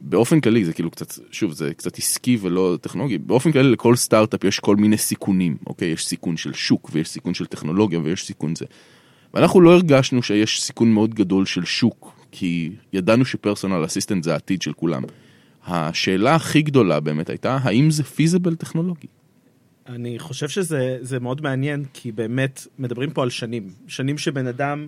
באופן 0.00 0.40
כללי 0.40 0.64
זה 0.64 0.72
כאילו 0.72 0.90
קצת, 0.90 1.12
שוב, 1.30 1.52
זה 1.52 1.74
קצת 1.74 1.98
עסקי 1.98 2.38
ולא 2.40 2.78
טכנולוגי, 2.80 3.18
באופן 3.18 3.52
כללי 3.52 3.70
לכל 3.70 3.96
סטארט-אפ 3.96 4.44
יש 4.44 4.60
כל 4.60 4.76
מיני 4.76 4.96
סיכונים, 4.96 5.56
אוקיי? 5.66 5.88
יש 5.88 6.06
סיכון 6.06 6.36
של 6.36 6.52
שוק 6.52 6.90
ויש 6.92 7.08
סיכון 7.08 7.34
של 7.34 7.46
טכנולוגיה 7.46 8.00
ויש 8.00 8.26
סיכון 8.26 8.54
זה. 8.54 8.64
ואנחנו 9.34 9.60
לא 9.60 9.74
הרגשנו 9.74 10.22
שיש 10.22 10.62
סיכון 10.62 10.92
מאוד 10.92 11.14
גדול 11.14 11.46
של 11.46 11.64
שוק, 11.64 12.12
כי 12.30 12.72
ידענו 12.92 13.24
שפרסונל 13.24 13.84
אסיסטנט 13.84 14.24
זה 14.24 14.32
העתיד 14.32 14.62
של 14.62 14.72
כולם. 14.72 15.02
השאלה 15.66 16.34
הכי 16.34 16.62
גדולה 16.62 17.00
באמת 17.00 17.30
הייתה, 17.30 17.58
האם 17.62 17.90
זה 17.90 18.04
פיזיבל 18.04 18.54
טכנולוגי? 18.54 19.06
אני 19.88 20.18
חושב 20.18 20.48
שזה 20.48 21.20
מאוד 21.20 21.40
מעניין, 21.40 21.84
כי 21.92 22.12
באמת 22.12 22.66
מדברים 22.78 23.10
פה 23.10 23.22
על 23.22 23.30
שנים. 23.30 23.70
שנים 23.88 24.18
שבן 24.18 24.46
אדם, 24.46 24.86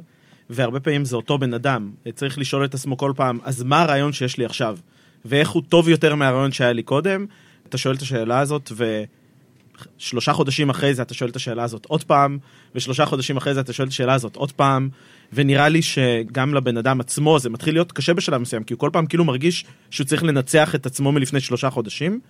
והרבה 0.50 0.80
פעמים 0.80 1.04
זה 1.04 1.16
אותו 1.16 1.38
בן 1.38 1.54
אדם, 1.54 1.90
צריך 2.14 2.38
לשאול 2.38 2.64
את 2.64 2.74
עצמו 2.74 2.96
כל 2.96 3.12
פעם, 3.16 3.38
אז 3.42 3.62
מה 3.62 3.82
הרעיון 3.82 4.12
שיש 4.12 4.38
לי 4.38 4.44
עכשיו? 4.44 4.78
ואיך 5.24 5.50
הוא 5.50 5.62
טוב 5.68 5.88
יותר 5.88 6.14
מהרעיון 6.14 6.52
שהיה 6.52 6.72
לי 6.72 6.82
קודם? 6.82 7.26
אתה 7.68 7.78
שואל 7.78 7.94
את 7.94 8.02
השאלה 8.02 8.38
הזאת, 8.38 8.72
ושלושה 9.98 10.32
חודשים 10.32 10.70
אחרי 10.70 10.94
זה 10.94 11.02
אתה 11.02 11.14
שואל 11.14 11.30
את 11.30 11.36
השאלה 11.36 11.62
הזאת 11.62 11.86
עוד 11.86 12.04
פעם, 12.04 12.38
ושלושה 12.74 13.06
חודשים 13.06 13.36
אחרי 13.36 13.54
זה 13.54 13.60
אתה 13.60 13.72
שואל 13.72 13.88
את 13.88 13.92
השאלה 13.92 14.14
הזאת 14.14 14.36
עוד 14.36 14.52
פעם, 14.52 14.88
ונראה 15.32 15.68
לי 15.68 15.82
שגם 15.82 16.54
לבן 16.54 16.76
אדם 16.76 17.00
עצמו 17.00 17.38
זה 17.38 17.50
מתחיל 17.50 17.74
להיות 17.74 17.92
קשה 17.92 18.14
בשלב 18.14 18.40
מסוים, 18.40 18.64
כי 18.64 18.74
הוא 18.74 18.80
כל 18.80 18.90
פעם 18.92 19.06
כאילו 19.06 19.24
מרגיש 19.24 19.64
שהוא 19.90 20.06
צריך 20.06 20.22
לנצח 20.22 20.74
את 20.74 20.86
עצמו 20.86 21.12
מלפני 21.12 21.40
שלושה 21.40 21.70
חודשים. 21.70 22.20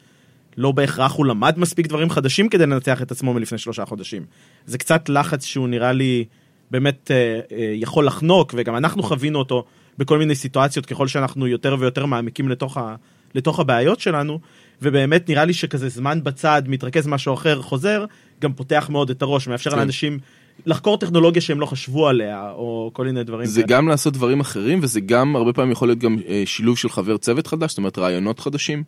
לא 0.57 0.73
בהכרח 0.73 1.13
הוא 1.13 1.27
למד 1.27 1.59
מספיק 1.59 1.87
דברים 1.87 2.11
חדשים 2.11 2.49
כדי 2.49 2.67
לנצח 2.67 3.03
את 3.03 3.11
עצמו 3.11 3.35
מלפני 3.35 3.59
שלושה 3.59 3.85
חודשים. 3.85 4.25
זה 4.67 4.79
קצת 4.79 5.09
לחץ 5.09 5.45
שהוא 5.45 5.69
נראה 5.69 5.93
לי 5.93 6.25
באמת 6.71 7.11
אה, 7.11 7.41
אה, 7.53 7.73
יכול 7.75 8.07
לחנוק, 8.07 8.55
וגם 8.57 8.77
אנחנו 8.77 9.03
חווינו 9.03 9.39
אותו 9.39 9.65
בכל 9.99 10.19
מיני 10.19 10.35
סיטואציות 10.35 10.87
ככל 10.87 11.09
שאנחנו 11.09 11.47
יותר 11.47 11.77
ויותר 11.79 12.07
מעמיקים 12.07 12.49
לתוך, 12.49 12.77
ה, 12.77 12.95
לתוך 13.35 13.61
הבעיות 13.61 14.01
שלנו, 14.01 14.41
ובאמת 14.83 15.29
נראה 15.29 15.45
לי 15.45 15.53
שכזה 15.53 15.89
זמן 15.89 16.25
בצד, 16.25 16.63
מתרכז 16.67 17.07
משהו 17.07 17.35
אחר, 17.35 17.63
חוזר, 17.63 18.05
גם 18.41 18.53
פותח 18.53 18.89
מאוד 18.93 19.11
את 19.11 19.23
הראש, 19.23 19.49
מאפשר 19.49 19.71
כן. 19.71 19.79
לאנשים 19.79 20.19
לחקור 20.67 20.99
טכנולוגיה 20.99 21.43
שהם 21.43 21.61
לא 21.61 21.67
חשבו 21.67 22.09
עליה, 22.09 22.51
או 22.51 22.91
כל 22.93 23.05
מיני 23.05 23.25
דברים 23.25 23.47
זה 23.47 23.63
כאלה. 23.63 23.77
גם 23.77 23.89
לעשות 23.89 24.13
דברים 24.13 24.41
אחרים, 24.41 24.79
וזה 24.83 25.01
גם 25.01 25.37
הרבה 25.37 25.53
פעמים 25.53 25.73
יכול 25.73 25.89
להיות 25.89 25.99
גם 25.99 26.17
אה, 26.29 26.43
שילוב 26.47 26.79
של 26.79 26.89
חבר 26.89 27.17
צוות 27.17 27.47
חדש, 27.47 27.71
זאת 27.71 27.79
אומרת 27.79 27.99
רעיונות 27.99 28.41
חדשים. 28.41 28.83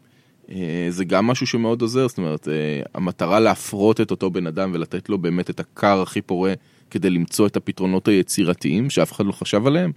אה, 0.51 0.87
זה 0.88 1.05
גם 1.05 1.27
משהו 1.27 1.47
שמאוד 1.47 1.83
עוזר, 1.83 2.09
זאת 2.09 2.19
אומרת, 2.19 2.49
אה, 2.49 2.83
המטרה 2.95 3.40
להפרות 3.40 4.01
את 4.01 4.11
אותו 4.11 4.31
בן 4.31 4.47
אדם 4.47 4.71
ולתת 4.75 5.09
לו 5.09 5.19
באמת 5.19 5.51
את 5.51 5.61
הקר 5.61 6.03
הכי 6.03 6.21
פורה 6.21 6.53
כדי 6.90 7.11
למצוא 7.11 7.46
את 7.46 7.57
הפתרונות 7.57 8.09
היצירתיים 8.09 8.90
שאף 8.90 9.12
אחד 9.12 9.26
לא 9.26 9.33
חשב 9.33 9.66
עליהם, 9.66 9.92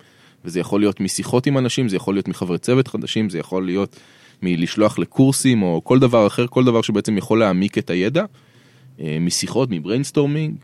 וזה 0.45 0.60
יכול 0.60 0.79
להיות 0.79 0.99
משיחות 0.99 1.47
עם 1.47 1.58
אנשים, 1.58 1.89
זה 1.89 1.95
יכול 1.95 2.15
להיות 2.15 2.27
מחברי 2.27 2.58
צוות 2.58 2.88
חדשים, 2.88 3.29
זה 3.29 3.39
יכול 3.39 3.65
להיות 3.65 3.99
מלשלוח 4.41 4.99
לקורסים 4.99 5.63
או 5.63 5.82
כל 5.84 5.99
דבר 5.99 6.27
אחר, 6.27 6.47
כל 6.47 6.65
דבר 6.65 6.82
שבעצם 6.82 7.17
יכול 7.17 7.39
להעמיק 7.39 7.77
את 7.77 7.89
הידע, 7.89 8.25
אה, 8.99 9.17
משיחות, 9.21 9.69
מ 9.71 9.77
brainstorming, 9.77 10.56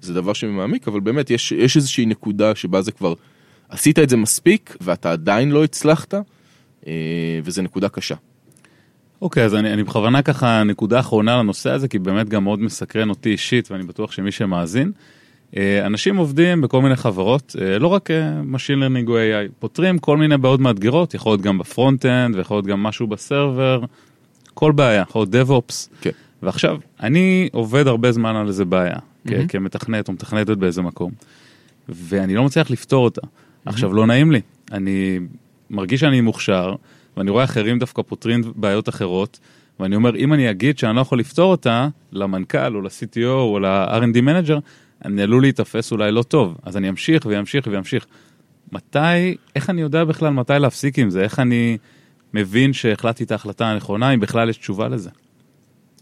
זה 0.00 0.14
דבר 0.14 0.32
שמעמיק, 0.32 0.88
אבל 0.88 1.00
באמת 1.00 1.30
יש, 1.30 1.52
יש 1.52 1.76
איזושהי 1.76 2.06
נקודה 2.06 2.54
שבה 2.54 2.82
זה 2.82 2.92
כבר, 2.92 3.14
עשית 3.68 3.98
את 3.98 4.08
זה 4.08 4.16
מספיק 4.16 4.76
ואתה 4.80 5.12
עדיין 5.12 5.50
לא 5.50 5.64
הצלחת, 5.64 6.14
וזה 7.44 7.62
נקודה 7.62 7.88
קשה. 7.88 8.14
אוקיי, 9.22 9.42
okay, 9.42 9.46
אז 9.46 9.54
אני, 9.54 9.72
אני 9.72 9.82
בכוונה 9.82 10.22
ככה 10.22 10.62
נקודה 10.64 11.00
אחרונה 11.00 11.36
לנושא 11.36 11.70
הזה, 11.70 11.88
כי 11.88 11.98
באמת 11.98 12.28
גם 12.28 12.44
מאוד 12.44 12.60
מסקרן 12.60 13.10
אותי 13.10 13.30
אישית, 13.30 13.70
ואני 13.70 13.82
בטוח 13.82 14.12
שמי 14.12 14.32
שמאזין. 14.32 14.92
אה, 15.56 15.86
אנשים 15.86 16.16
עובדים 16.16 16.60
בכל 16.60 16.82
מיני 16.82 16.96
חברות, 16.96 17.56
אה, 17.60 17.78
לא 17.78 17.88
רק 17.88 18.10
אה, 18.10 18.40
Machine 18.52 18.78
Learning 18.82 19.08
או 19.08 19.18
AI, 19.18 19.52
פותרים 19.58 19.98
כל 19.98 20.16
מיני 20.16 20.36
בעיות 20.36 20.60
מאתגרות, 20.60 21.14
יכול 21.14 21.32
להיות 21.32 21.40
גם 21.40 21.58
ב 21.58 21.65
front-end, 21.65 22.36
ויכול 22.36 22.56
להיות 22.56 22.66
גם 22.66 22.82
משהו 22.82 23.06
ב 23.06 23.16
server, 23.16 23.84
כל 24.54 24.72
בעיה, 24.72 25.00
יכול 25.00 25.26
להיות 25.32 25.48
DevOps. 25.48 26.02
Okay. 26.02 26.12
ועכשיו, 26.42 26.78
אני 27.00 27.48
עובד 27.52 27.86
הרבה 27.86 28.12
זמן 28.12 28.36
על 28.36 28.48
איזה 28.48 28.64
בעיה, 28.64 28.96
mm-hmm. 28.96 29.30
כמתכנת 29.48 30.08
או 30.08 30.12
מתכנתת 30.12 30.56
באיזה 30.56 30.82
מקום, 30.82 31.12
ואני 31.88 32.34
לא 32.34 32.44
מצליח 32.44 32.70
לפתור 32.70 33.04
אותה. 33.04 33.20
Mm-hmm. 33.20 33.60
עכשיו, 33.70 33.92
לא 33.92 34.06
נעים 34.06 34.32
לי, 34.32 34.40
אני 34.72 35.18
מרגיש 35.70 36.00
שאני 36.00 36.20
מוכשר, 36.20 36.74
ואני 37.16 37.30
רואה 37.30 37.44
אחרים 37.44 37.78
דווקא 37.78 38.02
פותרים 38.02 38.42
בעיות 38.56 38.88
אחרות, 38.88 39.38
ואני 39.80 39.96
אומר, 39.96 40.16
אם 40.16 40.32
אני 40.32 40.50
אגיד 40.50 40.78
שאני 40.78 40.96
לא 40.96 41.00
יכול 41.00 41.18
לפתור 41.18 41.50
אותה, 41.50 41.88
למנכ"ל 42.12 42.76
או 42.76 42.80
ל-CTO 42.80 43.26
או 43.26 43.58
ל-R&D 43.58 44.20
manager, 44.20 44.58
אני 45.04 45.22
עלול 45.22 45.42
להיתפס 45.42 45.92
אולי 45.92 46.12
לא 46.12 46.22
טוב, 46.22 46.56
אז 46.62 46.76
אני 46.76 46.88
אמשיך 46.88 47.26
וימשיך 47.26 47.66
וימשיך. 47.70 48.06
מתי, 48.72 49.36
איך 49.56 49.70
אני 49.70 49.80
יודע 49.80 50.04
בכלל 50.04 50.30
מתי 50.30 50.52
להפסיק 50.60 50.98
עם 50.98 51.10
זה? 51.10 51.22
איך 51.22 51.38
אני 51.38 51.78
מבין 52.34 52.72
שהחלטתי 52.72 53.24
את 53.24 53.32
ההחלטה 53.32 53.66
הנכונה, 53.66 54.14
אם 54.14 54.20
בכלל 54.20 54.50
יש 54.50 54.56
תשובה 54.56 54.88
לזה? 54.88 55.10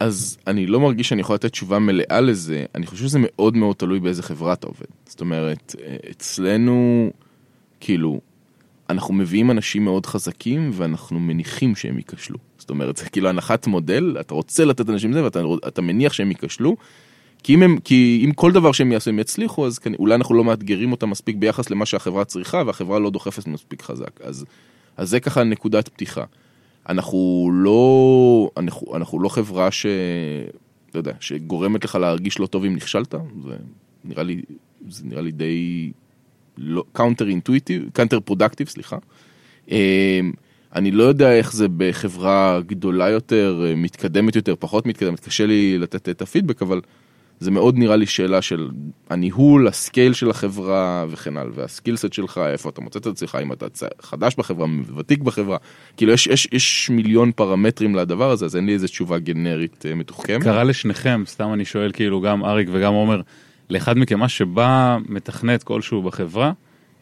אז 0.00 0.38
אני 0.46 0.66
לא 0.66 0.80
מרגיש 0.80 1.08
שאני 1.08 1.20
יכול 1.20 1.34
לתת 1.34 1.50
תשובה 1.50 1.78
מלאה 1.78 2.20
לזה, 2.20 2.64
אני 2.74 2.86
חושב 2.86 3.04
שזה 3.04 3.18
מאוד 3.22 3.56
מאוד 3.56 3.76
תלוי 3.76 4.00
באיזה 4.00 4.22
חברה 4.22 4.52
אתה 4.52 4.66
עובד. 4.66 4.86
זאת 5.06 5.20
אומרת, 5.20 5.74
אה, 5.80 5.96
אצלנו, 6.10 7.10
כאילו, 7.80 8.20
אנחנו 8.94 9.14
מביאים 9.14 9.50
אנשים 9.50 9.84
מאוד 9.84 10.06
חזקים 10.06 10.70
ואנחנו 10.72 11.20
מניחים 11.20 11.76
שהם 11.76 11.96
ייכשלו. 11.96 12.38
זאת 12.58 12.70
אומרת, 12.70 12.96
זה 12.96 13.08
כאילו 13.08 13.28
הנחת 13.28 13.66
מודל, 13.66 14.16
אתה 14.20 14.34
רוצה 14.34 14.64
לתת 14.64 14.90
אנשים 14.90 15.12
זה 15.12 15.24
ואתה 15.24 15.40
אתה 15.68 15.82
מניח 15.82 16.12
שהם 16.12 16.28
ייכשלו. 16.28 16.76
כי 17.42 17.54
אם, 17.54 17.62
הם, 17.62 17.78
כי 17.84 18.22
אם 18.24 18.32
כל 18.32 18.52
דבר 18.52 18.72
שהם 18.72 18.92
יעשו 18.92 19.10
הם 19.10 19.18
יצליחו, 19.18 19.66
אז 19.66 19.78
כנ... 19.78 19.94
אולי 19.94 20.14
אנחנו 20.14 20.34
לא 20.34 20.44
מאתגרים 20.44 20.92
אותם 20.92 21.10
מספיק 21.10 21.36
ביחס 21.36 21.70
למה 21.70 21.86
שהחברה 21.86 22.24
צריכה, 22.24 22.62
והחברה 22.66 22.98
לא 22.98 23.10
דוחפת 23.10 23.46
מספיק 23.46 23.82
חזק. 23.82 24.20
אז, 24.20 24.44
אז 24.96 25.10
זה 25.10 25.20
ככה 25.20 25.44
נקודת 25.44 25.88
פתיחה. 25.88 26.24
אנחנו 26.88 27.50
לא, 27.52 28.50
אנחנו, 28.56 28.96
אנחנו 28.96 29.20
לא 29.20 29.28
חברה 29.28 29.70
ש... 29.70 29.86
לא 30.94 31.00
יודע, 31.00 31.12
שגורמת 31.20 31.84
לך 31.84 31.94
להרגיש 31.94 32.38
לא 32.38 32.46
טוב 32.46 32.64
אם 32.64 32.76
נכשלת, 32.76 33.14
זה 33.44 33.56
נראה 34.04 34.22
לי, 34.22 34.42
זה 34.88 35.04
נראה 35.04 35.22
לי 35.22 35.32
די 35.32 35.92
counter 36.92 37.28
intuitive, 37.28 37.82
counter 37.92 38.20
productive, 38.20 38.68
סליחה. 38.68 38.96
אמ, 39.70 40.32
אני 40.74 40.90
לא 40.90 41.02
יודע 41.02 41.32
איך 41.32 41.52
זה 41.52 41.66
בחברה 41.76 42.60
גדולה 42.66 43.08
יותר, 43.08 43.64
מתקדמת 43.76 44.36
יותר, 44.36 44.54
פחות 44.58 44.86
מתקדמת, 44.86 45.20
קשה 45.20 45.46
לי 45.46 45.78
לתת 45.78 46.08
את 46.08 46.22
הפידבק, 46.22 46.62
אבל 46.62 46.80
זה 47.40 47.50
מאוד 47.50 47.78
נראה 47.78 47.96
לי 47.96 48.06
שאלה 48.06 48.42
של 48.42 48.70
הניהול, 49.10 49.68
הסקייל 49.68 50.12
של 50.12 50.30
החברה 50.30 51.06
וכן 51.10 51.36
הלאה, 51.36 51.52
והסקילסט 51.54 52.12
שלך, 52.12 52.40
איפה 52.46 52.68
אתה 52.68 52.80
מוצא 52.80 52.98
את 52.98 53.06
עצמך, 53.06 53.38
אם 53.42 53.52
אתה 53.52 53.66
חדש 54.02 54.34
בחברה, 54.38 54.66
ותיק 54.96 55.20
בחברה, 55.20 55.56
כאילו 55.96 56.12
יש, 56.12 56.26
יש, 56.26 56.48
יש 56.52 56.90
מיליון 56.90 57.32
פרמטרים 57.32 57.94
לדבר 57.94 58.30
הזה, 58.30 58.44
אז 58.44 58.56
אין 58.56 58.66
לי 58.66 58.72
איזה 58.72 58.88
תשובה 58.88 59.18
גנרית 59.18 59.86
אה, 59.86 59.94
מתוחכמת. 59.94 60.42
קרה 60.42 60.64
לשניכם, 60.64 61.22
סתם 61.26 61.52
אני 61.52 61.64
שואל 61.64 61.92
כאילו 61.92 62.20
גם 62.20 62.44
אריק 62.44 62.68
וגם 62.72 62.92
עומר, 62.92 63.20
לאחד 63.70 63.98
מכם 63.98 64.18
מה 64.18 64.28
שבא 64.28 64.98
מתכנת 65.08 65.62
כלשהו 65.62 66.02
בחברה, 66.02 66.52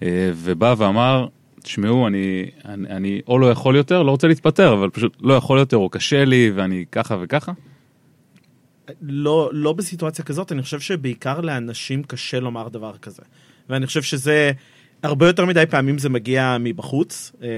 אה, 0.03 0.31
ובא 0.35 0.75
ואמר, 0.79 1.27
תשמעו, 1.62 2.07
אני, 2.07 2.51
אני, 2.64 2.88
אני 2.88 3.20
או 3.29 3.38
לא 3.38 3.51
יכול 3.51 3.77
יותר, 3.77 4.03
לא 4.03 4.11
רוצה 4.11 4.29
להתפטר, 4.29 4.72
אבל 4.72 4.90
פשוט 4.90 5.16
לא 5.20 5.35
יכול 5.35 5.59
יותר, 5.59 5.77
או 5.77 5.88
קשה 5.88 6.25
לי, 6.25 6.53
ואני 6.55 6.85
ככה 6.92 7.16
וככה. 7.20 7.53
לא, 9.03 9.51
לא 9.53 9.72
בסיטואציה 9.72 10.25
כזאת, 10.25 10.53
אני 10.53 10.62
חושב 10.62 10.81
שבעיקר 10.81 11.40
לאנשים 11.40 12.03
קשה 12.03 12.40
לומר 12.40 12.68
דבר 12.68 12.96
כזה. 12.96 13.22
ואני 13.68 13.87
חושב 13.87 14.03
שזה, 14.03 14.53
הרבה 15.02 15.26
יותר 15.26 15.44
מדי 15.44 15.64
פעמים 15.70 15.98
זה 15.98 16.08
מגיע 16.08 16.56
מבחוץ. 16.60 17.32
אה, 17.42 17.48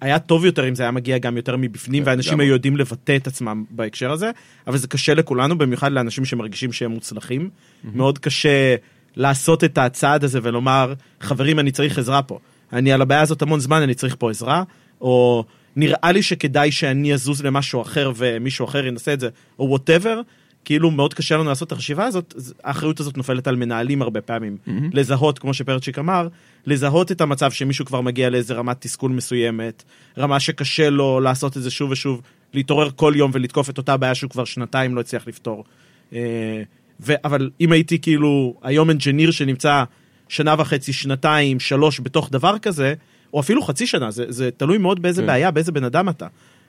היה 0.00 0.18
טוב 0.18 0.44
יותר 0.44 0.68
אם 0.68 0.74
זה 0.74 0.82
היה 0.82 0.92
מגיע 0.92 1.18
גם 1.18 1.36
יותר 1.36 1.56
מבפנים, 1.56 2.04
כן, 2.04 2.10
ואנשים. 2.10 2.40
היו 2.40 2.52
יודעים 2.52 2.76
לבטא 2.76 3.16
את 3.16 3.26
עצמם 3.26 3.64
בהקשר 3.70 4.12
הזה, 4.12 4.30
אבל 4.66 4.76
זה 4.76 4.88
קשה 4.88 5.14
לכולנו, 5.14 5.58
במיוחד 5.58 5.92
לאנשים 5.92 6.24
שמרגישים 6.24 6.72
שהם 6.72 6.90
מוצלחים. 6.90 7.50
מאוד 7.84 8.18
קשה 8.18 8.74
לעשות 9.16 9.64
את 9.64 9.78
הצעד 9.78 10.24
הזה 10.24 10.38
ולומר, 10.42 10.94
חברים, 11.20 11.58
אני 11.58 11.70
צריך 11.70 11.98
עזרה 11.98 12.22
פה. 12.22 12.38
אני 12.72 12.92
על 12.92 13.02
הבעיה 13.02 13.20
הזאת 13.20 13.42
המון 13.42 13.60
זמן, 13.60 13.82
אני 13.82 13.94
צריך 13.94 14.16
פה 14.18 14.30
עזרה, 14.30 14.62
או 15.00 15.44
נראה 15.76 16.12
לי 16.12 16.22
שכדאי 16.22 16.72
שאני 16.72 17.14
אזוז 17.14 17.42
למשהו 17.44 17.82
אחר 17.82 18.12
ומישהו 18.16 18.64
אחר 18.64 18.86
ינסה 18.86 19.12
את 19.12 19.20
זה, 19.20 19.28
או 19.58 19.68
וואטאבר. 19.68 20.20
כאילו 20.64 20.90
מאוד 20.90 21.14
קשה 21.14 21.36
לנו 21.36 21.44
לעשות 21.44 21.68
את 21.68 21.72
החשיבה 21.72 22.04
הזאת, 22.04 22.34
האחריות 22.64 23.00
הזאת 23.00 23.16
נופלת 23.16 23.46
על 23.46 23.56
מנהלים 23.56 24.02
הרבה 24.02 24.20
פעמים. 24.20 24.56
לזהות, 24.92 25.38
כמו 25.38 25.54
שפרצ'יק 25.54 25.98
אמר, 25.98 26.28
לזהות 26.66 27.12
את 27.12 27.20
המצב 27.20 27.50
שמישהו 27.50 27.84
כבר 27.84 28.00
מגיע 28.00 28.30
לאיזה 28.30 28.54
רמת 28.54 28.76
תסכול 28.80 29.12
מסוימת, 29.12 29.82
רמה 30.18 30.40
שקשה 30.40 30.90
לו 30.90 31.20
לעשות 31.20 31.56
את 31.56 31.62
זה 31.62 31.70
שוב 31.70 31.90
ושוב, 31.90 32.22
להתעורר 32.54 32.90
כל 32.96 33.12
יום 33.16 33.30
ולתקוף 33.34 33.70
את 33.70 33.78
אותה 33.78 33.96
בעיה 33.96 34.14
שהוא 34.14 34.30
כבר 34.30 34.44
שנתיים 34.44 34.94
לא 34.94 35.00
הצליח 35.00 35.26
לפתור. 35.26 35.64
אה, 36.12 36.62
ו- 37.00 37.14
אבל 37.24 37.50
אם 37.60 37.72
הייתי 37.72 37.98
כאילו 37.98 38.54
היום 38.62 38.90
אנג'יניר 38.90 39.30
שנמצא 39.30 39.84
שנה 40.28 40.54
וחצי, 40.58 40.92
שנתיים, 40.92 41.60
שלוש 41.60 42.00
בתוך 42.00 42.30
דבר 42.30 42.58
כזה, 42.58 42.94
או 43.34 43.40
אפילו 43.40 43.62
חצי 43.62 43.86
שנה, 43.86 44.10
זה, 44.10 44.24
זה 44.28 44.50
תלוי 44.56 44.78
מאוד 44.78 45.02
באיזה 45.02 45.22
כן. 45.22 45.26
בעיה, 45.26 45.50
באיזה 45.50 45.72
בן 45.72 45.84
אדם 45.84 46.08
אתה. 46.08 46.26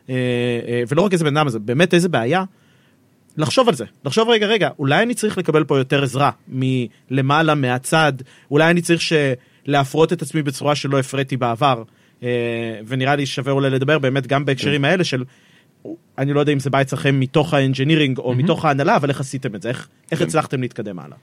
אה, 0.10 0.16
אה, 0.68 0.84
ולא 0.90 1.02
רק 1.02 1.14
איזה 1.14 1.24
בן 1.24 1.38
אדם, 1.38 1.50
זה 1.50 1.60
באמת 1.60 1.94
איזה 1.94 2.10
בעיה. 2.10 2.44
לחשוב 3.38 3.70
על 3.70 3.76
זה, 3.76 3.86
לחשוב 4.06 4.30
רגע, 4.30 4.48
רגע, 4.48 4.70
אולי 4.80 5.04
אני 5.04 5.14
צריך 5.14 5.38
לקבל 5.38 5.64
פה 5.64 5.78
יותר 5.78 6.04
עזרה 6.04 6.32
מלמעלה, 6.48 7.56
מהצד, 7.56 8.14
אולי 8.52 8.70
אני 8.70 8.82
צריך 8.82 9.02
ש... 9.02 9.14
להפרות 9.66 10.14
את 10.14 10.22
עצמי 10.22 10.42
בצורה 10.42 10.76
שלא 10.76 11.00
הפרעתי 11.00 11.38
בעבר, 11.38 11.84
אה, 12.24 12.30
ונראה 12.88 13.16
לי 13.16 13.26
שווה 13.26 13.52
אולי 13.52 13.70
לדבר 13.70 14.00
באמת 14.00 14.28
גם 14.28 14.46
בהקשרים 14.46 14.86
האלה 14.86 15.04
של, 15.04 15.24
אני 16.18 16.34
לא 16.34 16.40
יודע 16.40 16.54
אם 16.54 16.60
זה 16.60 16.70
בא 16.70 16.82
אצלכם 16.82 17.20
מתוך 17.20 17.54
ה 17.54 17.59
engineering 17.59 18.18
או 18.18 18.34
מתוך 18.34 18.66
ההנהלה, 18.66 18.96
אבל 18.96 19.10
איך 19.10 19.20
עשיתם 19.20 19.56
את 19.56 19.62
זה, 19.62 19.70
איך, 19.70 19.88
איך 20.12 20.20
כן. 20.20 20.26
הצלחתם 20.26 20.62
להתקדם 20.62 21.00
הלאה. 21.00 21.18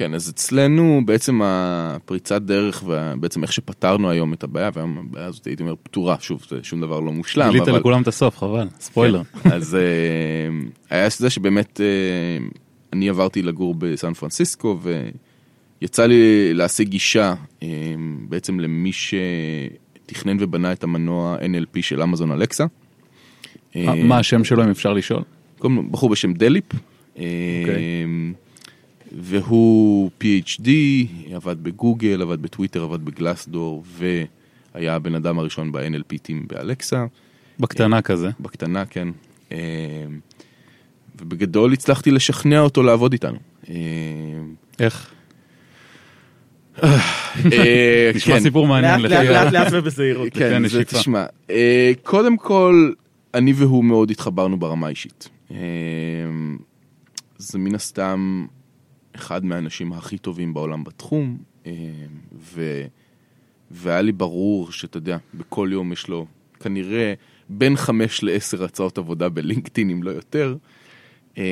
כן, 0.00 0.14
אז 0.14 0.30
אצלנו 0.30 1.02
בעצם 1.04 1.40
הפריצת 1.44 2.42
דרך 2.42 2.84
ובעצם 2.86 3.42
איך 3.42 3.52
שפתרנו 3.52 4.10
היום 4.10 4.32
את 4.32 4.44
הבעיה, 4.44 4.70
והיום 4.74 4.98
הבעיה 4.98 5.26
הזאת 5.26 5.44
הייתי 5.44 5.62
אומר 5.62 5.74
פתורה, 5.82 6.16
שוב, 6.20 6.46
שום 6.62 6.80
דבר 6.80 7.00
לא 7.00 7.12
מושלם, 7.12 7.50
גילית 7.50 7.68
אבל... 7.68 7.78
לכולם 7.78 8.02
את 8.02 8.08
הסוף, 8.08 8.38
חבל, 8.38 8.68
ספוילר. 8.80 9.22
כן, 9.24 9.52
אז 9.56 9.74
אה, 9.74 9.80
היה 10.96 11.08
זה 11.10 11.30
שבאמת 11.30 11.80
אה, 11.80 12.46
אני 12.92 13.08
עברתי 13.08 13.42
לגור 13.42 13.74
בסן 13.78 14.12
פרנסיסקו 14.12 14.78
ויצא 15.80 16.06
לי 16.06 16.54
להשיג 16.54 16.88
גישה 16.88 17.34
אה, 17.62 17.68
בעצם 18.28 18.60
למי 18.60 18.90
שתכנן 18.92 20.36
ובנה 20.40 20.72
את 20.72 20.84
המנוע 20.84 21.36
NLP 21.36 21.82
של 21.82 22.02
Amazon 22.02 22.32
Alexa. 22.32 22.64
מה- 23.74 24.18
השם 24.18 24.44
שלו 24.44 24.64
אם 24.64 24.70
אפשר 24.70 24.92
לשאול? 24.92 25.22
בחור 25.90 26.10
בשם 26.10 26.32
דליפ. 26.32 26.64
אוקיי. 27.14 27.24
אה, 29.12 29.18
והוא 29.20 30.10
PhD, 30.20 30.68
עבד 31.34 31.62
בגוגל, 31.62 32.22
עבד 32.22 32.42
בטוויטר, 32.42 32.82
עבד 32.82 33.04
בגלסדור, 33.04 33.84
והיה 34.74 34.94
הבן 34.94 35.14
אדם 35.14 35.38
הראשון 35.38 35.72
ב-NLP 35.72 36.18
טים 36.22 36.46
באלקסה. 36.48 37.06
בקטנה 37.60 38.02
כזה. 38.02 38.30
בקטנה, 38.40 38.84
כן. 38.86 39.08
אה, 39.52 39.58
ובגדול 41.20 41.72
הצלחתי 41.72 42.10
לשכנע 42.10 42.60
אותו 42.60 42.82
לעבוד 42.82 43.12
איתנו. 43.12 43.38
אה, 43.70 43.74
איך? 44.78 45.10
אה, 46.82 48.10
נשמע 48.14 48.34
כן. 48.34 48.40
סיפור 48.40 48.66
מעניין. 48.66 49.00
לאט 49.00 49.12
לפי 49.12 49.28
לאט 49.28 49.52
לאט 49.52 49.52
לאט 49.52 49.72
ובזהירות. 49.72 50.28
כן, 50.32 50.50
כן, 50.62 50.68
זה. 50.68 50.84
תשמע, 50.84 51.26
אה, 51.50 51.92
קודם 52.02 52.36
כל, 52.36 52.92
אני 53.34 53.52
והוא 53.52 53.84
מאוד 53.84 54.10
התחברנו 54.10 54.58
ברמה 54.58 54.86
האישית. 54.86 55.28
אה, 55.50 55.56
זה 57.38 57.58
מן 57.58 57.74
הסתם 57.74 58.46
אחד 59.20 59.44
מהאנשים 59.44 59.92
הכי 59.92 60.18
טובים 60.18 60.54
בעולם 60.54 60.84
בתחום, 60.84 61.38
אה, 61.66 61.72
ו... 62.32 62.84
והיה 63.70 64.02
לי 64.02 64.12
ברור 64.12 64.72
שאתה 64.72 64.96
יודע, 64.96 65.16
בכל 65.34 65.68
יום 65.72 65.92
יש 65.92 66.08
לו 66.08 66.26
כנראה 66.60 67.14
בין 67.48 67.76
חמש 67.76 68.22
לעשר 68.22 68.64
הצעות 68.64 68.98
עבודה 68.98 69.28
בלינקדאין, 69.28 69.90
אם 69.90 70.02
לא 70.02 70.10
יותר. 70.10 70.56
אה, 71.38 71.44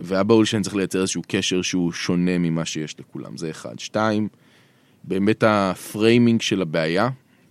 והיה 0.00 0.22
ברור 0.22 0.44
שאני 0.44 0.62
צריך 0.62 0.76
לייצר 0.76 1.00
איזשהו 1.00 1.22
קשר 1.28 1.62
שהוא 1.62 1.92
שונה 1.92 2.38
ממה 2.38 2.64
שיש 2.64 3.00
לכולם, 3.00 3.36
זה 3.36 3.50
אחד. 3.50 3.78
שתיים, 3.78 4.28
באמת 5.04 5.44
ה 5.46 5.58
framing 5.58 6.40
של 6.40 6.62
הבעיה 6.62 7.08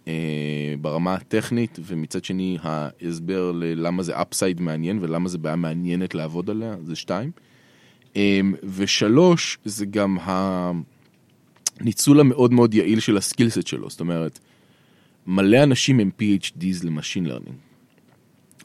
אה, 0.08 0.76
ברמה 0.82 1.14
הטכנית, 1.14 1.80
ומצד 1.86 2.24
שני 2.24 2.58
ההסבר 2.62 3.52
ללמה 3.52 4.04
זה 4.04 4.22
upside 4.22 4.62
מעניין 4.62 5.00
ולמה 5.02 5.30
זה 5.30 5.38
בעיה 5.38 5.56
מעניינת 5.56 6.16
לעבוד 6.16 6.50
עליה, 6.50 6.76
זה 6.84 6.96
שתיים. 6.96 7.32
אה, 8.16 8.40
ושלוש, 8.64 9.58
זה 9.66 9.86
גם 9.86 10.18
הניצול 11.80 12.20
המאוד 12.20 12.54
מאוד 12.54 12.74
יעיל 12.74 13.00
של 13.00 13.18
ה 13.18 13.23
skill 13.23 13.51
set 13.51 13.68
שלו, 13.68 13.90
זאת 13.90 14.00
אומרת, 14.00 14.40
מלא 15.28 15.64
אנשים 15.64 16.00
הם 16.00 16.10
PhDs 16.22 16.86
ל 16.86 16.91
machine 16.91 17.26
learning. 17.26 17.56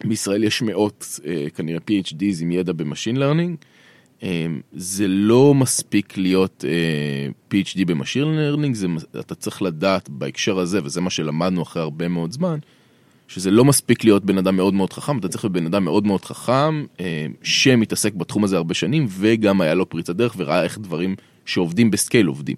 בישראל 0.04 0.44
יש 0.44 0.62
מאות 0.62 1.20
אה, 1.26 1.46
כנראה 1.54 1.78
PhDs 1.90 2.42
עם 2.42 2.52
ידע 2.52 2.72
ב 2.72 2.78
machine 2.78 3.16
learning. 3.16 3.56
אה, 4.22 4.46
זה 4.72 5.08
לא 5.08 5.54
מספיק 5.54 6.18
להיות 6.18 6.64
PhD 7.54 7.84
ב 7.86 7.91
machine 7.91 8.22
learning, 8.22 8.76
אתה 9.20 9.34
צריך 9.34 9.62
לדעת 9.62 10.08
בהקשר 10.08 10.58
הזה, 10.58 10.80
וזה 10.84 11.00
מה 11.00 11.10
שלמדנו 11.10 11.62
אחרי 11.62 11.82
הרבה 11.82 12.08
מאוד 12.08 12.32
זמן, 12.32 12.58
שזה 13.28 13.50
לא 13.50 13.64
מספיק 13.64 14.04
להיות 14.04 14.24
בן 14.24 14.38
אדם 14.38 14.56
מאוד 14.56 14.74
מאוד 14.74 14.92
חכם, 14.92 15.18
אתה 15.18 15.28
צריך 15.28 15.44
להיות 15.44 15.52
בן 15.52 15.66
אדם 15.66 15.84
מאוד 15.84 16.06
מאוד 16.06 16.24
חכם, 16.24 16.84
אה, 17.00 17.26
שמתעסק 17.42 18.14
בתחום 18.14 18.44
הזה 18.44 18.56
הרבה 18.56 18.74
שנים, 18.74 19.06
וגם 19.10 19.60
היה 19.60 19.74
לו 19.74 19.88
פריצת 19.88 20.16
דרך 20.16 20.34
וראה 20.36 20.62
איך 20.62 20.78
דברים 20.78 21.14
שעובדים 21.46 21.90
ב 21.90 21.96
scale 21.96 22.26
עובדים. 22.26 22.56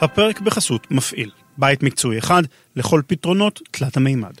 הפרק 0.00 0.40
בחסות 0.40 0.90
מפעיל, 0.90 1.30
בית 1.58 1.82
מקצועי 1.82 2.18
אחד 2.18 2.42
לכל 2.76 3.02
פתרונות 3.06 3.60
תלת 3.70 3.96
המימד. 3.96 4.32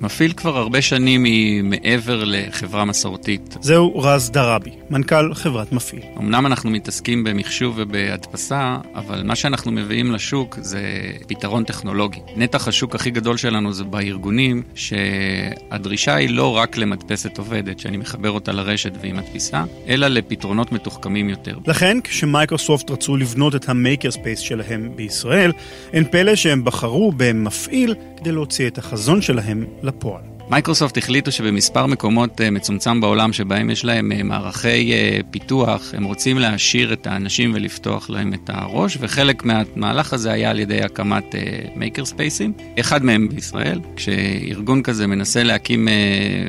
מפעיל 0.00 0.32
כבר 0.32 0.56
הרבה 0.56 0.82
שנים 0.82 1.24
היא 1.24 1.62
מעבר 1.62 2.24
לחברה 2.26 2.84
מסורתית. 2.84 3.56
זהו 3.60 3.98
רז 3.98 4.30
דראבי, 4.30 4.70
מנכ"ל 4.90 5.34
חברת 5.34 5.72
מפעיל. 5.72 6.02
אמנם 6.18 6.46
אנחנו 6.46 6.70
מתעסקים 6.70 7.24
במחשוב 7.24 7.74
ובהדפסה, 7.76 8.76
אבל 8.94 9.22
מה 9.22 9.36
שאנחנו 9.36 9.72
מביאים 9.72 10.12
לשוק 10.12 10.58
זה 10.60 10.80
פתרון 11.28 11.64
טכנולוגי. 11.64 12.20
נתח 12.36 12.68
השוק 12.68 12.94
הכי 12.94 13.10
גדול 13.10 13.36
שלנו 13.36 13.72
זה 13.72 13.84
בארגונים, 13.84 14.62
שהדרישה 14.74 16.14
היא 16.14 16.30
לא 16.30 16.56
רק 16.56 16.76
למדפסת 16.76 17.38
עובדת, 17.38 17.78
שאני 17.78 17.96
מחבר 17.96 18.30
אותה 18.30 18.52
לרשת 18.52 18.92
והיא 19.00 19.14
מדפיסה, 19.14 19.64
אלא 19.88 20.06
לפתרונות 20.06 20.72
מתוחכמים 20.72 21.28
יותר. 21.28 21.58
לכן, 21.66 21.98
כשמייקרוסופט 22.04 22.90
רצו 22.90 23.16
לבנות 23.16 23.54
את 23.54 23.68
ה 23.68 23.75
maker 23.75 24.10
space 24.10 24.38
שלהם 24.38 24.90
בישראל, 24.96 25.52
אין 25.92 26.04
פלא 26.10 26.34
שהם 26.34 26.64
בחרו 26.64 27.12
במפעיל 27.16 27.94
כדי 28.16 28.32
להוציא 28.32 28.66
את 28.66 28.78
החזון 28.78 29.22
שלהם 29.22 29.64
לפועל. 29.86 30.35
מייקרוסופט 30.50 30.98
החליטו 30.98 31.32
שבמספר 31.32 31.86
מקומות 31.86 32.40
אה, 32.40 32.50
מצומצם 32.50 33.00
בעולם 33.00 33.32
שבהם 33.32 33.70
יש 33.70 33.84
להם 33.84 34.12
אה, 34.12 34.22
מרכזי 34.22 34.92
אה, 34.92 35.18
פיתוח, 35.30 35.94
הם 35.94 36.04
רוצים 36.04 36.38
להעשיר 36.38 36.92
את 36.92 37.06
האנשים 37.06 37.52
ולפתוח 37.54 38.10
להם 38.10 38.34
את 38.34 38.50
הראש, 38.52 38.98
וחלק 39.00 39.44
מהמהלך 39.44 40.12
הזה 40.12 40.32
היה 40.32 40.50
על 40.50 40.58
ידי 40.58 40.82
הקמת 40.82 41.34
maker 41.76 42.04
spaceים. 42.04 42.52
אחד 42.80 43.04
מהם 43.04 43.28
בישראל, 43.28 43.80
כשארגון 43.96 44.82
כזה 44.82 45.06
מנסה 45.06 45.42
להקים 45.42 45.88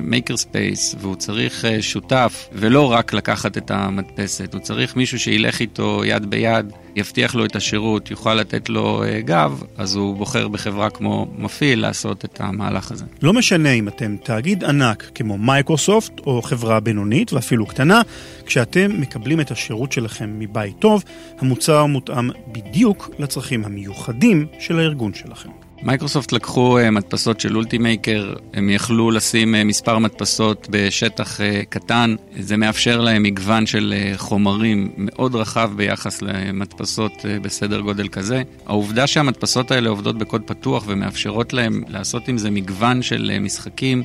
maker 0.02 0.38
space 0.38 0.96
והוא 1.00 1.16
צריך 1.16 1.66
שותף, 1.82 2.50
ולא 2.54 2.92
רק 2.92 3.14
לקחת 3.14 3.58
את 3.58 3.72
המדפסת, 3.72 4.54
הוא 4.54 4.62
צריך 4.62 4.96
מישהו 4.96 5.20
שילך 5.20 5.60
איתו 5.60 6.02
יד 6.06 6.26
ביד. 6.26 6.72
יבטיח 6.96 7.36
לו 7.36 7.46
את 7.46 7.56
השירות, 7.56 8.12
יוכל 8.12 8.34
לתת 8.34 8.70
לו 8.70 9.04
גב, 9.26 9.64
אז 9.78 9.96
הוא 9.96 10.18
בוחר 10.18 10.48
בחברה 10.48 10.90
כמו 10.90 11.28
מפעיל 11.38 11.82
לעשות 11.82 12.26
את 12.26 12.42
המהלך 12.42 12.92
הזה. 12.92 13.06
לא 13.22 13.34
משנה 13.34 13.72
אם 13.72 13.87
אתם 13.88 14.18
תאגיד 14.24 14.64
ענק 14.64 15.12
כמו 15.16 15.38
מייקרוסופט 15.38 16.20
או 16.20 16.42
חברה 16.42 16.80
בינונית 16.80 17.34
ואפילו 17.34 17.66
קטנה, 17.66 18.02
כשאתם 18.46 19.02
מקבלים 19.02 19.42
את 19.42 19.52
השירות 19.52 19.92
שלכם 19.92 20.40
מבית 20.40 20.80
טוב, 20.80 21.04
המוצר 21.40 21.86
מותאם 21.86 22.30
בדיוק 22.52 23.10
לצרכים 23.20 23.66
המיוחדים 23.66 24.48
של 24.60 24.80
הארגון 24.80 25.14
שלכם. 25.14 25.50
מייקרוסופט 25.82 26.32
לקחו 26.32 26.80
אה, 26.80 26.92
מדפסות 26.92 27.40
של 27.40 27.56
אולטימייקר, 27.56 28.34
הם 28.54 28.70
יכלו 28.70 29.12
לשים 29.12 29.56
אה, 29.56 29.58
מספר 29.64 29.98
מדפסות 29.98 30.68
בשטח 30.72 31.40
אה, 31.40 31.44
קטן, 31.70 32.16
זה 32.40 32.58
מאפשר 32.58 33.02
להם 33.02 33.24
מגוון 33.24 33.66
של 33.66 33.94
חומרים 34.16 34.92
מאוד 34.98 35.36
רחב 35.36 35.72
ביחס 35.76 36.22
למדפסות 36.22 37.12
בסדר 37.42 37.80
גודל 37.80 38.08
כזה. 38.08 38.44
העובדה 38.66 39.08
שהמדפסות 39.08 39.72
האלה 39.72 39.90
עובדות 39.90 40.18
בקוד 40.18 40.42
פתוח 40.46 40.84
ומאפשרות 40.88 41.54
להם 41.54 41.84
לעשות 41.88 42.28
עם 42.28 42.38
זה 42.38 42.52
מגוון 42.52 43.02
של 43.02 43.38
משחקים, 43.42 44.04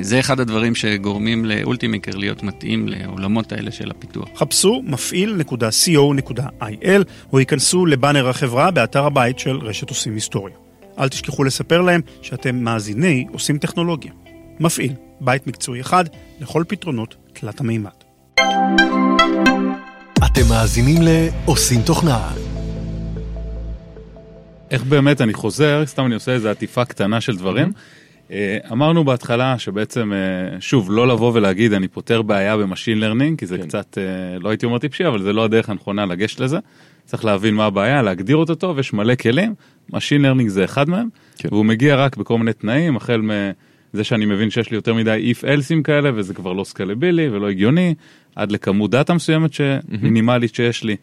זה 0.00 0.20
אחד 0.20 0.40
הדברים 0.40 0.74
שגורמים 0.74 1.44
לאולטימייקר 1.44 2.16
להיות 2.16 2.42
מתאים 2.42 2.88
לעולמות 2.88 3.52
האלה 3.52 3.70
של 3.70 3.90
הפיתוח. 3.90 4.28
חפשו 4.36 4.82
מפעיל.co.il 4.84 7.02
או 7.32 7.40
ייכנסו 7.40 7.86
לבאנר 7.86 8.28
החברה 8.28 8.70
באתר 8.70 9.04
הבית 9.04 9.38
של 9.38 9.56
רשת 9.56 9.88
עושים 9.88 10.14
היסטוריה. 10.14 10.61
אל 10.98 11.08
תשכחו 11.08 11.44
לספר 11.44 11.80
להם 11.80 12.00
שאתם 12.22 12.56
מאזיני 12.56 13.26
עושים 13.32 13.58
טכנולוגיה. 13.58 14.12
מפעיל, 14.60 14.92
בית 15.20 15.46
מקצועי 15.46 15.80
אחד 15.80 16.04
לכל 16.40 16.64
פתרונות 16.68 17.16
תלת 17.32 17.60
המימד. 17.60 17.90
אתם 20.26 20.48
מאזינים 20.50 21.02
ל"עושים 21.02 21.82
תוכנה". 21.82 22.32
איך 24.70 24.84
באמת 24.84 25.20
אני 25.20 25.34
חוזר, 25.34 25.82
סתם 25.86 26.06
אני 26.06 26.14
עושה 26.14 26.32
איזו 26.32 26.48
עטיפה 26.48 26.84
קטנה 26.84 27.20
של 27.20 27.36
דברים. 27.36 27.72
אה, 28.30 28.58
אמרנו 28.72 29.04
בהתחלה 29.04 29.58
שבעצם, 29.58 30.12
אה, 30.12 30.60
שוב, 30.60 30.90
לא 30.90 31.08
לבוא 31.08 31.32
ולהגיד 31.34 31.72
אני 31.72 31.88
פותר 31.88 32.22
בעיה 32.22 32.56
ב 32.56 32.62
machine 32.62 33.00
learning, 33.00 33.38
כי 33.38 33.46
זה 33.46 33.58
כן. 33.58 33.66
קצת, 33.66 33.98
אה, 33.98 34.38
לא 34.38 34.48
הייתי 34.48 34.66
אומר 34.66 34.78
טיפשי, 34.78 35.06
אבל 35.06 35.22
זה 35.22 35.32
לא 35.32 35.44
הדרך 35.44 35.68
הנכונה 35.68 36.06
לגשת 36.06 36.40
לזה. 36.40 36.58
צריך 37.04 37.24
להבין 37.24 37.54
מה 37.54 37.64
הבעיה, 37.64 38.02
להגדיר 38.02 38.36
אותו 38.36 38.54
טוב, 38.54 38.78
יש 38.78 38.92
מלא 38.92 39.14
כלים, 39.14 39.54
Machine 39.90 40.22
Learning 40.22 40.48
זה 40.48 40.64
אחד 40.64 40.88
מהם, 40.88 41.08
כן. 41.38 41.48
והוא 41.52 41.64
מגיע 41.64 41.96
רק 41.96 42.16
בכל 42.16 42.38
מיני 42.38 42.52
תנאים, 42.52 42.96
החל 42.96 43.20
מזה 43.20 44.04
שאני 44.04 44.26
מבין 44.26 44.50
שיש 44.50 44.70
לי 44.70 44.76
יותר 44.76 44.94
מדי 44.94 45.32
if 45.32 45.44
else'ים 45.44 45.82
כאלה, 45.82 46.10
וזה 46.14 46.34
כבר 46.34 46.52
לא 46.52 46.64
scalableי 46.64 47.28
ולא 47.28 47.48
הגיוני, 47.50 47.94
עד 48.36 48.52
לכמות 48.52 48.90
דאטה 48.90 49.14
מסוימת 49.14 49.50
מינימלית 49.88 50.54
שיש 50.54 50.84
לי. 50.84 50.96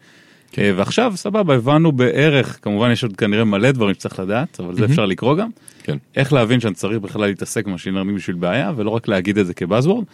כן. 0.52 0.62
אה, 0.62 0.72
ועכשיו 0.76 1.12
סבבה 1.16 1.54
הבנו 1.54 1.92
בערך 1.92 2.58
כמובן 2.62 2.90
יש 2.90 3.02
עוד 3.02 3.16
כנראה 3.16 3.44
מלא 3.44 3.70
דברים 3.70 3.94
שצריך 3.94 4.18
לדעת 4.18 4.60
אבל 4.60 4.74
זה 4.74 4.84
אפשר 4.84 5.06
לקרוא 5.06 5.36
גם 5.36 5.48
כן. 5.82 5.96
איך 6.16 6.32
להבין 6.32 6.60
שאני 6.60 6.74
צריך 6.74 6.98
בכלל 6.98 7.26
להתעסק 7.26 7.66
ב 7.66 7.69
machine 7.69 7.94
learning 7.94 8.16
בשביל 8.18 8.36
בעיה 8.36 8.72
ולא 8.76 8.90
רק 8.90 9.08
להגיד 9.08 9.38
את 9.38 9.46
זה 9.46 9.54
כ 9.54 9.63
buzzword. 9.63 10.04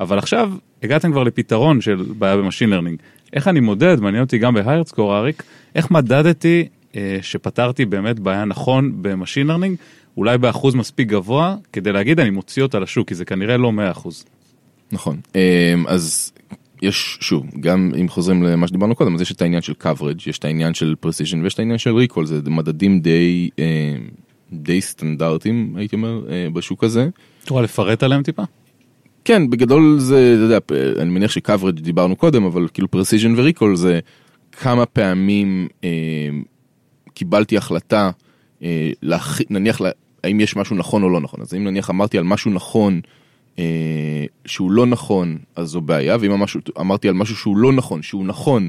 אבל 0.00 0.18
עכשיו 0.18 0.52
הגעתם 0.82 1.12
כבר 1.12 1.22
לפתרון 1.22 1.80
של 1.80 2.04
בעיה 2.18 2.36
ב 2.36 2.40
machine 2.40 2.70
learning 2.70 2.98
איך 3.32 3.48
אני 3.48 3.60
מודד 3.60 4.00
מעניין 4.00 4.22
אותי 4.24 4.38
גם 4.38 4.54
ב 4.54 4.60
HiredScore 4.60 5.16
אריק 5.16 5.42
איך 5.74 5.90
מדדתי 5.90 6.68
אה, 6.96 7.18
שפתרתי 7.22 7.84
באמת 7.84 8.20
בעיה 8.20 8.44
נכון 8.44 8.92
ב 9.02 9.07
machine 9.07 9.46
learning, 9.46 9.76
אולי 10.16 10.38
באחוז 10.38 10.74
מספיק 10.74 11.08
גבוה, 11.08 11.56
כדי 11.72 11.92
להגיד 11.92 12.20
אני 12.20 12.30
מוציא 12.30 12.62
אותה 12.62 12.78
לשוק, 12.78 13.08
כי 13.08 13.14
זה 13.14 13.24
כנראה 13.24 13.56
לא 13.56 13.72
100%. 14.04 14.08
נכון, 14.92 15.20
אה, 15.36 15.74
אז 15.86 16.32
יש, 16.82 17.18
שוב, 17.20 17.46
גם 17.60 17.92
אם 18.00 18.08
חוזרים 18.08 18.42
למה 18.42 18.68
שדיברנו 18.68 18.94
קודם, 18.94 19.14
אז 19.14 19.20
יש 19.20 19.32
את 19.32 19.42
העניין 19.42 19.62
של 19.62 19.72
coverage, 19.82 20.22
יש 20.26 20.38
את 20.38 20.44
העניין 20.44 20.74
של 20.74 20.94
precision 21.04 21.36
ויש 21.42 21.54
את 21.54 21.58
העניין 21.58 21.78
של 21.78 21.90
recall, 21.90 22.24
זה 22.24 22.40
מדדים 22.46 23.00
די, 23.00 23.50
אה, 23.58 23.96
די 24.52 24.80
סטנדרטיים, 24.80 25.74
הייתי 25.76 25.96
אומר, 25.96 26.20
בשוק 26.52 26.84
הזה. 26.84 27.08
תוכל 27.44 27.62
לפרט 27.62 28.02
עליהם 28.02 28.22
טיפה? 28.22 28.42
כן, 29.26 29.50
בגדול 29.50 29.98
זה, 29.98 30.34
אתה 30.36 30.42
יודע, 30.42 30.58
אני 31.02 31.10
מניח 31.10 31.30
ש-coverage 31.30 31.80
דיברנו 31.80 32.16
קודם, 32.16 32.44
אבל 32.44 32.68
כאילו 32.74 32.88
precision 32.94 33.28
ו-recall 33.36 33.76
זה 33.76 34.00
כמה 34.52 34.86
פעמים 34.86 35.68
קיבלתי 37.14 37.56
החלטה, 37.56 38.10
אה, 38.62 38.90
להח... 39.02 39.40
נניח 39.50 39.80
לה... 39.80 39.90
האם 40.24 40.40
יש 40.40 40.56
משהו 40.56 40.76
נכון 40.76 41.02
או 41.02 41.10
לא 41.10 41.20
נכון, 41.20 41.40
אז 41.40 41.54
אם 41.54 41.64
נניח 41.64 41.90
אמרתי 41.90 42.18
על 42.18 42.24
משהו 42.24 42.50
נכון 42.50 43.00
אה, 43.58 44.24
שהוא 44.44 44.70
לא 44.70 44.86
נכון, 44.86 45.38
אז 45.56 45.68
זו 45.68 45.80
בעיה, 45.80 46.16
ואם 46.20 46.32
המשהו, 46.32 46.60
אמרתי 46.80 47.08
על 47.08 47.14
משהו 47.14 47.36
שהוא 47.36 47.56
לא 47.56 47.72
נכון, 47.72 48.02
שהוא 48.02 48.24
נכון, 48.24 48.68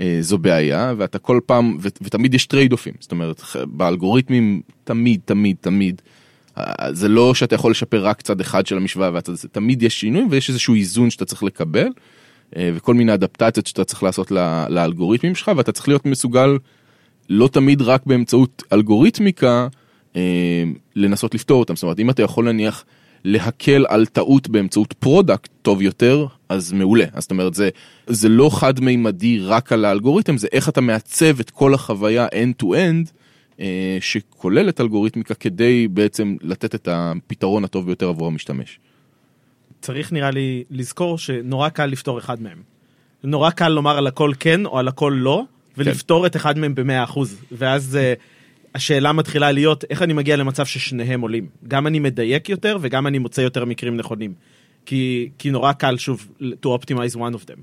אה, 0.00 0.18
זו 0.20 0.38
בעיה, 0.38 0.94
ואתה 0.96 1.18
כל 1.18 1.40
פעם, 1.46 1.76
ו... 1.80 1.88
ותמיד 2.02 2.34
יש 2.34 2.46
trade 2.46 2.72
offים, 2.72 2.94
זאת 3.00 3.12
אומרת, 3.12 3.42
באלגוריתמים 3.66 4.60
תמיד, 4.84 5.20
תמיד, 5.24 5.56
תמיד, 5.60 6.02
אה, 6.04 6.09
זה 6.92 7.08
לא 7.08 7.34
שאתה 7.34 7.54
יכול 7.54 7.70
לשפר 7.70 8.04
רק 8.04 8.22
צד 8.22 8.40
אחד 8.40 8.66
של 8.66 8.76
המשוואה, 8.76 9.10
והצד, 9.12 9.32
תמיד 9.52 9.82
יש 9.82 10.00
שינויים 10.00 10.28
ויש 10.30 10.48
איזשהו 10.48 10.74
איזון 10.74 11.10
שאתה 11.10 11.24
צריך 11.24 11.42
לקבל, 11.42 11.88
אה, 12.56 12.70
וכל 12.74 12.94
מיני 12.94 13.14
אדפטציות 13.14 13.66
שאתה 13.66 13.84
צריך 13.84 14.02
לעשות 14.02 14.30
לאלגוריתמים 14.68 15.34
שלך, 15.34 15.50
ואתה 15.56 15.72
צריך 15.72 15.88
להיות 15.88 16.06
מסוגל 16.06 16.58
לא 17.28 17.48
תמיד 17.52 17.82
רק 17.82 18.06
באמצעות 18.06 18.62
אלגוריתמיקה 18.72 19.68
אה, 20.16 20.64
לנסות 20.96 21.34
לפתור 21.34 21.60
אותם. 21.60 21.76
זאת 21.76 21.82
אומרת, 21.82 22.00
אם 22.00 22.10
אתה 22.10 22.22
יכול 22.22 22.52
נניח 22.52 22.84
להקל 23.24 23.86
על 23.88 24.06
טעות 24.06 24.48
באמצעות 24.48 24.92
product 24.92 25.50
טוב 25.62 25.82
יותר, 25.82 26.26
אז 26.48 26.72
מעולה. 26.72 27.04
אז 27.12 27.22
זאת 27.22 27.30
אומרת, 27.30 27.54
זה, 27.54 27.68
זה 28.06 28.28
לא 28.28 28.50
חד 28.52 28.80
מימדי 28.80 29.40
רק 29.40 29.72
על 29.72 29.84
האלגוריתם, 29.84 30.36
זה 30.36 30.48
איך 30.52 30.68
אתה 30.68 30.80
מעצב 30.80 31.40
את 31.40 31.50
כל 31.50 31.74
החוויה 31.74 32.26
end-to-end, 32.26 33.10
שכוללת 34.00 34.80
אלגוריתמיקה 34.80 35.34
כדי 35.34 35.88
בעצם 35.88 36.36
לתת 36.42 36.74
את 36.74 36.88
הפתרון 36.90 37.64
הטוב 37.64 37.86
ביותר 37.86 38.08
עבור 38.08 38.26
המשתמש. 38.26 38.78
צריך 39.80 40.12
נראה 40.12 40.30
לי 40.30 40.64
לזכור 40.70 41.18
שנורא 41.18 41.68
קל 41.68 41.86
לפתור 41.86 42.18
אחד 42.18 42.42
מהם. 42.42 42.62
נורא 43.24 43.50
קל 43.50 43.68
לומר 43.68 43.98
על 43.98 44.06
הכל 44.06 44.32
כן 44.40 44.66
או 44.66 44.78
על 44.78 44.88
הכל 44.88 45.14
לא. 45.16 45.44
ולפתור 45.76 46.26
את 46.26 46.36
אחד 46.36 46.58
מהם 46.58 46.74
במאה 46.74 47.04
אחוז, 47.04 47.40
ואז 47.52 47.98
uh, 48.00 48.20
השאלה 48.74 49.12
מתחילה 49.12 49.52
להיות 49.52 49.84
איך 49.90 50.02
אני 50.02 50.12
מגיע 50.12 50.36
למצב 50.36 50.66
ששניהם 50.66 51.20
עולים. 51.20 51.46
גם 51.68 51.86
אני 51.86 51.98
מדייק 51.98 52.48
יותר 52.48 52.78
וגם 52.80 53.06
אני 53.06 53.18
מוצא 53.18 53.40
יותר 53.40 53.64
מקרים 53.64 53.96
נכונים. 53.96 54.32
כי, 54.86 55.28
כי 55.38 55.50
נורא 55.50 55.72
קל 55.72 55.96
שוב 55.96 56.28
to 56.40 56.66
optimize 56.66 57.16
one 57.16 57.34
of 57.34 57.46
them. 57.46 57.60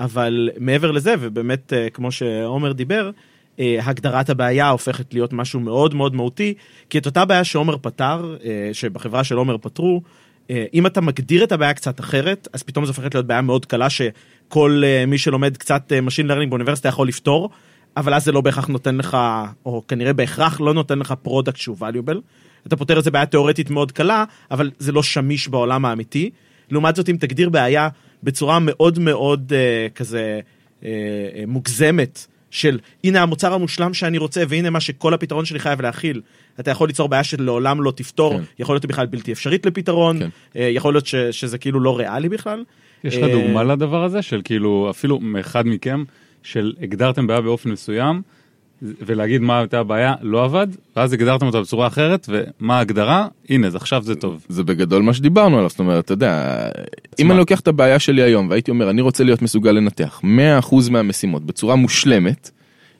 אבל 0.00 0.50
מעבר 0.58 0.90
לזה, 0.90 1.14
ובאמת 1.20 1.72
uh, 1.72 1.90
כמו 1.90 2.12
שעומר 2.12 2.72
דיבר, 2.72 3.10
uh, 3.14 3.35
הגדרת 3.58 4.30
הבעיה 4.30 4.68
הופכת 4.68 5.14
להיות 5.14 5.32
משהו 5.32 5.60
מאוד 5.60 5.94
מאוד 5.94 6.14
מהותי, 6.14 6.54
כי 6.90 6.98
את 6.98 7.06
אותה 7.06 7.24
בעיה 7.24 7.44
שעומר 7.44 7.76
פתר, 7.78 8.36
אה, 8.38 8.44
שבחברה 8.72 9.24
של 9.24 9.36
עומר 9.36 9.58
פתרו, 9.58 10.02
אה, 10.48 10.50
אם 10.74 10.86
אתה 10.86 11.00
מגדיר 11.00 11.44
את 11.44 11.52
הבעיה 11.52 11.74
קצת 11.74 12.00
אחרת, 12.00 12.48
אז 12.52 12.62
פתאום 12.62 12.84
זו 12.84 12.90
הופכת 12.90 13.14
להיות 13.14 13.26
בעיה 13.26 13.40
מאוד 13.40 13.66
קלה 13.66 13.90
ש... 13.90 14.02
כל 14.48 14.82
אה, 14.84 15.10
מי 15.10 15.18
שלומד 15.18 15.56
קצת 15.56 15.92
Machine 16.06 16.30
Learning 16.30 16.48
באוניברסיטה 16.48 16.88
יכול 16.88 17.08
לפתור, 17.08 17.50
אבל 17.96 18.14
אז 18.14 18.24
זה 18.24 18.32
לא 18.32 18.40
בהכרח 18.40 18.66
נותן 18.66 18.96
לך, 18.96 19.16
או 19.66 19.82
כנראה 19.88 20.12
בהכרח 20.12 20.60
לא 20.60 20.74
נותן 20.74 20.98
לך 20.98 21.14
product 21.22 21.56
שהוא 21.56 21.76
valuable. 21.80 22.16
אתה 22.66 22.76
פותר 22.76 22.96
איזה 22.96 23.10
בעיה 23.10 23.26
תיאורטית 23.26 23.70
מאוד 23.70 23.92
קלה, 23.92 24.24
אבל 24.50 24.70
זה 24.78 24.92
לא 24.92 25.02
שמיש 25.02 25.48
בעולם 25.48 25.84
האמיתי. 25.84 26.30
לעומת 26.70 26.96
זאת, 26.96 27.08
אם 27.08 27.16
תגדיר 27.20 27.50
בעיה 27.50 27.88
בצורה 28.22 28.58
מאוד 28.58 28.98
מאוד 28.98 29.52
אה, 29.52 29.92
כזה 29.94 30.40
אה, 30.80 30.84
מוגזמת, 31.46 32.26
של 32.50 32.78
הנה 33.04 33.22
המוצר 33.22 33.52
המושלם 33.52 33.94
שאני 33.94 34.18
רוצה 34.18 34.42
והנה 34.48 34.70
מה 34.70 34.80
שכל 34.80 35.14
הפתרון 35.14 35.44
שלי 35.44 35.58
חייב 35.58 35.82
להכיל. 35.82 36.20
אתה 36.60 36.70
יכול 36.70 36.88
ליצור 36.88 37.08
בעיה 37.08 37.24
שלעולם 37.24 37.82
לא 37.82 37.90
תפתור, 37.90 38.38
כן. 38.38 38.42
יכול 38.58 38.74
להיות 38.74 38.86
בכלל 38.86 39.06
בלתי 39.06 39.32
אפשרית 39.32 39.66
לפתרון, 39.66 40.18
כן. 40.18 40.28
אה, 40.56 40.68
יכול 40.72 40.94
להיות 40.94 41.06
ש, 41.06 41.14
שזה 41.14 41.58
כאילו 41.58 41.80
לא 41.80 41.98
ריאלי 41.98 42.28
בכלל. 42.28 42.64
יש 43.04 43.16
לך 43.16 43.22
אה, 43.22 43.28
דוגמה 43.32 43.62
לדבר 43.62 44.04
הזה 44.04 44.22
של 44.22 44.40
כאילו 44.44 44.86
אפילו 44.90 45.20
מאחד 45.20 45.66
מכם 45.66 46.04
של 46.42 46.72
הגדרתם 46.82 47.26
בעיה 47.26 47.40
באופן 47.40 47.70
מסוים 47.70 48.22
ולהגיד 48.82 49.40
מה 49.40 49.58
הייתה 49.58 49.80
הבעיה 49.80 50.14
לא 50.22 50.44
עבד 50.44 50.66
ואז 50.96 51.12
הגדרתם 51.12 51.46
אותה 51.46 51.60
בצורה 51.60 51.86
אחרת 51.86 52.28
ומה 52.28 52.78
ההגדרה 52.78 53.28
הנה 53.48 53.66
אז 53.66 53.74
עכשיו 53.74 54.02
זה 54.02 54.14
טוב. 54.14 54.46
זה 54.48 54.64
בגדול 54.64 55.02
מה 55.02 55.14
שדיברנו 55.14 55.56
עליו, 55.56 55.68
זאת 55.68 55.78
אומרת, 55.78 56.04
אתה 56.04 56.12
יודע, 56.12 56.68
אם 57.18 57.30
אני 57.30 57.38
לוקח 57.38 57.60
את 57.60 57.68
הבעיה 57.68 57.98
שלי 57.98 58.22
היום 58.22 58.50
והייתי 58.50 58.70
אומר, 58.70 58.90
אני 58.90 59.00
רוצה 59.00 59.24
להיות 59.24 59.42
מסוגל 59.42 59.70
לנתח 59.70 60.20
100% 60.60 60.90
מהמשימות 60.90 61.44
בצורה 61.44 61.76
מושלמת, 61.76 62.50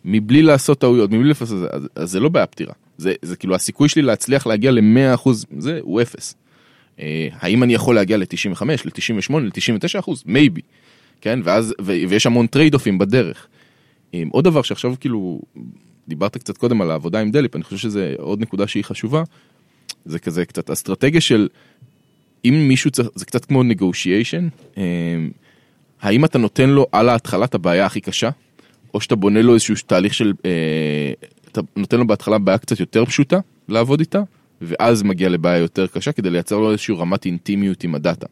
מבלי 0.05 0.43
לעשות 0.43 0.79
טעויות, 0.79 1.11
מבלי 1.11 1.29
לפספס, 1.29 1.53
אז, 1.53 1.89
אז 1.95 2.11
זה 2.11 2.21
לא 2.21 2.29
בעיה 2.29 2.47
פתירה. 2.47 2.73
זה, 2.99 3.15
זה 3.23 3.37
כאילו 3.37 3.55
הסיכוי 3.55 3.89
שלי 3.89 4.03
להצליח 4.03 4.47
להגיע 4.47 4.71
ל-100% 4.71 5.31
זה 5.59 5.79
הוא 5.83 6.03
אפס. 6.03 6.35
אה, 7.01 7.29
האם 7.41 7.63
אני 7.63 7.75
יכול 7.75 7.95
להגיע 7.95 8.17
ל-95, 8.17 8.65
ל-98, 8.65 9.39
ל-99 9.39 10.13
maybe, 10.27 10.61
כן, 11.21 11.41
ואז, 11.45 11.75
ו, 11.81 11.93
ויש 12.09 12.27
המון 12.27 12.47
trade 12.47 12.75
offים 12.75 12.99
בדרך. 12.99 13.47
עוד 14.31 14.45
דבר 14.45 14.63
שעכשיו 14.63 14.95
כאילו, 15.01 15.41
דיברת 16.09 16.37
קצת 16.37 16.57
קודם 16.57 16.81
על 16.81 16.91
העבודה 16.91 17.21
עם 17.21 17.31
דליפ, 17.31 17.57
אני 17.57 17.65
חושב 17.65 17.77
שזה 17.77 18.15
עוד 18.19 18.41
נקודה 18.41 18.67
שהיא 18.67 18.85
חשובה, 18.85 19.23
זה 20.05 20.19
כזה 20.19 20.45
קצת 20.45 20.71
אסטרטגיה 20.71 21.21
של 21.21 21.49
אם 22.45 22.69
מישהו 22.69 22.91
צריך, 22.91 23.09
זה 23.15 23.25
קצת 23.25 23.45
כמו 23.45 23.63
negotiation, 23.63 24.75
אה, 24.79 24.83
האם 26.01 26.25
אתה 26.25 26.39
נותן 26.39 26.71
לו 26.71 26.87
על 26.93 27.09
ההתחלה 27.09 27.45
את 27.45 27.55
הבעיה 27.55 27.87
הכי 27.87 28.01
קשה, 28.01 28.31
או 28.95 29.01
שאתה 29.01 29.17
בונה 29.17 29.43
לו 29.43 29.55
איזשהו 29.55 29.75
תהליך 29.87 30.15
של, 30.15 30.33
אה, 30.45 31.13
אתה 31.53 31.61
נותן 31.77 31.99
לו 31.99 32.07
בהתחלה 32.07 32.39
בעיה 32.39 32.59
קצת 32.59 32.81
יותר 32.81 33.05
פשוטה 33.05 33.39
לעבוד 33.69 34.01
איתה, 34.01 34.23
ואז 34.61 35.03
מגיע 35.03 35.29
לבעיה 35.29 35.59
יותר 35.59 35.87
קשה 35.87 36.13
כדי 36.13 36.31
לייצר 36.31 36.59
לו 36.59 36.71
איזושהי 36.71 36.95
רמת 36.95 37.25
אינטימיות 37.25 37.85
עם 37.85 37.95
הדאטה. 37.95 38.27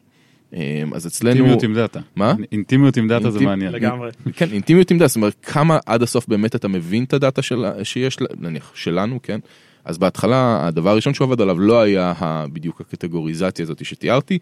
אה, 0.55 0.83
אז 0.93 1.07
אצלנו... 1.07 1.35
אינטימיות 1.35 1.63
עם 1.63 1.73
דאטה. 1.73 1.99
מה? 2.15 2.33
אינטימיות 2.51 2.97
עם 2.97 3.07
דאטה 3.07 3.31
זה 3.31 3.39
מעניין. 3.39 3.71
לגמרי. 3.71 4.09
כן, 4.33 4.47
אינטימיות 4.51 4.91
עם 4.91 4.97
דאטה, 4.97 5.07
זאת 5.07 5.15
אומרת 5.15 5.35
כמה 5.41 5.77
עד 5.85 6.01
הסוף 6.01 6.27
באמת 6.27 6.55
אתה 6.55 6.67
מבין 6.67 7.03
את 7.03 7.13
הדאטה 7.13 7.41
של, 7.41 7.65
שיש, 7.83 8.17
נניח 8.39 8.71
שלנו, 8.75 9.19
כן? 9.23 9.39
אז 9.85 9.97
בהתחלה 9.97 10.67
הדבר 10.67 10.89
הראשון 10.89 11.13
שהוא 11.13 11.25
עבד 11.25 11.41
עליו 11.41 11.59
לא 11.59 11.81
היה 11.81 12.13
בדיוק 12.53 12.81
הקטגוריזציה 12.81 13.63
הזאת 13.63 13.85
שתיארתי, 13.85 14.39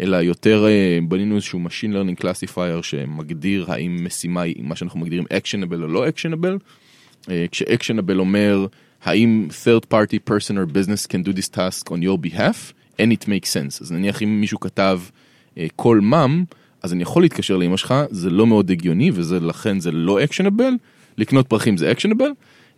אלא 0.00 0.16
יותר 0.16 0.66
אה, 0.66 0.98
בנינו 1.08 1.34
איזשהו 1.34 1.60
Machine 1.66 1.94
Learning 1.94 2.22
Classifier 2.22 2.82
שמגדיר 2.82 3.64
האם 3.68 4.04
משימה 4.04 4.42
היא 4.42 4.62
מה 4.62 4.76
שאנחנו 4.76 5.00
מגדירים 5.00 5.24
actionable 5.24 5.82
או 5.82 5.86
לא 5.86 6.08
actionable, 6.08 6.58
אה, 7.30 7.44
כש-actionable 7.52 8.18
אומר 8.18 8.66
האם 9.04 9.48
third 9.64 9.94
party 9.94 10.30
person 10.30 10.54
or 10.54 10.72
business 10.72 11.06
can 11.06 11.28
do 11.28 11.32
this 11.36 11.48
task 11.48 11.90
on 11.90 12.02
your 12.02 12.26
behalf 12.26 12.72
and 12.98 13.12
it 13.12 13.24
makes 13.24 13.48
sense. 13.48 13.82
אז 13.82 13.92
נניח 13.92 14.22
אם 14.22 14.40
מישהו 14.40 14.60
כתב 14.60 15.00
כל 15.76 16.00
מאם, 16.00 16.44
אז 16.82 16.92
אני 16.92 17.02
יכול 17.02 17.22
להתקשר 17.22 17.56
לאמא 17.56 17.76
שלך, 17.76 17.94
זה 18.10 18.30
לא 18.30 18.46
מאוד 18.46 18.70
הגיוני 18.70 19.10
וזה 19.14 19.40
לכן 19.40 19.80
זה 19.80 19.92
לא 19.92 20.18
actionable, 20.24 20.72
לקנות 21.18 21.46
פרחים 21.46 21.76
זה 21.76 21.92
actionable, 21.92 22.30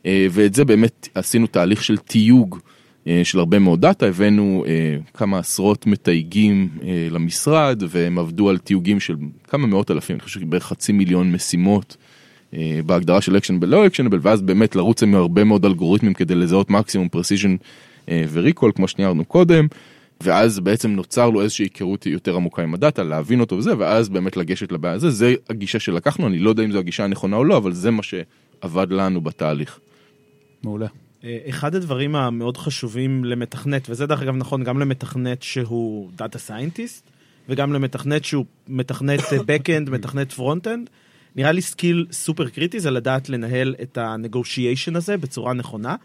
אה, 0.07 0.27
ואת 0.31 0.55
זה 0.55 0.65
באמת 0.65 1.09
עשינו 1.15 1.47
תהליך 1.47 1.85
של 1.85 1.97
תיוג 1.97 2.59
אה, 3.07 3.21
של 3.25 3.39
הרבה 3.39 3.59
מאוד 3.59 3.81
דאטה, 3.81 4.07
הבאנו 4.07 4.65
אה, 4.67 4.97
כמה 5.15 5.39
עשרות 5.39 5.87
מתייגים 5.87 6.69
אה, 6.83 7.09
למשרד 7.11 7.83
והם 7.89 8.19
עבדו 8.19 8.51
על 8.51 8.59
תיוגים 8.59 9.01
של 9.01 9.17
כמה 9.49 9.67
מאות 9.67 9.91
אלפים, 9.91 10.17
אני 10.17 10.23
חושב 10.23 10.41
שבערך 10.41 10.65
חצי 10.65 10.93
מיליון 10.93 11.33
משימות 11.33 11.97
אה, 12.55 12.81
בהגדרה 12.87 13.21
של 13.21 13.37
actionable 13.37 13.67
לא 13.67 13.87
actionable 13.87 14.19
ואז 14.21 14.43
באמת 14.43 14.77
לרוץ 14.77 15.03
עם 15.03 15.15
הרבה 15.15 15.45
מאוד 15.45 15.65
אלגוריתמים 15.65 16.15
כדי 16.15 16.35
לזהות 16.35 16.71
מקסימום 16.71 17.09
אה, 18.09 18.25
וריקול 18.33 18.73
כמו 18.75 18.89
שניארנו 18.89 19.25
קודם. 19.25 19.67
ואז 20.23 20.61
בעצם 20.61 20.91
נוצר 20.91 21.31
לו 21.31 21.43
איזושהי 21.43 21.65
היכרות 21.65 22.07
יותר 22.07 22.37
עמוקה 22.37 22.63
עם 22.63 22.75
הדאטה, 22.75 23.03
להבין 23.03 23.41
אותו 23.41 23.57
וזה, 23.57 23.79
ואז 23.79 24.09
באמת 24.09 24.37
לגשת 24.37 24.73
לבעיה 24.73 24.95
הזו, 24.95 25.11
זה 25.11 25.35
הגישה 25.51 25.81
שלקחנו, 25.81 26.27
אני 26.27 26.39
לא 26.39 26.51
יודע 26.51 26.63
אם 26.65 26.73
זו 26.73 26.79
הגישה 26.79 27.05
הנכונה 27.05 27.37
או 27.37 27.45
לא, 27.45 27.57
אבל 27.57 27.73
זה 27.73 27.91
מה 27.91 28.03
שעבד 28.03 28.87
לנו 28.91 29.21
בתהליך. 29.21 29.79
מעולה. 30.63 30.87
אה, 31.25 31.39
אחד 31.49 31.75
הדברים 31.75 32.17
המאוד 32.17 32.57
חשובים 32.57 33.25
למתכנת, 33.25 33.91
וזה 33.91 34.07
דרך 34.07 34.23
אגב 34.23 34.37
נכון 34.37 34.65
גם 34.65 34.79
למתכנת 34.79 35.43
שהוא 35.43 36.11
data 36.17 36.39
scientist, 36.39 37.11
וגם 37.49 37.73
למתכנת 37.73 38.25
שהוא 38.25 38.45
מתכנת 38.69 39.21
backend, 39.21 39.91
מתכנת 39.97 40.33
frontend, 40.33 40.91
נראה 41.37 41.53
לי 41.53 41.63
skill 41.63 42.07
סופר 42.13 42.49
קריטי 42.49 42.81
זה 42.81 42.91
לדעת 42.91 43.29
לנהל 43.29 43.75
את 43.83 43.99
ה-negotiation 43.99 44.97
הזה 44.97 45.17
בצורה 45.17 45.53
נכונה, 45.53 45.97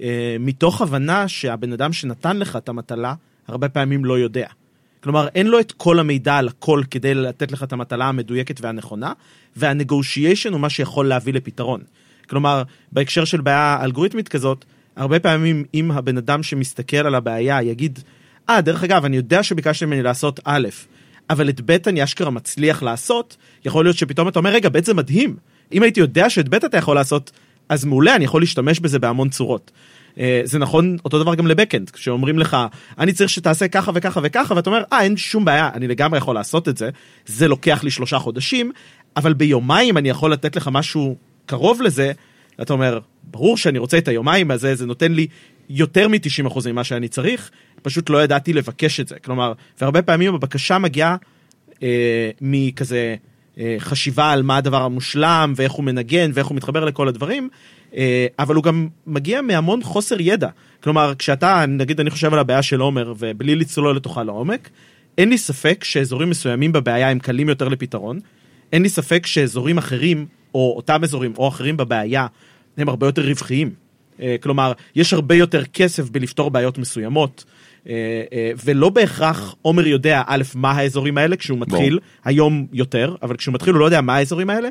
אה, 0.00 0.36
מתוך 0.40 0.82
הבנה 0.82 1.28
שהבן 1.28 1.72
אדם 1.72 1.92
שנתן 1.92 2.36
לך 2.36 2.56
את 2.56 2.68
המטלה, 2.68 3.14
הרבה 3.48 3.68
פעמים 3.68 4.04
לא 4.04 4.18
יודע. 4.18 4.46
כלומר, 5.02 5.28
אין 5.34 5.46
לו 5.46 5.60
את 5.60 5.72
כל 5.72 5.98
המידע 5.98 6.36
על 6.36 6.48
הכל 6.48 6.82
כדי 6.90 7.14
לתת 7.14 7.52
לך 7.52 7.62
את 7.62 7.72
המטלה 7.72 8.08
המדויקת 8.08 8.60
והנכונה, 8.60 9.12
וה-negotiation 9.56 10.50
הוא 10.50 10.60
מה 10.60 10.70
שיכול 10.70 11.08
להביא 11.08 11.32
לפתרון. 11.32 11.80
כלומר, 12.28 12.62
בהקשר 12.92 13.24
של 13.24 13.40
בעיה 13.40 13.78
אלגוריתמית 13.82 14.28
כזאת, 14.28 14.64
הרבה 14.96 15.20
פעמים 15.20 15.64
אם 15.74 15.90
הבן 15.90 16.16
אדם 16.16 16.42
שמסתכל 16.42 16.96
על 16.96 17.14
הבעיה 17.14 17.62
יגיד, 17.62 17.98
אה, 18.48 18.58
ah, 18.58 18.60
דרך 18.60 18.84
אגב, 18.84 19.04
אני 19.04 19.16
יודע 19.16 19.42
שביקשתם 19.42 19.86
ממני 19.86 20.02
לעשות 20.02 20.40
א', 20.44 20.68
אבל 21.30 21.48
את 21.48 21.60
ב' 21.64 21.76
אני 21.86 22.04
אשכרה 22.04 22.30
מצליח 22.30 22.82
לעשות, 22.82 23.36
יכול 23.64 23.84
להיות 23.84 23.96
שפתאום 23.96 24.28
אתה 24.28 24.38
אומר, 24.38 24.50
רגע, 24.50 24.68
ב' 24.68 24.84
זה 24.84 24.94
מדהים. 24.94 25.36
אם 25.72 25.82
הייתי 25.82 26.00
יודע 26.00 26.30
שאת 26.30 26.48
ב' 26.48 26.54
אתה 26.54 26.76
יכול 26.76 26.94
לעשות, 26.96 27.30
אז 27.68 27.84
מעולה, 27.84 28.16
אני 28.16 28.24
יכול 28.24 28.42
להשתמש 28.42 28.80
בזה 28.80 28.98
בהמון 28.98 29.28
צורות. 29.28 29.70
אה, 30.18 30.40
זה 30.44 30.58
נכון 30.58 30.96
אותו 31.04 31.22
דבר 31.22 31.34
גם 31.34 31.46
לבקאנד, 31.46 31.90
כשאומרים 31.90 32.38
לך, 32.38 32.56
אני 32.98 33.12
צריך 33.12 33.30
שתעשה 33.30 33.68
ככה 33.68 33.92
וככה 33.94 34.20
וככה, 34.22 34.54
ואתה 34.54 34.70
אומר, 34.70 34.82
אה, 34.92 35.02
אין 35.02 35.16
שום 35.16 35.44
בעיה, 35.44 35.70
אני 35.74 35.88
לגמרי 35.88 36.18
יכול 36.18 36.34
לעשות 36.34 36.68
את 36.68 36.76
זה, 36.76 36.90
זה 37.26 37.48
לוקח 37.48 37.84
לי 37.84 37.90
שלושה 37.90 38.18
חודשים, 38.18 38.72
אבל 39.16 39.32
ביומיים 39.32 39.96
אני 39.96 40.08
יכול 40.08 40.32
לתת 40.32 40.56
לך 40.56 40.68
משהו 40.72 41.16
קרוב 41.46 41.82
לזה, 41.82 42.12
אתה 42.62 42.72
אומר, 42.72 42.98
ברור 43.22 43.56
שאני 43.56 43.78
רוצה 43.78 43.98
את 43.98 44.08
היומיים 44.08 44.50
הזה, 44.50 44.74
זה 44.74 44.86
נותן 44.86 45.12
לי 45.12 45.26
יותר 45.70 46.08
מ-90% 46.08 46.68
ממה 46.68 46.84
שאני 46.84 47.08
צריך, 47.08 47.50
פשוט 47.82 48.10
לא 48.10 48.22
ידעתי 48.24 48.52
לבקש 48.52 49.00
את 49.00 49.08
זה. 49.08 49.16
כלומר, 49.24 49.52
והרבה 49.80 50.02
פעמים 50.02 50.34
הבקשה 50.34 50.78
מגיעה 50.78 51.16
אה, 51.82 52.30
מכזה 52.40 53.16
אה, 53.58 53.76
חשיבה 53.78 54.30
על 54.30 54.42
מה 54.42 54.56
הדבר 54.56 54.82
המושלם, 54.82 55.52
ואיך 55.56 55.72
הוא 55.72 55.84
מנגן, 55.84 56.30
ואיך 56.34 56.46
הוא 56.46 56.56
מתחבר 56.56 56.84
לכל 56.84 57.08
הדברים, 57.08 57.48
אבל 58.38 58.54
הוא 58.54 58.64
גם 58.64 58.88
מגיע 59.06 59.42
מהמון 59.42 59.82
חוסר 59.82 60.16
ידע. 60.20 60.48
כלומר, 60.82 61.12
כשאתה, 61.18 61.64
נגיד 61.68 62.00
אני 62.00 62.10
חושב 62.10 62.32
על 62.32 62.38
הבעיה 62.38 62.62
של 62.62 62.80
עומר, 62.80 63.14
ובלי 63.18 63.54
לצלול 63.54 63.96
לתוכה 63.96 64.22
לעומק, 64.24 64.70
אין 65.18 65.28
לי 65.28 65.38
ספק 65.38 65.84
שאזורים 65.84 66.30
מסוימים 66.30 66.72
בבעיה 66.72 67.10
הם 67.10 67.18
קלים 67.18 67.48
יותר 67.48 67.68
לפתרון, 67.68 68.20
אין 68.72 68.82
לי 68.82 68.88
ספק 68.88 69.26
שאזורים 69.26 69.78
אחרים, 69.78 70.26
או 70.54 70.74
אותם 70.76 71.04
אזורים 71.04 71.32
או 71.38 71.48
אחרים 71.48 71.76
בבעיה, 71.76 72.26
הם 72.76 72.88
הרבה 72.88 73.06
יותר 73.06 73.26
רווחיים. 73.26 73.70
אה, 74.20 74.36
כלומר, 74.40 74.72
יש 74.96 75.12
הרבה 75.12 75.34
יותר 75.34 75.64
כסף 75.64 76.10
בלפתור 76.10 76.50
בעיות 76.50 76.78
מסוימות, 76.78 77.44
אה, 77.88 78.22
אה, 78.32 78.50
ולא 78.64 78.88
בהכרח 78.88 79.54
עומר 79.62 79.86
יודע, 79.86 80.22
א', 80.26 80.42
מה 80.54 80.70
האזורים 80.70 81.18
האלה 81.18 81.36
כשהוא 81.36 81.58
מתחיל, 81.58 81.90
ברור. 81.90 82.00
היום 82.24 82.66
יותר, 82.72 83.16
אבל 83.22 83.36
כשהוא 83.36 83.54
מתחיל 83.54 83.72
הוא 83.72 83.80
לא 83.80 83.84
יודע 83.84 84.00
מה 84.00 84.16
האזורים 84.16 84.50
האלה, 84.50 84.68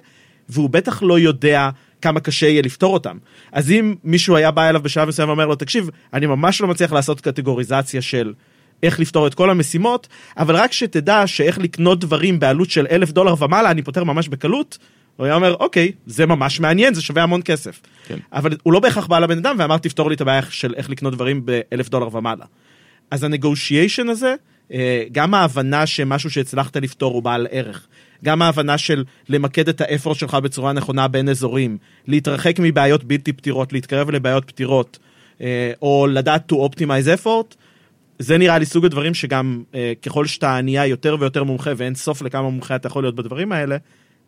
והוא 0.49 0.69
בטח 0.69 1.03
לא 1.03 1.19
יודע 1.19 1.69
כמה 2.03 2.19
קשה 2.19 2.47
יהיה 2.47 2.61
לפתור 2.61 2.93
אותם. 2.93 3.17
אז 3.51 3.71
אם 3.71 3.95
מישהו 4.03 4.35
היה 4.35 4.51
בא 4.51 4.69
אליו 4.69 4.81
בשלב 4.81 5.07
מסוים 5.07 5.29
ואומר 5.29 5.45
לו, 5.45 5.55
תקשיב, 5.55 5.89
אני 6.13 6.25
ממש 6.25 6.61
לא 6.61 6.67
מצליח 6.67 6.93
לעשות 6.93 7.21
קטגוריזציה 7.21 8.01
של 8.01 8.33
איך 8.83 8.99
לפתור 8.99 9.27
את 9.27 9.33
כל 9.33 9.49
המשימות, 9.49 10.07
אבל 10.37 10.55
רק 10.55 10.71
שתדע 10.71 11.27
שאיך 11.27 11.57
לקנות 11.57 11.99
דברים 11.99 12.39
בעלות 12.39 12.69
של 12.69 12.87
אלף 12.91 13.11
דולר 13.11 13.43
ומעלה, 13.43 13.71
אני 13.71 13.81
פותר 13.81 14.03
ממש 14.03 14.27
בקלות, 14.27 14.77
הוא 15.15 15.25
היה 15.25 15.35
אומר, 15.35 15.55
אוקיי, 15.59 15.91
זה 16.05 16.25
ממש 16.25 16.59
מעניין, 16.59 16.93
זה 16.93 17.01
שווה 17.01 17.23
המון 17.23 17.41
כסף. 17.45 17.81
כן. 18.07 18.17
אבל 18.33 18.57
הוא 18.63 18.73
לא 18.73 18.79
בהכרח 18.79 19.07
בא 19.07 19.19
לבן 19.19 19.37
אדם 19.37 19.55
ואמר, 19.59 19.77
תפתור 19.77 20.09
לי 20.09 20.15
את 20.15 20.21
הבעיה 20.21 20.41
של 20.49 20.73
איך 20.77 20.89
לקנות 20.89 21.13
דברים 21.13 21.45
באלף 21.45 21.89
דולר 21.89 22.15
ומעלה. 22.15 22.45
אז 23.11 23.23
הנגושיישן 23.23 24.09
הזה, 24.09 24.35
אה, 24.73 25.03
גם 25.11 25.33
ההבנה 25.33 25.85
שמשהו 25.85 26.29
שהצלחת 26.29 26.77
לפתור 26.77 27.13
הוא 27.13 27.23
בעל 27.23 27.47
ערך, 27.51 27.87
גם 28.23 28.41
ההבנה 28.41 28.77
של 28.77 29.03
למקד 29.29 29.69
את 29.69 29.81
האפור 29.81 30.15
שלך 30.15 30.35
בצורה 30.35 30.73
נכונה 30.73 31.07
בין 31.07 31.29
אזורים, 31.29 31.77
להתרחק 32.07 32.55
מבעיות 32.59 33.03
בלתי 33.03 33.33
פתירות, 33.33 33.73
להתקרב 33.73 34.09
לבעיות 34.09 34.43
פתירות, 34.47 34.99
אה, 35.41 35.71
או 35.81 36.07
לדעת 36.09 36.51
to 36.51 36.55
optimize 36.55 37.21
effort, 37.21 37.55
זה 38.19 38.37
נראה 38.37 38.57
לי 38.57 38.65
סוג 38.65 38.85
הדברים 38.85 39.13
שגם 39.13 39.63
אה, 39.75 39.93
ככל 40.01 40.25
שאתה 40.25 40.61
נהיה 40.61 40.85
יותר 40.85 41.17
ויותר 41.19 41.43
מומחה 41.43 41.71
ואין 41.77 41.95
סוף 41.95 42.21
לכמה 42.21 42.41
מומחה 42.41 42.75
אתה 42.75 42.87
יכול 42.87 43.03
להיות 43.03 43.15
בדברים 43.15 43.51
האלה, 43.51 43.77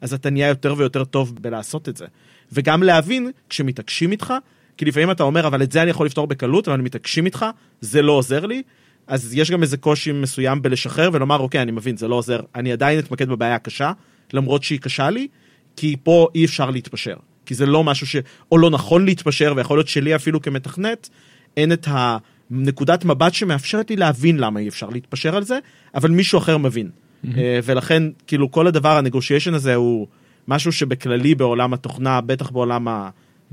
אז 0.02 0.14
אתה 0.14 0.30
נהיה 0.30 0.48
יותר 0.48 0.74
ויותר 0.78 1.04
טוב 1.04 1.36
בלעשות 1.42 1.90
את 1.90 1.98
זה. 1.98 2.06
וגם 2.52 2.84
להבין 2.84 3.32
כשמתעקשים 3.50 4.12
איתך, 4.12 4.34
כי 4.78 4.86
לפעמים 4.86 5.12
אתה 5.12 5.24
אומר 5.24 5.48
אבל 5.48 5.64
את 5.64 5.72
זה 5.72 5.82
אני 5.82 5.90
יכול 5.90 6.06
לפתור 6.06 6.28
בקלות 6.28 6.68
אבל 6.68 6.82
מתעקשים 6.82 7.26
איתך, 7.26 7.46
זה 7.82 8.02
לא 8.02 8.12
עוזר 8.12 8.46
לי, 8.46 8.62
אז 9.08 9.34
יש 9.34 9.52
גם 9.52 9.62
איזה 9.62 9.78
קושי 9.78 10.12
מסוים 10.12 10.62
בלשחרר 10.62 11.10
ולומר 11.14 11.40
אוקיי 11.40 11.62
אני 11.62 11.72
מבין 11.72 11.98
זה 11.98 12.08
לא 12.08 12.16
עוזר, 12.16 12.40
אני 12.56 12.72
עדיין 12.72 13.00
אתמקד 13.00 13.30
בבעיה 13.30 13.56
הקשה, 13.56 13.92
למרות 14.34 14.64
שהיא 14.64 14.80
קשה 14.80 15.10
לי, 15.10 15.28
כי 15.76 15.96
פה 16.04 16.28
אי 16.36 16.46
אפשר 16.46 16.70
להתפשר. 16.70 17.16
כי 17.46 17.54
זה 17.54 17.66
לא 17.66 17.84
משהו 17.84 18.08
ש... 18.08 18.16
או 18.52 18.58
לא 18.58 18.70
נכון 18.70 19.06
להתפשר, 19.06 19.54
ויכול 19.56 19.78
להיות 19.78 19.88
שלי 19.88 20.16
אפילו 20.16 20.42
כמתכנת, 20.42 21.10
אין 21.58 21.72
את 21.72 21.88
הנקודת 21.90 23.06
מבט 23.06 23.34
שמאפשרת 23.34 23.90
לי 23.90 23.96
להבין 23.96 24.38
למה 24.38 24.60
אי 24.60 24.68
אפשר 24.68 24.90
להתפשר 24.90 25.36
על 25.36 25.44
זה, 25.44 25.60
אבל 25.96 26.12
מישהו 26.12 26.38
אחר 26.38 26.58
מבין. 26.58 26.90
אה, 27.38 27.60
ולכן, 27.64 28.04
כאילו, 28.28 28.52
כל 28.52 28.68
הדבר, 28.68 28.98
ה-negotiation 28.98 29.54
הזה 29.54 29.76
הוא 29.76 30.08
משהו 30.48 30.72
שבכללי 30.72 31.36
בעולם 31.36 31.74
התוכנה, 31.74 32.22
בטח 32.22 32.50
בעולם 32.50 32.88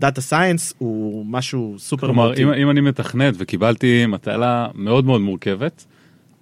ה-data 0.03 0.21
science, 0.21 0.75
הוא 0.79 1.27
משהו 1.29 1.75
סופר, 1.79 2.07
כלומר. 2.07 2.35
אם, 2.35 2.53
אם 2.53 2.71
אני 2.71 2.81
מתכנת 2.81 3.35
וקיבלתי 3.39 4.07
מטלה 4.07 4.67
מאוד 4.75 5.05
מאוד 5.05 5.21
מורכבת, 5.21 5.85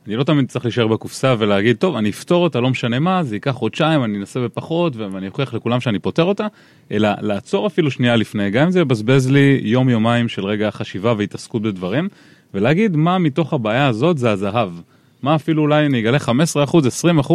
אני 0.06 0.16
לא 0.16 0.24
תמיד 0.24 0.48
צריך 0.48 0.64
להישאר 0.64 0.86
בקופסה 0.86 1.34
ולהגיד, 1.38 1.76
טוב, 1.76 1.96
אני 1.96 2.10
אפתור 2.10 2.44
אותה, 2.44 2.60
לא 2.60 2.70
משנה 2.70 2.98
מה, 2.98 3.24
זה 3.24 3.36
ייקח 3.36 3.50
חודשיים, 3.50 4.04
אני 4.04 4.18
אנסה 4.18 4.40
בפחות, 4.40 4.96
ואני 4.96 5.28
אוכיח 5.28 5.54
לכולם 5.54 5.80
שאני 5.80 5.98
פותר 5.98 6.24
אותה, 6.24 6.46
אלא 6.92 7.08
לעצור 7.20 7.66
אפילו 7.66 7.90
שנייה 7.90 8.16
לפני, 8.16 8.50
גם 8.50 8.64
אם 8.64 8.70
זה 8.70 8.80
יבזבז 8.80 9.30
לי 9.30 9.60
יום-יומיים 9.62 10.28
של 10.28 10.44
רגע 10.44 10.70
חשיבה 10.70 11.14
והתעסקות 11.18 11.62
בדברים, 11.62 12.08
ולהגיד 12.54 12.96
מה 12.96 13.18
מתוך 13.18 13.52
הבעיה 13.52 13.86
הזאת 13.86 14.18
זה 14.18 14.30
הזהב. 14.30 14.70
מה 15.22 15.34
אפילו 15.34 15.62
אולי 15.62 15.86
אני 15.86 16.00
אגלה 16.00 16.18
15%, 16.18 16.20
20%, 17.22 17.32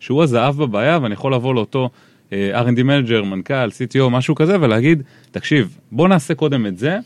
שהוא 0.00 0.22
הזהב 0.22 0.56
בבעיה, 0.56 0.98
ואני 1.02 1.14
יכול 1.14 1.34
לבוא 1.34 1.54
לאותו 1.54 1.90
R&D 2.30 2.82
manager, 2.82 3.24
מנכ"ל, 3.24 3.68
CTO, 3.68 4.08
משהו 4.10 4.34
כזה, 4.34 4.60
ולהגיד, 4.60 5.02
תקשיב, 5.30 5.78
בוא 5.92 6.08
נעשה 6.08 6.34
קודם 6.34 6.66
את 6.66 6.78
זה, 6.78 6.98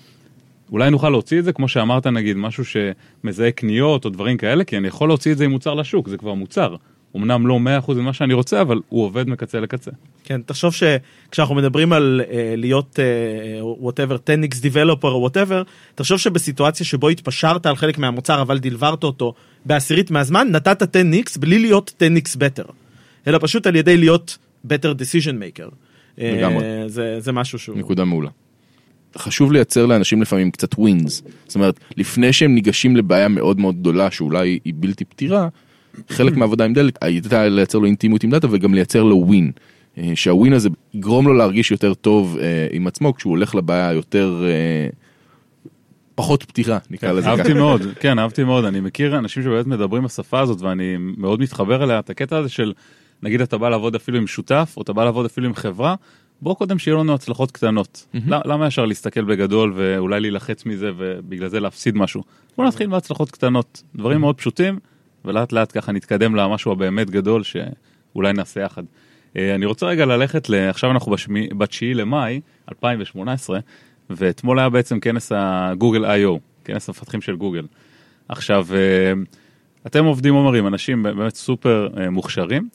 אולי 0.72 0.90
נוכל 0.90 1.10
להוציא 1.10 1.38
את 1.38 1.44
זה, 1.44 1.52
כמו 1.52 1.68
שאמרת 1.68 2.06
נגיד, 2.06 2.36
משהו 2.36 2.64
שמזהה 2.64 3.50
קניות 3.50 4.04
או 4.04 4.10
דברים 4.10 4.36
כאלה, 4.36 4.64
כי 4.64 4.76
אני 4.76 4.88
יכול 4.88 5.08
להוציא 5.08 5.32
את 5.32 5.38
זה 5.38 5.44
עם 5.44 5.50
מוצר 5.50 5.74
לשוק, 5.74 6.08
זה 6.08 6.16
כבר 6.16 6.34
מוצר. 6.34 6.76
אמנם 7.16 7.46
לא 7.46 7.58
100% 7.86 7.92
ממה 7.94 8.12
שאני 8.12 8.34
רוצה, 8.34 8.60
אבל 8.60 8.80
הוא 8.88 9.04
עובד 9.04 9.28
מקצה 9.28 9.60
לקצה. 9.60 9.90
כן, 10.24 10.40
תחשוב 10.46 10.74
שכשאנחנו 10.74 11.54
מדברים 11.54 11.92
על 11.92 12.20
uh, 12.24 12.32
להיות 12.56 12.98
uh, 12.98 13.82
whatever 13.84 14.14
10x 14.14 14.54
developer 14.54 15.04
או 15.04 15.28
whatever, 15.28 15.64
תחשוב 15.94 16.18
שבסיטואציה 16.18 16.86
שבו 16.86 17.08
התפשרת 17.08 17.66
על 17.66 17.76
חלק 17.76 17.98
מהמוצר 17.98 18.42
אבל 18.42 18.58
דלברת 18.58 19.04
אותו 19.04 19.34
בעשירית 19.64 20.10
מהזמן, 20.10 20.48
נתת 20.50 20.82
10x 20.82 21.38
בלי 21.40 21.58
להיות 21.58 22.02
10x 22.02 22.36
better, 22.36 22.72
אלא 23.26 23.38
פשוט 23.42 23.66
על 23.66 23.76
ידי 23.76 23.96
להיות 23.96 24.38
better 24.66 24.94
decision 24.98 25.34
maker. 25.34 25.74
אה, 26.20 26.34
לגמרי. 26.38 26.64
זה, 26.86 27.20
זה 27.20 27.32
משהו 27.32 27.58
שהוא... 27.58 27.78
נקודה 27.78 28.04
מעולה. 28.04 28.30
חשוב 29.16 29.52
לייצר 29.52 29.86
לאנשים 29.86 30.22
לפעמים 30.22 30.50
קצת 30.50 30.78
ווינס. 30.78 31.22
זאת 31.46 31.54
אומרת, 31.54 31.80
לפני 31.96 32.32
שהם 32.32 32.54
ניגשים 32.54 32.96
לבעיה 32.96 33.28
מאוד 33.28 33.60
מאוד 33.60 33.80
גדולה 33.80 34.10
שאולי 34.10 34.58
היא 34.64 34.74
בלתי 34.76 35.04
פתירה, 35.04 35.48
חלק 36.08 36.36
מהעבודה 36.36 36.64
עם 36.64 36.72
דלק 36.72 36.98
הייתה 37.00 37.48
לייצר 37.48 37.78
לו 37.78 37.86
אינטימיות 37.86 38.24
עם 38.24 38.30
דאטה 38.30 38.46
וגם 38.50 38.74
לייצר 38.74 39.02
לו 39.02 39.16
ווין. 39.16 39.50
אה, 39.98 40.12
שהווין 40.14 40.52
הזה 40.52 40.68
יגרום 40.94 41.26
לו 41.26 41.34
להרגיש 41.34 41.70
יותר 41.70 41.94
טוב 41.94 42.38
אה, 42.40 42.66
עם 42.70 42.86
עצמו 42.86 43.14
כשהוא 43.14 43.30
הולך 43.30 43.54
לבעיה 43.54 43.92
יותר 43.92 44.44
אה, 44.44 44.88
פחות 46.14 46.42
פתירה 46.44 46.78
נקרא 46.90 47.12
לזה 47.12 47.28
אהבתי 47.28 47.48
ככה. 47.48 47.54
מאוד, 47.54 47.82
כן, 48.00 48.18
אהבתי 48.18 48.44
מאוד. 48.44 48.64
אני 48.64 48.80
מכיר 48.80 49.18
אנשים 49.18 49.42
שבאמת 49.42 49.66
מדברים 49.66 50.04
בשפה 50.04 50.40
הזאת, 50.40 50.60
ואני 50.60 50.96
מאוד 50.98 51.40
מתחבר 51.40 51.84
אליה, 51.84 51.98
את 51.98 52.10
הקטע 52.10 52.36
הזה 52.36 52.48
של, 52.48 52.72
נגיד 53.22 53.40
אתה 53.40 53.58
בא 53.58 53.68
לעבוד 53.68 53.94
אפילו 53.94 54.18
עם 54.18 54.26
שותף, 54.26 54.74
או 54.76 54.82
אתה 54.82 54.92
בא 54.92 55.04
לעבוד 55.04 55.24
אפילו 55.26 55.46
עם 55.46 55.54
חברה, 55.54 55.94
בוא 56.42 56.54
קודם 56.54 56.78
שיהיו 56.78 56.96
לנו 56.98 57.14
הצלחות 57.14 57.50
קטנות. 57.50 58.06
למה- 58.26 58.42
למה 58.44 58.66
ישר 58.66 58.84
להסתכל 58.84 59.24
בגדול 59.24 59.72
ואולי 59.76 60.20
להילחץ 60.20 60.66
מזה 60.66 60.90
ובגלל 60.96 61.48
זה 61.48 61.60
להפסיד 61.60 61.96
משהו? 61.96 62.22
בוא 62.56 62.66
נתחיל 62.66 62.86
בהצלחות 62.86 63.30
קטנות, 63.30 63.82
דברים 63.94 64.20
מאוד 64.20 64.36
פשוטים, 64.36 64.78
ולאט 65.24 65.52
לאט 65.52 65.78
ככה 65.78 65.92
נתקדם 65.92 66.34
למשהו 66.36 66.72
הבאמת 66.72 67.10
גדול 67.10 67.42
שאולי 67.42 68.32
נעשה 68.32 68.60
יחד. 68.60 68.82
אה, 69.36 69.54
אני 69.54 69.66
רוצה 69.66 69.86
רגע 69.86 70.06
ללכת, 70.06 70.48
ל... 70.50 70.54
עכשיו 70.54 70.90
אנחנו 70.90 71.12
בשמי- 71.12 71.48
בתשיעי 71.58 71.94
למאי 71.94 72.40
2018, 72.68 73.58
ואתמול 74.10 74.58
היה 74.58 74.68
בעצם 74.68 75.00
כנס 75.00 75.32
הגוגל 75.34 76.04
I.O, 76.04 76.38
כנס 76.64 76.88
המפתחים 76.88 77.20
של 77.20 77.36
גוגל. 77.36 77.66
עכשיו, 78.28 78.66
אה, 78.72 79.12
אתם 79.86 80.04
עובדים, 80.04 80.34
עומר, 80.34 80.52
עם 80.52 80.66
אנשים 80.66 81.02
באמת 81.02 81.34
סופר 81.34 81.88
אה, 82.00 82.10
מוכשרים, 82.10 82.68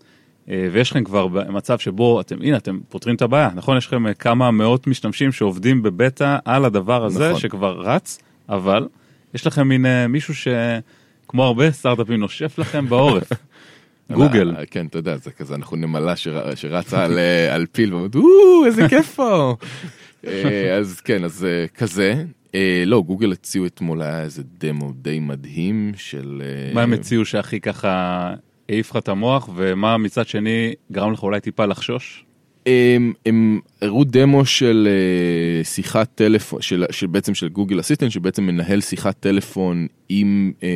ויש 0.48 0.92
לכם 0.92 1.04
כבר 1.04 1.28
מצב 1.28 1.80
שבו 1.80 2.22
אתם, 2.22 2.42
הנה, 2.42 2.58
אתם 2.58 2.80
פותרים 2.90 3.16
את 3.16 3.22
הבעיה, 3.22 3.50
נכון? 3.56 3.78
יש 3.78 3.88
לכם 3.88 4.08
אה, 4.08 4.14
כמה 4.14 4.52
מאות 4.52 4.88
משתמשים 4.88 5.32
שעובדים 5.32 5.84
בבטא 5.84 6.38
על 6.46 6.66
הדבר 6.66 7.06
הזה, 7.06 7.28
נכון. 7.30 7.40
שכבר 7.40 7.82
רץ, 7.82 8.20
אבל 8.50 8.88
יש 9.34 9.48
לכם 9.48 9.68
מין 9.68 9.86
אה, 9.86 10.08
מישהו 10.08 10.34
שכמו 10.36 11.44
הרבה 11.44 11.72
סטארט-אפים 11.72 12.20
נושף 12.20 12.60
לכם 12.60 12.90
בעורף. 12.90 13.30
גוגל. 14.12 14.56
אה, 14.58 14.66
כן, 14.66 14.86
אתה 14.86 14.98
יודע, 14.98 15.18
זה 15.18 15.32
כזה, 15.32 15.56
אנחנו 15.56 15.78
נמלה 15.78 16.16
שר- 16.16 16.56
שרצה 16.56 17.04
על, 17.06 17.18
אה, 17.18 17.54
על 17.56 17.66
פיל, 17.72 17.94
ואומרת, 17.94 18.16
או, 18.16 18.66
איזה 18.66 18.90
כיף 18.90 19.16
פה. 19.16 19.56
אה, 20.28 20.76
אז 20.78 21.02
כן, 21.02 21.24
אז 21.24 21.46
אה, 21.46 21.66
כזה. 21.68 22.24
אה, 22.56 22.84
לא, 22.86 23.02
גוגל 23.02 23.32
הציעו 23.32 23.66
אתמול, 23.66 24.02
היה 24.02 24.22
איזה 24.22 24.44
דמו 24.58 24.92
די 24.96 25.20
מדהים 25.20 25.92
של... 25.98 26.42
אה, 26.46 26.74
מה 26.74 26.82
הם 26.82 26.94
הציעו 26.94 27.26
שהכי 27.26 27.60
ככה 27.60 28.34
העיף 28.70 28.92
לך 28.92 28.98
את 28.98 29.10
המוח, 29.10 29.50
ומה 29.56 29.98
מצד 29.98 30.28
שני 30.28 30.74
גרם 30.92 31.14
לך 31.14 31.24
אולי 31.24 31.40
טיפה 31.40 31.66
לחשוש? 31.66 32.24
הם, 32.66 33.14
הם 33.26 33.60
הראו 33.82 34.04
דמו 34.04 34.46
של 34.46 34.88
אה, 34.92 35.64
שיחת 35.64 36.10
טלפון, 36.16 36.62
של, 36.62 36.86
של 36.92 37.08
בעצם 37.08 37.36
של 37.36 37.50
גוגל 37.50 37.80
אסיסטנט, 37.80 38.12
שבעצם 38.12 38.44
מנהל 38.44 38.82
שיחת 38.82 39.16
טלפון 39.20 39.88
עם 40.10 40.52
אה, 40.64 40.70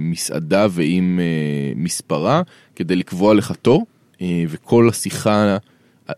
מסעדה 0.00 0.66
ועם 0.70 1.20
אה, 1.22 1.72
מספרה, 1.76 2.42
כדי 2.76 2.96
לקבוע 2.96 3.34
לך 3.34 3.52
תור, 3.62 3.86
אה, 4.22 4.44
וכל 4.48 4.88
השיחה 4.88 5.56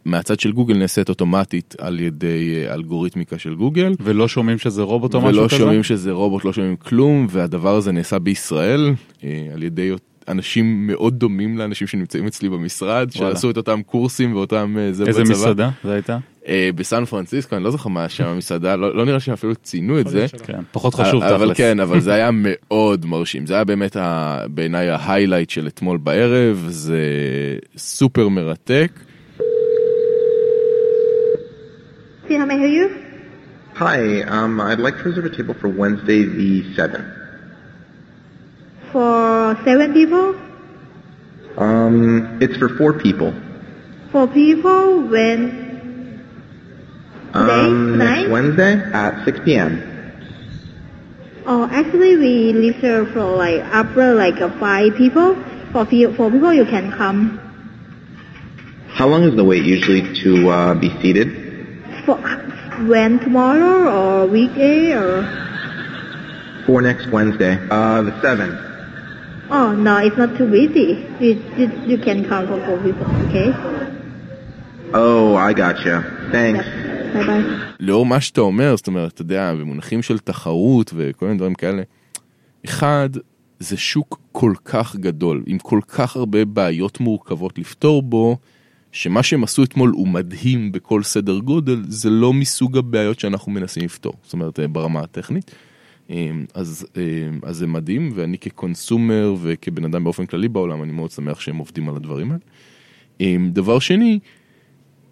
מהצד 0.05 0.41
של 0.41 0.53
גוגל 0.53 0.77
נעשית 0.77 1.09
אוטומטית 1.09 1.75
על 1.79 2.01
ידי 2.01 2.65
אה, 2.69 2.75
אלגוריתמיקה 2.75 3.39
של 3.39 3.55
גוגל. 3.55 3.93
ולא 4.01 4.29
שומעים 4.29 4.59
שזה 4.59 4.83
רובוט 4.83 5.15
או 5.15 5.21
משהו 5.21 5.41
ולא 5.41 5.49
כזה? 5.49 5.59
שומעים 5.59 5.83
שזה 5.83 6.13
רובוט, 6.13 6.45
לא 6.45 6.53
שומעים 6.53 6.77
כלום, 6.77 7.27
והדבר 7.31 7.77
הזה 7.77 7.93
נעשה 7.93 8.19
בישראל 8.19 8.95
אה, 9.25 9.47
על 9.55 9.63
ידי 9.63 9.91
אנשים 10.29 10.87
מאוד 10.87 11.19
דומים 11.19 11.59
לאנשים 11.59 11.87
שנמצאים 11.87 12.27
אצלי 12.27 12.49
במשרד, 12.49 13.09
וואלה. 13.17 13.35
שעשו 13.35 13.51
את 13.51 13.57
אותם 13.57 13.83
קורסים 13.83 14.35
ואותם 14.37 14.77
אה, 14.79 14.93
זה 14.93 15.05
איזה 15.07 15.21
בצבא. 15.23 15.33
מסעדה 15.35 15.71
זה 15.85 15.93
הייתה? 15.93 16.19
אה, 16.49 16.71
בסן 16.75 17.05
פרנסיסקו, 17.05 17.57
אני 17.57 17.65
לא 17.65 17.71
זוכר 17.71 17.89
מה 17.89 18.09
שם 18.09 18.25
המסעדה, 18.25 18.77
לא, 18.77 18.97
לא 18.97 19.05
נראה 19.05 19.21
שהם 19.21 19.35
אפילו 19.35 19.55
ציינו 19.55 20.01
את 20.01 20.09
זה. 20.09 20.27
כן, 20.45 20.59
פחות 20.73 20.95
חשוב 20.95 21.23
אבל 21.23 21.45
תכלס. 21.47 21.57
כן, 21.57 21.81
אבל 21.81 22.01
זה 22.01 22.15
היה 22.15 22.31
מאוד 22.33 23.07
מרשים, 23.07 23.47
זה 23.47 23.55
היה 23.55 23.65
באמת 23.65 23.97
ה- 23.97 24.41
בעיניי 24.51 24.89
ההיילייט 24.91 25.51
של 25.51 25.67
אתמול 25.67 25.99
בערב, 25.99 26.67
זה 26.69 27.01
סופר 27.77 28.29
מרתק. 28.29 28.93
Hi, 33.79 34.23
um, 34.37 34.61
I'd 34.61 34.81
like 34.81 34.97
to 34.99 35.05
reserve 35.05 35.27
a 35.27 35.35
table 35.39 35.55
for 35.55 35.69
Wednesday 35.69 36.21
the 36.25 36.51
7th. 36.77 37.09
For 38.93 39.59
seven 39.65 39.93
people? 39.93 40.35
Um, 41.59 42.39
it's 42.41 42.57
for 42.57 42.69
four 42.77 42.93
people. 42.99 43.33
Four 44.13 44.29
people 44.29 45.03
when 45.09 45.65
Um, 47.35 47.99
next? 47.99 48.31
Wednesday 48.31 48.81
at 48.95 49.25
6 49.25 49.41
p.m. 49.45 49.83
Oh, 51.47 51.69
actually 51.71 52.17
we 52.17 52.53
reserve 52.55 53.13
for 53.13 53.25
like 53.37 53.63
upper 53.73 54.15
like 54.15 54.41
uh, 54.41 54.49
five 54.59 54.95
people. 54.97 55.37
For 55.73 55.85
few, 55.85 56.15
four 56.15 56.31
people 56.31 56.53
you 56.55 56.65
can 56.65 56.91
come. 56.93 57.39
How 58.89 59.07
long 59.09 59.25
is 59.25 59.37
the 59.37 59.45
wait 59.45 59.65
usually 59.65 60.03
to 60.23 60.49
uh, 60.49 60.75
be 60.75 60.89
seated? 61.03 61.29
For 62.07 62.17
when 62.87 63.19
tomorrow 63.21 63.91
or 64.23 64.27
weekday 64.27 64.93
or? 64.93 65.23
For 66.67 66.81
next 66.81 67.11
Wednesday, 67.11 67.59
uh, 67.71 68.03
the 68.03 68.13
7th. 68.23 68.66
Oh 69.51 69.73
no, 69.73 69.97
it's 69.99 70.17
not 70.17 70.37
too 70.37 70.49
busy. 70.51 70.89
You 71.21 71.33
you, 71.59 71.67
you 71.91 71.99
can 71.99 72.19
come 72.29 72.45
for 72.49 72.59
four 72.67 72.79
people. 72.87 73.07
Okay. 73.27 73.49
Oh, 74.93 75.37
I 75.37 75.53
gotcha. 75.53 76.05
Thanks. 76.33 76.67
Bye 77.15 77.27
bye. 77.27 77.67
לאור 77.81 78.07
מה 78.07 78.21
שאתה 78.21 78.41
אומר, 78.41 78.77
זאת 78.77 78.87
אומרת, 78.87 79.13
אתה 79.13 79.23
יודע, 79.23 79.55
במונחים 79.55 80.03
של 80.03 80.19
תחרות 80.19 80.93
וכל 80.97 81.27
מיני 81.27 81.39
דברים 81.39 81.55
כאלה, 81.55 81.83
אחד, 82.65 83.09
זה 83.61 83.77
שוק 83.77 84.21
כל 84.33 84.53
כך 84.65 84.97
גדול, 84.97 85.43
עם 85.47 85.59
כל 85.59 85.81
כך 85.89 86.17
הרבה 86.17 86.45
בעיות 86.45 87.01
מורכבות 87.01 87.59
לפתור 87.59 88.03
בו, 88.03 88.37
שמה 88.93 89.23
שהם 89.23 89.45
עשו 89.45 89.65
אתמול 89.65 89.91
הוא 89.91 90.09
מדהים 90.09 90.73
בכל 90.73 91.03
סדר 91.03 91.39
גודל, 91.39 91.83
זה 91.89 92.11
לא 92.11 92.33
מסוג 92.33 92.79
הבעיות 92.79 93.21
שאנחנו 93.21 93.53
מנסים 93.53 93.85
לפתור, 93.85 94.13
זאת 94.23 94.33
אומרת, 94.33 94.61
ברמה 94.61 95.01
הטכנית. 95.01 95.51
אה, 96.11 96.31
אז, 96.55 96.87
אה, 96.97 97.03
אז 97.43 97.57
זה 97.57 97.67
מדהים, 97.67 98.13
ואני 98.15 98.39
כקונסומר 98.39 99.35
וכבן 99.43 99.85
אדם 99.85 100.05
באופן 100.05 100.27
כללי 100.27 100.49
בעולם, 100.49 100.83
אני 100.83 100.93
מאוד 100.93 101.11
שמח 101.11 101.41
שהם 101.41 101.57
עובדים 101.57 101.89
על 101.89 101.97
הדברים 101.97 102.31
האלה. 102.33 102.43
אה, 103.21 103.37
דבר 103.53 103.79
שני, 103.79 104.19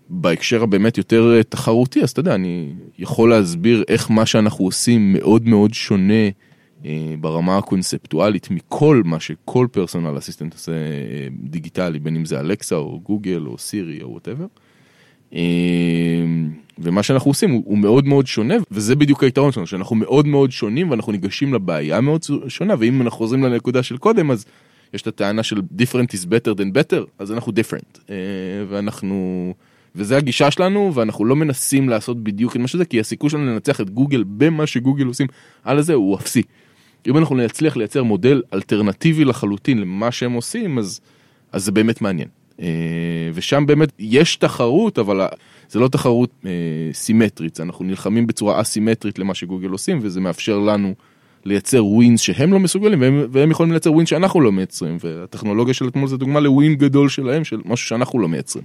בהקשר 0.08 0.62
הבאמת 0.62 0.98
יותר 0.98 1.42
תחרותי, 1.42 2.02
אז 2.02 2.10
אתה 2.10 2.20
יודע, 2.20 2.34
אני 2.34 2.72
יכול 2.98 3.30
להסביר 3.30 3.84
איך 3.88 4.10
מה 4.10 4.26
שאנחנו 4.26 4.64
עושים 4.64 5.12
מאוד 5.12 5.48
מאוד 5.48 5.74
שונה 5.74 6.28
אה, 6.84 7.14
ברמה 7.20 7.58
הקונספטואלית 7.58 8.50
מכל 8.50 9.02
מה 9.04 9.20
שכל 9.20 9.66
personal 9.72 10.18
assistant 10.18 10.52
עושה 10.52 10.72
אה, 10.72 11.28
דיגיטלי, 11.42 11.98
בין 11.98 12.16
אם 12.16 12.24
זה 12.24 12.40
אלקסה 12.40 12.76
או 12.76 13.00
גוגל 13.00 13.44
או 13.46 13.58
סירי 13.58 14.02
או 14.02 14.10
whatever. 14.10 14.46
אה, 15.34 15.40
ומה 16.78 17.02
שאנחנו 17.02 17.30
עושים 17.30 17.50
הוא, 17.50 17.62
הוא 17.66 17.78
מאוד 17.78 18.06
מאוד 18.06 18.26
שונה, 18.26 18.54
וזה 18.70 18.96
בדיוק 18.96 19.24
היתרון 19.24 19.52
שלנו, 19.52 19.66
שאנחנו 19.66 19.96
מאוד 19.96 20.26
מאוד 20.26 20.50
שונים 20.50 20.90
ואנחנו 20.90 21.12
ניגשים 21.12 21.54
לבעיה 21.54 22.00
מאוד 22.00 22.22
שונה, 22.48 22.74
ואם 22.78 23.02
אנחנו 23.02 23.18
חוזרים 23.18 23.42
לנקודה 23.42 23.82
של 23.82 23.96
קודם, 23.96 24.30
אז 24.30 24.44
יש 24.94 25.02
את 25.02 25.06
הטענה 25.06 25.42
של 25.42 25.56
different 25.56 26.16
is 26.16 26.26
better 26.26 26.58
than 26.58 26.66
better, 26.74 27.04
אז 27.18 27.32
אנחנו 27.32 27.52
different. 27.52 28.00
אה, 28.10 28.14
ואנחנו, 28.68 29.54
וזה 29.94 30.16
הגישה 30.16 30.50
שלנו, 30.50 30.94
ואנחנו 30.94 31.24
לא 31.24 31.36
מנסים 31.36 31.88
לעשות 31.88 32.22
בדיוק 32.22 32.56
את 32.56 32.60
מה 32.60 32.68
שזה, 32.68 32.84
כי 32.84 33.00
הסיכוי 33.00 33.30
שלנו 33.30 33.46
לנצח 33.46 33.80
את 33.80 33.90
גוגל 33.90 34.24
במה 34.26 34.66
שגוגל 34.66 35.06
עושים 35.06 35.26
על 35.64 35.78
הזה 35.78 35.94
הוא 35.94 36.16
אפסי. 36.16 36.42
אם 37.06 37.18
אנחנו 37.18 37.36
נצליח 37.36 37.76
לייצר 37.76 38.02
מודל 38.02 38.42
אלטרנטיבי 38.54 39.24
לחלוטין 39.24 39.78
למה 39.78 40.12
שהם 40.12 40.32
עושים, 40.32 40.78
אז, 40.78 41.00
אז 41.52 41.64
זה 41.64 41.72
באמת 41.72 42.00
מעניין. 42.02 42.28
אה, 42.60 42.66
ושם 43.34 43.66
באמת 43.66 43.92
יש 43.98 44.36
תחרות, 44.36 44.98
אבל 44.98 45.20
זה 45.68 45.78
לא 45.78 45.88
תחרות 45.88 46.30
אה, 46.46 46.50
סימטרית, 46.92 47.60
אנחנו 47.60 47.84
נלחמים 47.84 48.26
בצורה 48.26 48.60
אסימטרית 48.60 49.18
למה 49.18 49.34
שגוגל 49.34 49.68
עושים, 49.68 49.98
וזה 50.02 50.20
מאפשר 50.20 50.58
לנו 50.58 50.94
לייצר 51.44 51.84
wins 51.84 52.20
שהם 52.20 52.52
לא 52.52 52.58
מסוגלים, 52.58 53.00
והם, 53.00 53.26
והם 53.30 53.50
יכולים 53.50 53.72
לייצר 53.72 53.92
wins 53.92 54.08
שאנחנו 54.08 54.40
לא 54.40 54.52
מייצרים, 54.52 54.96
והטכנולוגיה 55.00 55.74
של 55.74 55.88
אתמול 55.88 56.08
זה 56.08 56.16
דוגמה 56.16 56.40
ל-win 56.40 56.74
גדול 56.74 57.08
שלהם, 57.08 57.44
של 57.44 57.60
משהו 57.64 57.88
שאנחנו 57.88 58.18
לא 58.18 58.28
מייצרים. 58.28 58.64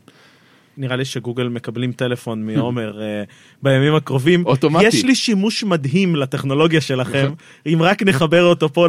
נראה 0.80 0.96
לי 0.96 1.06
שגוגל 1.06 1.48
מקבלים 1.48 1.92
טלפון 1.92 2.46
מעומר 2.46 3.02
אה, 3.02 3.24
בימים 3.62 3.96
הקרובים. 3.96 4.46
אוטומטי. 4.46 4.86
יש 4.86 5.06
לי 5.06 5.16
שימוש 5.16 5.64
מדהים 5.64 6.16
לטכנולוגיה 6.16 6.82
שלכם, 6.82 7.32
אם 7.66 7.82
רק 7.82 8.04
נחבר 8.04 8.44
אותו 8.44 8.74
פה 8.74 8.88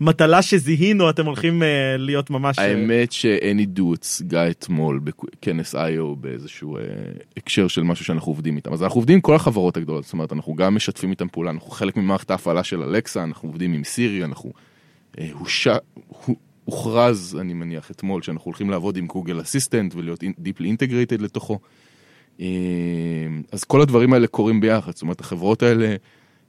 למטלה 0.00 0.42
שזיהינו 0.42 1.10
אתם 1.10 1.26
הולכים 1.26 1.62
אה, 1.62 1.96
להיות 1.98 2.30
ממש... 2.30 2.58
אה, 2.58 2.64
האמת 2.64 3.12
שאני 3.12 3.66
דוץ 3.66 4.22
גע 4.26 4.50
אתמול 4.50 5.00
בכנס 5.04 5.74
איו 5.74 6.16
באיזשהו 6.16 6.78
הקשר 7.36 7.68
של 7.68 7.82
משהו 7.82 8.04
שאנחנו 8.04 8.32
עובדים 8.32 8.56
איתם. 8.56 8.72
אז 8.72 8.82
אנחנו 8.82 8.98
עובדים 8.98 9.14
עם 9.14 9.20
כל 9.20 9.34
החברות 9.34 9.76
הגדולות, 9.76 10.04
זאת 10.04 10.12
אומרת 10.12 10.32
אנחנו 10.32 10.54
גם 10.54 10.74
משתפים 10.74 11.10
איתם 11.10 11.28
פעולה, 11.28 11.50
אנחנו 11.50 11.70
חלק 11.70 11.96
ממערכת 11.96 12.30
ההפעלה 12.30 12.64
של 12.64 12.82
אלקסה, 12.82 13.24
אנחנו 13.24 13.48
עובדים 13.48 13.72
עם 13.72 13.84
סירי, 13.84 14.24
אנחנו... 14.24 14.52
אה, 15.18 15.28
הוש... 15.32 15.68
הוכרז, 16.66 17.38
אני 17.40 17.54
מניח, 17.54 17.90
אתמול, 17.90 18.22
שאנחנו 18.22 18.44
הולכים 18.44 18.70
לעבוד 18.70 18.96
עם 18.96 19.06
גוגל 19.06 19.40
אסיסטנט 19.40 19.94
ולהיות 19.94 20.24
דיפלי 20.38 20.68
אינטגרייטד 20.68 21.20
לתוכו. 21.20 21.58
אה, 22.40 22.46
אז 23.52 23.64
כל 23.64 23.80
הדברים 23.80 24.12
האלה 24.12 24.26
קורים 24.26 24.60
ביחד, 24.60 24.92
זאת 24.92 25.02
אומרת, 25.02 25.20
החברות 25.20 25.62
האלה 25.62 25.96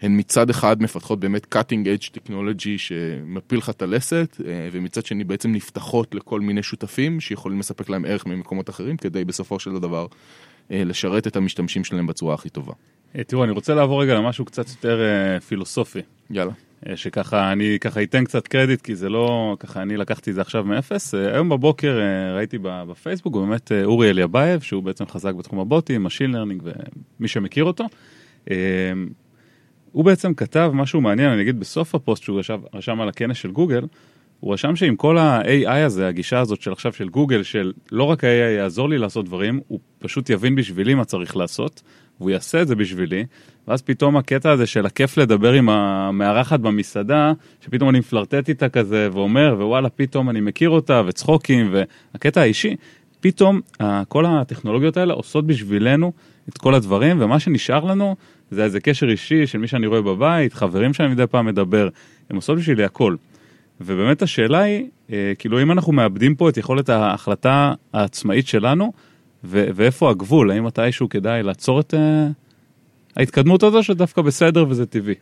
הן 0.02 0.20
מצד 0.20 0.50
אחד 0.50 0.82
מפתחות 0.82 1.20
באמת 1.20 1.56
cutting 1.56 1.86
edge 1.86 2.10
technology 2.18 2.78
שמפיל 2.78 3.58
לך 3.58 3.70
את 3.70 3.82
הלסת, 3.82 4.38
אה, 4.46 4.70
ומצד 4.72 5.06
שני 5.06 5.24
בעצם 5.24 5.52
נפתחות 5.52 6.16
לכל 6.16 6.42
מיני 6.42 6.64
שותפים 6.64 7.20
שיכולים 7.20 7.60
לספק 7.60 7.90
להם 7.90 8.06
ערך 8.06 8.26
ממקומות 8.26 8.70
אחרים, 8.70 8.98
כדי 8.98 9.26
בסופו 9.26 9.60
של 9.60 9.80
דבר 9.80 10.08
אה, 10.72 10.84
לשרת 10.84 11.28
את 11.28 11.36
המשתמשים 11.36 11.84
שלהם 11.84 12.08
בצורה 12.08 12.34
הכי 12.34 12.50
טובה. 12.50 12.74
תראו, 13.28 13.44
אני 13.44 13.52
רוצה 13.52 13.74
לעבור 13.74 14.02
רגע 14.02 14.14
למשהו 14.16 14.46
קצת 14.46 14.70
יותר 14.70 15.02
פילוסופי. 15.48 16.02
יאללה. 16.30 16.52
אה, 16.86 16.98
שככה 16.98 17.52
אני 17.52 17.78
ככה 17.82 18.04
אתן 18.04 18.24
קצת 18.24 18.48
קרדיט 18.48 18.82
כי 18.82 18.96
זה 18.96 19.10
לא 19.10 19.56
ככה 19.60 19.82
אני 19.82 19.98
לקחתי 19.98 20.30
את 20.30 20.36
זה 20.36 20.42
עכשיו 20.42 20.64
מאפס 20.64 21.16
אה, 21.16 21.34
היום 21.34 21.50
בבוקר 21.50 22.00
אה, 22.00 22.36
ראיתי 22.36 22.58
בפייסבוק 22.62 23.36
באמת 23.36 23.72
אורי 23.84 24.10
אליאבייב 24.10 24.62
שהוא 24.62 24.84
בעצם 24.84 25.06
חזק 25.06 25.34
בתחום 25.34 25.60
הבוטים, 25.60 26.04
machine 26.04 26.32
learning 26.32 26.64
ומי 27.20 27.28
שמכיר 27.28 27.64
אותו. 27.64 27.86
הוא 29.92 30.06
בעצם 30.06 30.34
כתב 30.34 30.72
משהו 30.74 31.02
מעניין 31.02 31.32
אני 31.32 31.42
אגיד 31.42 31.60
בסוף 31.60 31.96
הפוסט 31.96 32.24
שהוא 32.24 32.40
רשם, 32.40 32.60
רשם 32.74 33.02
על 33.02 33.10
הכנס 33.10 33.38
של 33.38 33.52
גוגל 33.52 33.86
הוא 34.40 34.54
רשם 34.54 34.76
שעם 34.76 34.96
כל 34.96 35.18
ה-AI 35.18 35.86
הזה 35.86 36.08
הגישה 36.08 36.40
הזאת 36.40 36.62
של 36.62 36.72
עכשיו 36.72 36.94
של 36.94 37.10
גוגל 37.10 37.44
של 37.44 37.74
לא 37.92 38.04
רק 38.04 38.24
ה-AI 38.24 38.58
יעזור 38.58 38.90
לי 38.90 38.98
לעשות 38.98 39.26
דברים 39.26 39.60
הוא 39.68 39.80
פשוט 40.00 40.30
יבין 40.30 40.56
בשבילי 40.56 40.94
מה 40.94 41.06
צריך 41.06 41.38
לעשות 41.38 41.82
והוא 42.20 42.30
יעשה 42.30 42.62
את 42.62 42.68
זה 42.68 42.76
בשבילי 42.76 43.26
ואז 43.68 43.82
פתאום 43.82 44.18
הקטע 44.18 44.52
הזה 44.52 44.66
של 44.66 44.86
הכיף 44.86 45.18
לדבר 45.18 45.54
עם 45.54 45.70
המארחת 45.70 46.60
במסעדה, 46.60 47.34
שפתאום 47.66 47.90
אני 47.90 48.00
מפלרטט 48.00 48.50
איתה 48.50 48.70
כזה 48.70 49.10
ואומר, 49.12 49.56
ווואלה, 49.58 49.90
פתאום 49.90 50.30
אני 50.30 50.42
מכיר 50.42 50.70
אותה, 50.70 51.02
וצחוקים, 51.08 51.74
והקטע 52.14 52.42
האישי, 52.42 52.76
פתאום 53.20 53.62
כל 54.08 54.26
הטכנולוגיות 54.26 54.98
האלה 54.98 55.14
עושות 55.14 55.48
בשבילנו 55.48 56.12
את 56.50 56.58
כל 56.58 56.74
הדברים, 56.74 57.22
ומה 57.22 57.40
שנשאר 57.40 57.86
לנו 57.86 58.16
זה 58.52 58.64
איזה 58.64 58.80
קשר 58.80 59.10
אישי 59.10 59.48
של 59.48 59.58
מי 59.58 59.68
שאני 59.68 59.88
רואה 59.88 60.02
בבית, 60.02 60.54
חברים 60.54 60.94
שאני 60.94 61.08
מדי 61.08 61.28
פעם 61.28 61.46
מדבר, 61.46 61.90
הם 62.30 62.36
עושות 62.36 62.58
בשבילי 62.58 62.84
הכל. 62.84 63.16
ובאמת 63.82 64.22
השאלה 64.22 64.60
היא, 64.60 64.86
אה, 65.12 65.34
כאילו 65.40 65.62
אם 65.62 65.72
אנחנו 65.72 65.94
מאבדים 65.94 66.36
פה 66.36 66.50
את 66.50 66.58
יכולת 66.58 66.90
ההחלטה 66.90 67.74
העצמאית 67.94 68.48
שלנו, 68.48 68.94
ו- 69.44 69.66
ואיפה 69.76 70.10
הגבול, 70.10 70.52
האם 70.52 70.66
מתישהו 70.66 71.10
כדאי 71.10 71.44
לעצור 71.44 71.80
את... 71.80 71.94
ההתקדמות 73.18 73.64
הזו 73.64 73.84
שדווקא 73.84 74.22
בסדר 74.22 74.66
וזה 74.70 74.86
טבעי. 74.86 75.16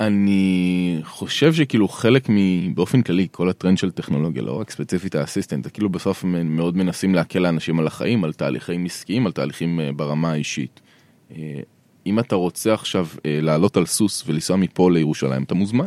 אני 0.00 1.00
חושב 1.04 1.52
שכאילו 1.52 1.88
חלק 1.88 2.26
מבאופן 2.28 3.02
כללי 3.02 3.26
כל 3.30 3.48
הטרנד 3.48 3.78
של 3.78 3.90
טכנולוגיה 3.90 4.42
לא 4.42 4.60
רק 4.60 4.70
ספציפית 4.70 5.14
האסיסטנט 5.14 5.66
כאילו 5.72 5.88
בסוף 5.88 6.24
מאוד 6.24 6.76
מנסים 6.76 7.14
להקל 7.14 7.38
לאנשים 7.38 7.78
על 7.78 7.86
החיים 7.86 8.24
על 8.24 8.32
תהליכים 8.32 8.84
עסקיים 8.84 9.26
על 9.26 9.32
תהליכים 9.32 9.80
אה, 9.80 9.92
ברמה 9.92 10.32
האישית. 10.32 10.80
אה, 11.36 11.60
אם 12.06 12.18
אתה 12.18 12.34
רוצה 12.34 12.74
עכשיו 12.74 13.06
אה, 13.26 13.38
לעלות 13.42 13.76
על 13.76 13.86
סוס 13.86 14.24
ולנסוע 14.26 14.56
מפה 14.56 14.90
לירושלים 14.90 15.42
אתה 15.42 15.54
מוזמן. 15.54 15.86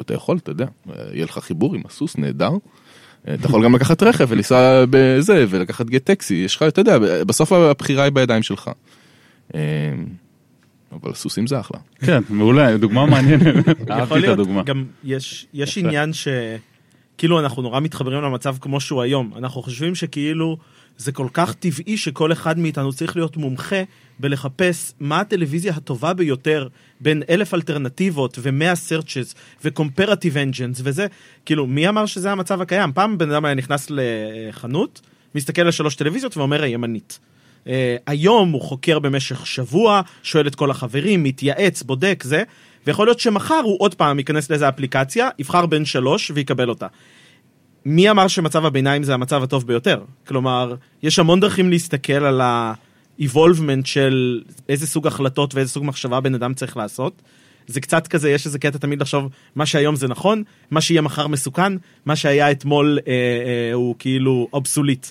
אתה 0.00 0.14
יכול 0.14 0.36
אתה 0.36 0.50
יודע 0.50 0.66
יהיה 1.12 1.24
לך 1.24 1.38
חיבור 1.38 1.74
עם 1.74 1.82
הסוס 1.84 2.16
נהדר. 2.16 2.50
אתה 3.22 3.46
יכול 3.46 3.64
גם 3.64 3.74
לקחת 3.74 4.02
רכב 4.02 4.26
ולנסוע 4.28 4.84
בזה 4.90 5.44
ולקחת 5.48 5.86
גט 5.86 6.04
טקסי 6.04 6.34
יש 6.34 6.56
לך 6.56 6.62
אתה 6.62 6.80
יודע 6.80 6.98
בסוף 7.24 7.52
הבחירה 7.52 8.04
היא 8.04 8.12
בידיים 8.12 8.42
שלך. 8.42 8.70
אמ, 9.54 9.60
אבל 10.92 11.14
סוסים 11.14 11.46
זה 11.46 11.60
אחלה. 11.60 11.78
כן, 11.98 12.22
מעולה, 12.28 12.76
דוגמה 12.76 13.06
מעניינת, 13.06 13.56
אהבתי 13.90 14.18
את 14.18 14.28
הדוגמה. 14.28 14.62
גם 14.62 14.84
יש, 15.04 15.46
יש 15.54 15.78
עניין 15.78 16.10
שכאילו 16.12 17.40
אנחנו 17.40 17.62
נורא 17.62 17.80
מתחברים 17.80 18.22
למצב 18.22 18.56
כמו 18.60 18.80
שהוא 18.80 19.02
היום, 19.02 19.32
אנחנו 19.36 19.62
חושבים 19.62 19.94
שכאילו 19.94 20.56
זה 20.98 21.12
כל 21.12 21.28
כך 21.32 21.54
טבעי 21.54 21.96
שכל 21.96 22.32
אחד 22.32 22.58
מאיתנו 22.58 22.92
צריך 22.92 23.16
להיות 23.16 23.36
מומחה 23.36 23.82
בלחפש 24.18 24.92
מה 25.00 25.20
הטלוויזיה 25.20 25.72
הטובה 25.76 26.14
ביותר 26.14 26.68
בין 27.00 27.22
אלף 27.30 27.54
אלטרנטיבות 27.54 28.38
ומאה 28.42 28.72
searches 28.72 29.34
וקומפרטיב 29.64 30.38
אנג'נס 30.38 30.80
וזה, 30.84 31.06
כאילו 31.44 31.66
מי 31.66 31.88
אמר 31.88 32.06
שזה 32.06 32.32
המצב 32.32 32.60
הקיים? 32.60 32.92
פעם 32.92 33.18
בן 33.18 33.30
אדם 33.30 33.44
היה 33.44 33.54
נכנס 33.54 33.86
לחנות, 33.90 35.00
מסתכל 35.34 35.62
על 35.62 35.70
שלוש 35.70 35.94
טלוויזיות 35.94 36.36
ואומר 36.36 36.62
הימנית. 36.62 37.18
Uh, 37.66 37.68
היום 38.06 38.50
הוא 38.50 38.62
חוקר 38.62 38.98
במשך 38.98 39.46
שבוע, 39.46 40.00
שואל 40.22 40.46
את 40.46 40.54
כל 40.54 40.70
החברים, 40.70 41.22
מתייעץ, 41.22 41.82
בודק, 41.82 42.22
זה, 42.26 42.42
ויכול 42.86 43.06
להיות 43.06 43.20
שמחר 43.20 43.60
הוא 43.64 43.76
עוד 43.80 43.94
פעם 43.94 44.18
ייכנס 44.18 44.50
לאיזה 44.50 44.68
אפליקציה, 44.68 45.28
יבחר 45.38 45.66
בין 45.66 45.84
שלוש 45.84 46.30
ויקבל 46.34 46.68
אותה. 46.68 46.86
מי 47.84 48.10
אמר 48.10 48.28
שמצב 48.28 48.64
הביניים 48.66 49.02
זה 49.02 49.14
המצב 49.14 49.42
הטוב 49.42 49.66
ביותר? 49.66 50.02
כלומר, 50.26 50.74
יש 51.02 51.18
המון 51.18 51.40
דרכים 51.40 51.70
להסתכל 51.70 52.24
על 52.24 52.40
ה-evolvement 52.40 53.84
של 53.84 54.42
איזה 54.68 54.86
סוג 54.86 55.06
החלטות 55.06 55.54
ואיזה 55.54 55.70
סוג 55.70 55.84
מחשבה 55.84 56.20
בן 56.20 56.34
אדם 56.34 56.54
צריך 56.54 56.76
לעשות. 56.76 57.22
זה 57.66 57.80
קצת 57.80 58.06
כזה, 58.06 58.30
יש 58.30 58.46
איזה 58.46 58.58
קטע 58.58 58.78
תמיד 58.78 59.00
לחשוב, 59.00 59.28
מה 59.54 59.66
שהיום 59.66 59.96
זה 59.96 60.08
נכון, 60.08 60.42
מה 60.70 60.80
שיהיה 60.80 61.00
מחר 61.00 61.26
מסוכן, 61.26 61.72
מה 62.06 62.16
שהיה 62.16 62.50
אתמול 62.50 62.98
אה, 63.06 63.12
אה, 63.12 63.74
הוא 63.74 63.94
כאילו 63.98 64.48
אובסוליט. 64.52 65.06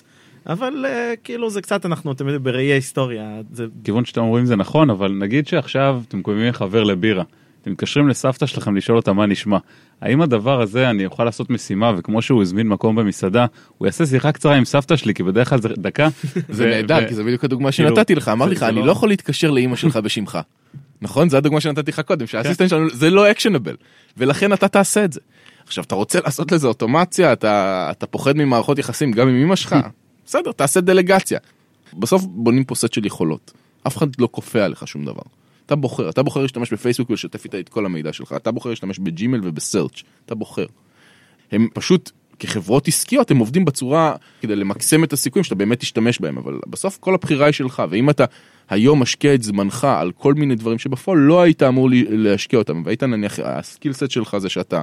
אבל 0.46 0.84
uh, 0.86 1.16
כאילו 1.24 1.50
זה 1.50 1.62
קצת 1.62 1.86
אנחנו 1.86 2.12
אתם 2.12 2.24
יודעים 2.24 2.42
בראי 2.42 2.72
ההיסטוריה. 2.72 3.40
זה... 3.52 3.66
כיוון 3.84 4.04
שאתם 4.04 4.20
אומרים 4.20 4.46
זה 4.46 4.56
נכון 4.56 4.90
אבל 4.90 5.12
נגיד 5.12 5.46
שעכשיו 5.46 6.02
אתם 6.08 6.22
קובעים 6.22 6.52
חבר 6.52 6.82
לבירה. 6.82 7.24
אתם 7.62 7.72
מתקשרים 7.72 8.08
לסבתא 8.08 8.46
שלכם 8.46 8.76
לשאול 8.76 8.96
אותה 8.96 9.12
מה 9.12 9.26
נשמע. 9.26 9.58
האם 10.00 10.20
הדבר 10.20 10.60
הזה 10.60 10.90
אני 10.90 11.06
אוכל 11.06 11.24
לעשות 11.24 11.50
משימה 11.50 11.92
וכמו 11.96 12.22
שהוא 12.22 12.42
הזמין 12.42 12.68
מקום 12.68 12.96
במסעדה 12.96 13.46
הוא 13.78 13.86
יעשה 13.86 14.06
שיחה 14.06 14.32
קצרה 14.32 14.54
עם 14.54 14.64
סבתא 14.64 14.96
שלי 14.96 15.14
כי 15.14 15.22
בדרך 15.22 15.48
כלל 15.48 15.60
זה 15.60 15.68
דקה. 15.68 16.08
זה 16.48 16.66
נהדר 16.66 17.08
כי 17.08 17.14
זה 17.14 17.24
בדיוק 17.24 17.44
הדוגמה 17.44 17.72
כאילו, 17.72 17.88
שנתתי 17.88 18.14
לך 18.14 18.28
אמרתי 18.28 18.54
לך 18.54 18.62
אני 18.62 18.76
לא-, 18.76 18.86
לא 18.86 18.92
יכול 18.92 19.08
להתקשר 19.08 19.50
לאימא 19.50 19.76
שלך 19.76 19.96
בשמך. 19.96 20.38
נכון 21.02 21.28
זה 21.28 21.38
הדוגמה 21.38 21.60
שנתתי 21.60 21.90
לך 21.90 22.00
קודם 22.00 22.26
שהאסיסטנט 22.26 22.70
שלנו 22.70 22.90
זה 22.90 23.10
לא 23.10 23.30
אקשנבל 23.30 23.76
ולכן 24.16 24.52
אתה 24.52 24.68
תעשה 24.68 25.04
את 25.04 25.12
זה. 25.12 25.20
עכשיו 25.66 25.84
אתה 25.84 25.94
רוצה 25.94 26.18
לעשות 26.24 26.52
לזה 26.52 26.68
אוטומציה 26.68 27.32
אתה 27.32 27.88
אתה 27.90 28.06
פוחד 28.06 28.36
ממערכות 28.36 28.78
יחסים 28.78 29.12
גם 29.12 29.28
עם 29.28 29.42
אמא 29.42 29.56
שלך 29.56 29.76
בסדר, 30.26 30.52
תעשה 30.52 30.80
דלגציה. 30.80 31.38
בסוף 31.98 32.22
בונים 32.24 32.64
פה 32.64 32.74
סט 32.74 32.92
של 32.92 33.06
יכולות. 33.06 33.52
אף 33.86 33.96
אחד 33.96 34.06
לא 34.18 34.28
כופה 34.30 34.64
עליך 34.64 34.88
שום 34.88 35.04
דבר. 35.04 35.22
אתה 35.66 35.76
בוחר, 35.76 36.08
אתה 36.08 36.22
בוחר 36.22 36.42
להשתמש 36.42 36.72
בפייסבוק 36.72 37.10
ולשתף 37.10 37.44
איתה 37.44 37.58
את 37.58 37.68
כל 37.68 37.86
המידע 37.86 38.12
שלך, 38.12 38.32
אתה 38.36 38.50
בוחר 38.50 38.70
להשתמש 38.70 38.98
בג'ימל 38.98 39.40
ובסרצ', 39.42 40.02
אתה 40.26 40.34
בוחר. 40.34 40.66
הם 41.52 41.68
פשוט, 41.74 42.10
כחברות 42.38 42.88
עסקיות, 42.88 43.30
הם 43.30 43.38
עובדים 43.38 43.64
בצורה 43.64 44.14
כדי 44.40 44.56
למקסם 44.56 45.04
את 45.04 45.12
הסיכויים 45.12 45.44
שאתה 45.44 45.54
באמת 45.54 45.80
תשתמש 45.80 46.20
בהם, 46.20 46.38
אבל 46.38 46.58
בסוף 46.66 46.98
כל 47.00 47.14
הבחירה 47.14 47.46
היא 47.46 47.52
שלך, 47.52 47.82
ואם 47.90 48.10
אתה 48.10 48.24
היום 48.68 49.02
משקיע 49.02 49.34
את 49.34 49.42
זמנך 49.42 49.84
על 49.84 50.12
כל 50.12 50.34
מיני 50.34 50.54
דברים 50.54 50.78
שבפועל 50.78 51.18
לא 51.18 51.42
היית 51.42 51.62
אמור 51.62 51.88
להשקיע 52.08 52.58
אותם, 52.58 52.82
והיית 52.84 53.02
נניח, 53.02 53.38
הסקילסט 53.38 54.10
שלך 54.10 54.38
זה 54.38 54.48
שאתה 54.48 54.80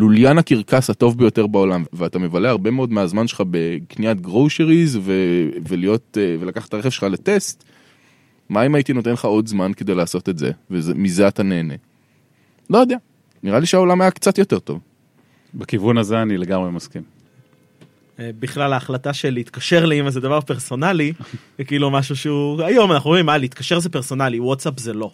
לוליין 0.00 0.38
הקרקס 0.38 0.90
הטוב 0.90 1.18
ביותר 1.18 1.46
בעולם, 1.46 1.84
ואתה 1.92 2.18
מבלה 2.18 2.50
הרבה 2.50 2.70
מאוד 2.70 2.92
מהזמן 2.92 3.26
שלך 3.26 3.42
בקניית 3.50 4.20
גרושריז 4.20 4.98
ו- 5.02 5.48
ולהיות, 5.68 6.18
אה, 6.20 6.36
ולקחת 6.40 6.68
את 6.68 6.74
הרכב 6.74 6.90
שלך 6.90 7.02
לטסט, 7.02 7.64
מה 8.48 8.66
אם 8.66 8.74
הייתי 8.74 8.92
נותן 8.92 9.12
לך 9.12 9.24
עוד 9.24 9.46
זמן 9.46 9.72
כדי 9.72 9.94
לעשות 9.94 10.28
את 10.28 10.38
זה, 10.38 10.50
ומזה 10.70 11.28
אתה 11.28 11.42
נהנה? 11.42 11.74
לא 12.70 12.78
יודע, 12.78 12.96
נראה 13.42 13.60
לי 13.60 13.66
שהעולם 13.66 14.00
היה 14.00 14.10
קצת 14.10 14.38
יותר 14.38 14.58
טוב. 14.58 14.80
בכיוון 15.54 15.98
הזה 15.98 16.22
אני 16.22 16.38
לגמרי 16.38 16.70
מסכים. 16.70 17.02
אה, 18.18 18.30
בכלל 18.40 18.72
ההחלטה 18.72 19.12
של 19.12 19.30
להתקשר 19.30 19.84
לאמא 19.84 20.10
זה 20.10 20.20
דבר 20.20 20.40
פרסונלי, 20.40 21.12
זה 21.58 21.64
כאילו 21.64 21.90
משהו 21.90 22.16
שהוא, 22.16 22.62
היום 22.62 22.92
אנחנו 22.92 23.10
רואים 23.10 23.26
מה 23.26 23.38
להתקשר 23.38 23.78
זה 23.78 23.88
פרסונלי, 23.88 24.40
וואטסאפ 24.40 24.78
זה 24.78 24.92
לא. 24.92 25.10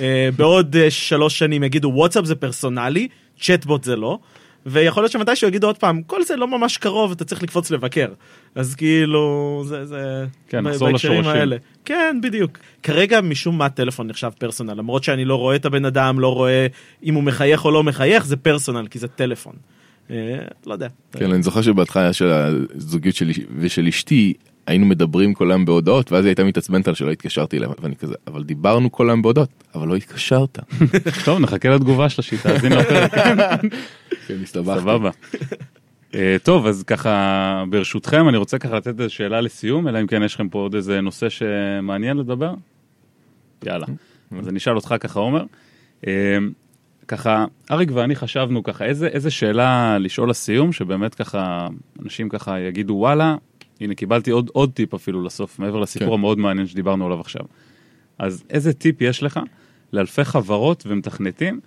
אה, 0.00 0.28
בעוד 0.36 0.76
אה, 0.76 0.90
שלוש 0.90 1.38
שנים 1.38 1.62
יגידו 1.64 1.92
וואטסאפ 1.94 2.24
זה 2.24 2.34
פרסונלי, 2.34 3.08
צ'טבוט 3.40 3.84
זה 3.84 3.96
לא, 3.96 4.18
ויכול 4.66 5.02
להיות 5.02 5.12
שמתישהו 5.12 5.48
יגידו 5.48 5.66
עוד 5.66 5.78
פעם, 5.78 6.02
כל 6.02 6.22
זה 6.22 6.36
לא 6.36 6.48
ממש 6.48 6.76
קרוב, 6.76 7.12
אתה 7.12 7.24
צריך 7.24 7.42
לקפוץ 7.42 7.70
לבקר. 7.70 8.08
אז 8.54 8.74
כאילו, 8.74 9.62
זה, 9.66 9.86
זה, 9.86 10.26
כן, 10.48 10.60
נחזור 10.60 10.88
לשורשים. 10.88 11.24
האלה. 11.24 11.56
כן, 11.84 12.18
בדיוק. 12.22 12.58
כרגע 12.82 13.20
משום 13.20 13.58
מה 13.58 13.68
טלפון 13.68 14.06
נחשב 14.06 14.30
פרסונל, 14.38 14.74
למרות 14.74 15.04
שאני 15.04 15.24
לא 15.24 15.36
רואה 15.36 15.56
את 15.56 15.64
הבן 15.64 15.84
אדם, 15.84 16.20
לא 16.20 16.34
רואה 16.34 16.66
אם 17.02 17.14
הוא 17.14 17.22
מחייך 17.22 17.64
או 17.64 17.70
לא 17.70 17.82
מחייך, 17.82 18.26
זה 18.26 18.36
פרסונל, 18.36 18.86
כי 18.90 18.98
זה 18.98 19.08
טלפון. 19.08 19.54
אה, 20.10 20.38
לא 20.66 20.72
יודע. 20.72 20.88
כן, 21.12 21.32
אני 21.32 21.42
זוכר 21.42 21.62
שבהתחלה 21.62 22.12
של 22.12 22.30
הזוגיות 22.74 23.14
שלי 23.14 23.32
ושל 23.58 23.86
אשתי, 23.86 24.34
היינו 24.70 24.86
מדברים 24.86 25.34
כל 25.34 25.50
היום 25.50 25.64
בהודעות, 25.64 26.12
ואז 26.12 26.24
היא 26.24 26.30
הייתה 26.30 26.44
מתעצבנת 26.44 26.88
על 26.88 26.94
שלא 26.94 27.10
התקשרתי 27.10 27.58
אליה, 27.58 27.68
ואני 27.82 27.96
כזה, 27.96 28.14
אבל 28.26 28.44
דיברנו 28.44 28.92
כל 28.92 29.10
היום 29.10 29.22
בהודעות, 29.22 29.48
אבל 29.74 29.88
לא 29.88 29.96
התקשרת. 29.96 30.58
טוב, 31.24 31.38
נחכה 31.40 31.68
לתגובה 31.68 32.08
של 32.08 32.20
השיטה. 32.20 32.48
כן. 34.26 34.44
סבבה. 34.44 35.10
אה, 36.14 36.36
טוב, 36.42 36.66
אז 36.66 36.82
ככה, 36.82 37.64
ברשותכם, 37.70 38.28
אני 38.28 38.36
רוצה 38.36 38.58
ככה 38.58 38.76
לתת 38.76 39.00
איזו 39.00 39.14
שאלה 39.14 39.40
לסיום, 39.40 39.88
אלא 39.88 40.00
אם 40.00 40.06
כן 40.06 40.22
יש 40.22 40.34
לכם 40.34 40.48
פה 40.48 40.58
עוד 40.58 40.74
איזה 40.74 41.00
נושא 41.00 41.28
שמעניין 41.28 42.16
לדבר? 42.16 42.54
יאללה. 43.66 43.86
אז 44.38 44.48
אני 44.48 44.58
אשאל 44.58 44.76
אותך 44.76 44.94
ככה, 45.00 45.20
עומר. 45.20 45.44
אה, 46.06 46.38
ככה, 47.08 47.44
אריק 47.70 47.90
ואני 47.94 48.16
חשבנו 48.16 48.62
ככה, 48.62 48.84
איזה, 48.84 49.06
איזה 49.06 49.30
שאלה 49.30 49.98
לשאול 49.98 50.30
לסיום, 50.30 50.72
שבאמת 50.72 51.14
ככה, 51.14 51.68
אנשים 52.02 52.28
ככה 52.28 52.60
יגידו, 52.60 52.94
וואלה, 52.94 53.36
הנה 53.80 53.94
קיבלתי 53.94 54.30
עוד, 54.30 54.50
עוד 54.52 54.72
טיפ 54.72 54.94
אפילו 54.94 55.22
לסוף, 55.22 55.58
מעבר 55.58 55.80
לסיפור 55.80 56.08
כן. 56.08 56.14
המאוד 56.14 56.38
מעניין 56.38 56.66
שדיברנו 56.66 57.06
עליו 57.06 57.20
עכשיו. 57.20 57.42
אז 58.18 58.44
איזה 58.50 58.72
טיפ 58.72 59.00
יש 59.00 59.22
לך 59.22 59.40
לאלפי 59.92 60.24
חברות 60.24 60.84
ומתכנתים 60.86 61.60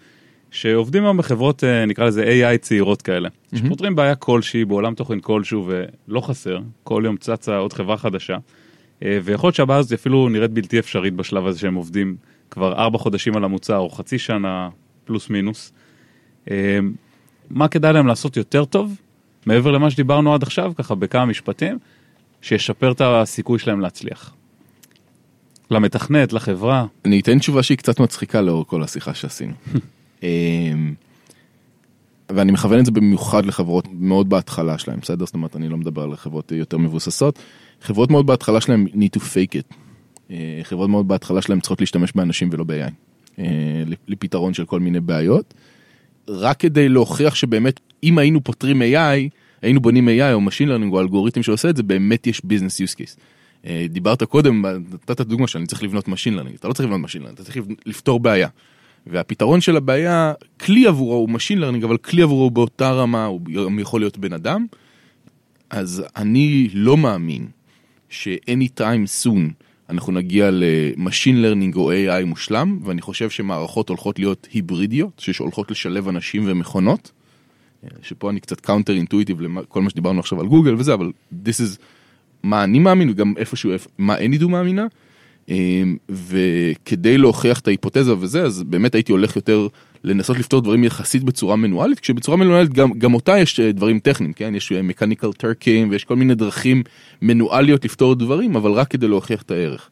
שעובדים 0.51 1.03
היום 1.03 1.17
בחברות, 1.17 1.63
אה, 1.63 1.85
נקרא 1.85 2.05
לזה 2.05 2.23
AI 2.23 2.57
צעירות 2.57 3.01
כאלה, 3.01 3.29
שפותרים 3.55 3.95
בעיה 3.95 4.15
כלשהי 4.15 4.65
בעולם 4.65 4.95
תוכן 4.95 5.19
כלשהו 5.19 5.67
ולא 5.67 6.21
חסר, 6.21 6.59
כל 6.83 7.01
יום 7.05 7.17
צצה 7.17 7.57
עוד 7.57 7.73
חברה 7.73 7.97
חדשה, 7.97 8.37
אה, 9.03 9.19
ויכול 9.23 9.47
להיות 9.47 9.55
שהבעיה 9.55 9.79
הזאת 9.79 9.93
אפילו 9.93 10.29
נראית 10.29 10.51
בלתי 10.51 10.79
אפשרית 10.79 11.13
בשלב 11.13 11.47
הזה 11.47 11.59
שהם 11.59 11.75
עובדים 11.75 12.15
כבר 12.49 12.73
ארבע 12.73 12.97
חודשים 12.97 13.37
על 13.37 13.43
המוצר 13.43 13.77
או 13.77 13.89
חצי 13.89 14.19
שנה 14.19 14.69
פלוס 15.05 15.29
מינוס. 15.29 15.73
אה, 16.51 16.79
מה 17.49 17.67
כדאי 17.67 17.93
להם 17.93 18.07
לעשות 18.07 18.37
יותר 18.37 18.65
טוב, 18.65 18.95
מעבר 19.45 19.71
למה 19.71 19.91
שדיברנו 19.91 20.33
עד 20.33 20.43
עכשיו, 20.43 20.73
ככה 20.75 20.95
בכמה 20.95 21.25
משפטים, 21.25 21.77
שישפר 22.43 22.91
את 22.91 23.01
הסיכוי 23.05 23.59
שלהם 23.59 23.79
להצליח. 23.79 24.33
למתכנת, 25.71 26.33
לחברה, 26.33 26.85
אני 27.05 27.19
אתן 27.19 27.39
תשובה 27.39 27.63
שהיא 27.63 27.77
קצת 27.77 27.99
מצחיקה 27.99 28.41
לאור 28.41 28.67
כל 28.67 28.83
השיחה 28.83 29.13
שעשינו. 29.13 29.53
אמ, 30.23 30.93
ואני 32.29 32.51
מכוון 32.51 32.79
את 32.79 32.85
זה 32.85 32.91
במיוחד 32.91 33.45
לחברות 33.45 33.87
מאוד 33.91 34.29
בהתחלה 34.29 34.77
שלהם, 34.77 34.99
בסדר? 34.99 35.25
זאת 35.25 35.35
אומרת, 35.35 35.55
אני 35.55 35.69
לא 35.69 35.77
מדבר 35.77 36.01
על 36.01 36.15
חברות 36.15 36.51
יותר 36.51 36.77
מבוססות. 36.77 37.39
חברות 37.81 38.11
מאוד 38.11 38.25
בהתחלה 38.25 38.61
שלהם 38.61 38.85
need 38.93 39.17
to 39.17 39.19
fake 39.19 39.53
it. 39.53 39.75
אה, 40.31 40.59
חברות 40.63 40.89
מאוד 40.89 41.07
בהתחלה 41.07 41.41
שלהם 41.41 41.59
צריכות 41.59 41.79
להשתמש 41.79 42.11
באנשים 42.15 42.49
ולא 42.51 42.63
ב-AI. 42.63 42.91
אה, 43.39 43.83
לפתרון 44.07 44.53
של 44.53 44.65
כל 44.65 44.79
מיני 44.79 44.99
בעיות. 44.99 45.53
רק 46.27 46.59
כדי 46.59 46.89
להוכיח 46.89 47.35
שבאמת, 47.35 47.79
אם 48.03 48.17
היינו 48.17 48.43
פותרים 48.43 48.81
AI, 48.81 49.29
היינו 49.63 49.79
בונים 49.79 50.07
AI 50.07 50.33
או 50.33 50.39
Machine 50.39 50.67
Learning 50.67 50.91
או 50.91 51.01
אלגוריתם 51.01 51.43
שעושה 51.43 51.69
את 51.69 51.77
זה, 51.77 51.83
באמת 51.83 52.27
יש 52.27 52.39
business 52.39 52.85
use 52.85 52.95
case. 52.95 53.19
אה, 53.65 53.85
דיברת 53.89 54.23
קודם, 54.23 54.65
נתת 55.09 55.21
דוגמה 55.21 55.47
שאני 55.47 55.65
צריך 55.65 55.83
לבנות 55.83 56.07
Machine 56.07 56.39
Learning, 56.39 56.55
אתה 56.55 56.67
לא 56.67 56.73
צריך 56.73 56.89
לבנות 56.89 57.09
Machine 57.09 57.23
Learning, 57.23 57.33
אתה 57.33 57.43
צריך 57.43 57.57
לפתור 57.85 58.19
בעיה. 58.19 58.47
והפתרון 59.07 59.61
של 59.61 59.77
הבעיה, 59.77 60.33
כלי 60.59 60.87
עבורו 60.87 61.15
הוא 61.15 61.29
Machine 61.29 61.59
Learning, 61.59 61.85
אבל 61.85 61.97
כלי 61.97 62.21
עבורו 62.21 62.43
הוא 62.43 62.51
באותה 62.51 62.91
רמה, 62.91 63.25
הוא 63.25 63.41
יכול 63.79 64.01
להיות 64.01 64.17
בן 64.17 64.33
אדם. 64.33 64.65
אז 65.69 66.03
אני 66.15 66.69
לא 66.73 66.97
מאמין 66.97 67.47
ש-anytime 68.09 69.25
soon 69.25 69.63
אנחנו 69.89 70.13
נגיע 70.13 70.51
ל-Machine 70.51 71.35
Learning 71.43 71.75
או 71.75 71.91
AI 71.91 72.25
מושלם, 72.25 72.79
ואני 72.83 73.01
חושב 73.01 73.29
שמערכות 73.29 73.89
הולכות 73.89 74.19
להיות 74.19 74.47
היברידיות, 74.53 75.11
שהולכות 75.19 75.71
לשלב 75.71 76.07
אנשים 76.07 76.43
ומכונות. 76.45 77.11
שפה 78.01 78.29
אני 78.29 78.39
קצת 78.39 78.59
counter 78.59 78.93
intuitive 78.93 79.41
לכל 79.41 79.81
מה 79.81 79.89
שדיברנו 79.89 80.19
עכשיו 80.19 80.41
על 80.41 80.47
גוגל 80.47 80.75
וזה, 80.77 80.93
אבל 80.93 81.11
this 81.45 81.59
is 81.59 81.77
מה 82.43 82.63
אני 82.63 82.79
מאמין 82.79 83.09
וגם 83.09 83.33
איפשהו 83.37 83.71
איפ- 83.71 83.87
מה 83.97 84.17
Any.do 84.17 84.49
מאמינה. 84.49 84.85
אמ, 85.49 85.97
וכדי 86.09 87.17
להוכיח 87.17 87.59
את 87.59 87.67
ההיפותזה 87.67 88.17
וזה, 88.17 88.43
אז 88.43 88.63
באמת 88.63 88.95
הייתי 88.95 89.11
הולך 89.11 89.35
יותר 89.35 89.67
לנסות 90.03 90.37
לפתור 90.39 90.61
דברים 90.61 90.83
יחסית 90.83 91.23
בצורה 91.23 91.55
מנואלית, 91.55 91.99
כשבצורה 91.99 92.37
מנואלית 92.37 92.73
גם, 92.73 92.93
גם 92.93 93.13
אותה 93.13 93.39
יש 93.39 93.59
אה, 93.59 93.71
דברים 93.71 93.99
טכניים, 93.99 94.33
כן? 94.33 94.55
יש 94.55 94.71
mechanical 94.71 95.33
turk 95.33 95.70
ים 95.70 95.89
ויש 95.89 96.03
כל 96.03 96.15
מיני 96.15 96.35
דרכים 96.35 96.83
מנואליות 97.21 97.85
לפתור 97.85 98.15
דברים, 98.15 98.55
אבל 98.55 98.71
רק 98.71 98.87
כדי 98.87 99.07
להוכיח 99.07 99.41
את 99.41 99.51
הערך. 99.51 99.89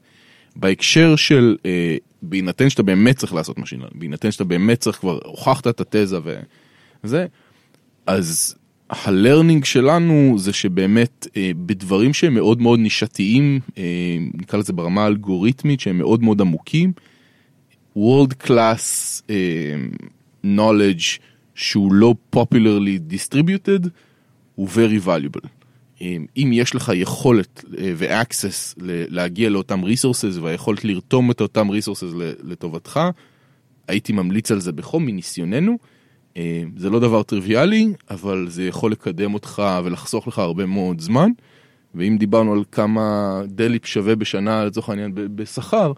בהקשר 0.56 1.16
של, 1.16 1.58
אה, 1.66 1.98
בהינתן 2.22 2.70
שאתה 2.70 2.84
באמת 2.84 3.18
צריך 3.18 3.34
לעשות 3.34 3.58
machine, 3.58 3.82
בהינתן 3.96 4.32
שאתה 4.32 4.44
באמת 4.44 4.80
צריך 4.80 4.98
כבר, 4.98 5.20
הוכחת 5.26 5.68
את 5.68 5.82
התזה 5.82 6.20
וזה, 7.04 7.26
אז 8.06 8.56
ה-learning 8.90 9.66
שלנו 9.66 10.36
זה 10.38 10.54
שבאמת 10.54 11.28
אה, 11.38 11.52
בדברים 11.66 12.14
שהם 12.14 12.34
מאוד 12.34 12.62
מאוד 12.62 12.80
נישתיים, 12.80 13.60
אה, 13.78 14.18
נקרא 14.34 14.60
לזה 14.60 14.74
ברמה 14.74 15.04
האלגוריתמית 15.04 15.80
שהם 15.80 15.98
מאוד 15.98 16.24
מאוד 16.24 16.42
עמוקים, 16.42 16.94
world 17.98 18.48
class 18.48 19.22
אה, 19.30 19.76
knowledge 20.46 21.20
שהוא 21.56 21.94
לא 21.94 22.16
popularly 22.36 23.14
distributed 23.14 23.88
הוא 24.56 24.70
very 24.70 25.06
valuable. 25.06 25.48
אה, 26.02 26.16
אם 26.38 26.50
יש 26.54 26.76
לך 26.76 26.92
יכולת 26.96 27.64
אה, 27.78 27.94
ו-access 27.96 28.74
להגיע 29.10 29.50
לאותם 29.50 29.84
resources 29.84 30.40
והיכולת 30.42 30.86
לרתום 30.86 31.32
את 31.32 31.42
אותם 31.42 31.70
resources 31.70 32.16
לטובתך, 32.44 33.00
הייתי 33.88 34.14
ממליץ 34.14 34.52
על 34.52 34.60
זה 34.60 34.72
בחום 34.72 35.06
מניסיוננו. 35.06 35.78
אה, 36.38 36.64
זה 36.78 36.90
לא 36.90 37.00
דבר 37.00 37.24
טריוויאלי, 37.24 37.94
אבל 38.10 38.46
זה 38.50 38.64
יכול 38.64 38.92
לקדם 38.92 39.34
אותך 39.34 39.64
ולחסוך 39.84 40.28
לך 40.28 40.40
הרבה 40.40 40.66
מאוד 40.66 41.02
זמן. 41.02 41.30
ואם 41.96 42.18
דיברנו 42.20 42.54
על 42.54 42.64
כמה 42.72 43.42
דליפ 43.48 43.86
שווה 43.86 44.16
בשנה, 44.16 44.66
לצורך 44.66 44.90
העניין, 44.90 45.12
בשכר, 45.16 45.94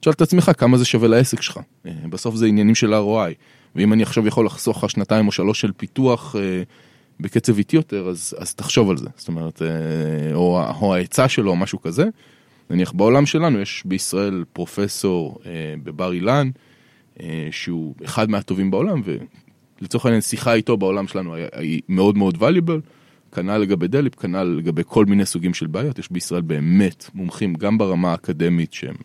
תשאל 0.00 0.12
את 0.12 0.20
עצמך 0.20 0.50
כמה 0.58 0.78
זה 0.78 0.84
שווה 0.84 1.08
לעסק 1.08 1.42
שלך. 1.42 1.60
אה, 1.86 1.92
בסוף 2.10 2.34
זה 2.34 2.46
עניינים 2.46 2.74
של 2.74 2.94
ROI. 2.94 3.34
ואם 3.76 3.92
אני 3.92 4.02
עכשיו 4.02 4.26
יכול 4.26 4.46
לחסוך 4.46 4.84
לך 4.84 4.90
שנתיים 4.90 5.26
או 5.26 5.32
שלוש 5.32 5.60
של 5.60 5.72
פיתוח 5.76 6.36
אה, 6.36 6.62
בקצב 7.20 7.58
איטי 7.58 7.76
יותר, 7.76 8.08
אז, 8.08 8.34
אז 8.38 8.54
תחשוב 8.54 8.90
על 8.90 8.96
זה. 8.96 9.08
זאת 9.16 9.28
אומרת, 9.28 9.62
או, 10.34 10.62
או 10.80 10.94
ההיצע 10.94 11.28
שלו 11.28 11.50
או 11.50 11.56
משהו 11.56 11.80
כזה. 11.80 12.04
נניח 12.70 12.92
בעולם 12.92 13.26
שלנו 13.26 13.60
יש 13.60 13.82
בישראל 13.86 14.44
פרופסור 14.52 15.38
בבר 15.84 16.12
אילן, 16.12 16.50
שהוא 17.50 17.94
אחד 18.04 18.30
מהטובים 18.30 18.70
בעולם, 18.70 19.02
ולצורך 19.80 20.04
העניין 20.04 20.20
שיחה 20.20 20.54
איתו 20.54 20.76
בעולם 20.76 21.08
שלנו 21.08 21.34
היא 21.52 21.82
מאוד 21.88 22.18
מאוד 22.18 22.36
valuable. 22.36 22.80
כנ"ל 23.32 23.58
לגבי 23.58 23.88
דליפ, 23.88 24.14
כנ"ל 24.14 24.42
לגבי 24.42 24.82
כל 24.86 25.04
מיני 25.04 25.26
סוגים 25.26 25.54
של 25.54 25.66
בעיות, 25.66 25.98
יש 25.98 26.12
בישראל 26.12 26.40
באמת 26.40 27.10
מומחים 27.14 27.54
גם 27.54 27.78
ברמה 27.78 28.10
האקדמית 28.10 28.72
שהם 28.72 28.96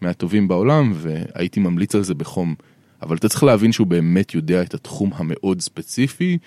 מהטובים 0.00 0.48
בעולם, 0.48 0.92
והייתי 0.94 1.60
ממליץ 1.60 1.94
על 1.94 2.02
זה 2.02 2.14
בחום. 2.14 2.54
אבל 3.02 3.16
אתה 3.16 3.28
צריך 3.28 3.44
להבין 3.44 3.72
שהוא 3.72 3.86
באמת 3.86 4.34
יודע 4.34 4.62
את 4.62 4.74
התחום 4.74 5.10
המאוד 5.14 5.60
ספציפי, 5.60 6.38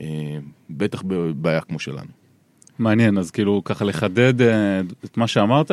אה, 0.00 0.06
בטח 0.70 1.02
בבעיה 1.02 1.60
כמו 1.60 1.78
שלנו. 1.78 2.08
מעניין, 2.78 3.18
אז 3.18 3.30
כאילו 3.30 3.62
ככה 3.64 3.84
לחדד 3.84 4.42
אה, 4.42 4.80
את 5.04 5.16
מה 5.16 5.26
שאמרת, 5.26 5.70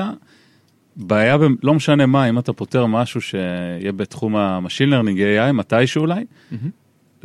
בעיה, 0.95 1.37
ב- 1.37 1.47
לא 1.63 1.73
משנה 1.73 2.05
מה, 2.05 2.29
אם 2.29 2.39
אתה 2.39 2.53
פותר 2.53 2.85
משהו 2.85 3.21
שיהיה 3.21 3.91
בתחום 3.91 4.35
ה-Machine 4.35 4.89
Learning 4.89 5.17
AI, 5.17 5.51
מתישהו 5.51 6.01
אולי, 6.01 6.25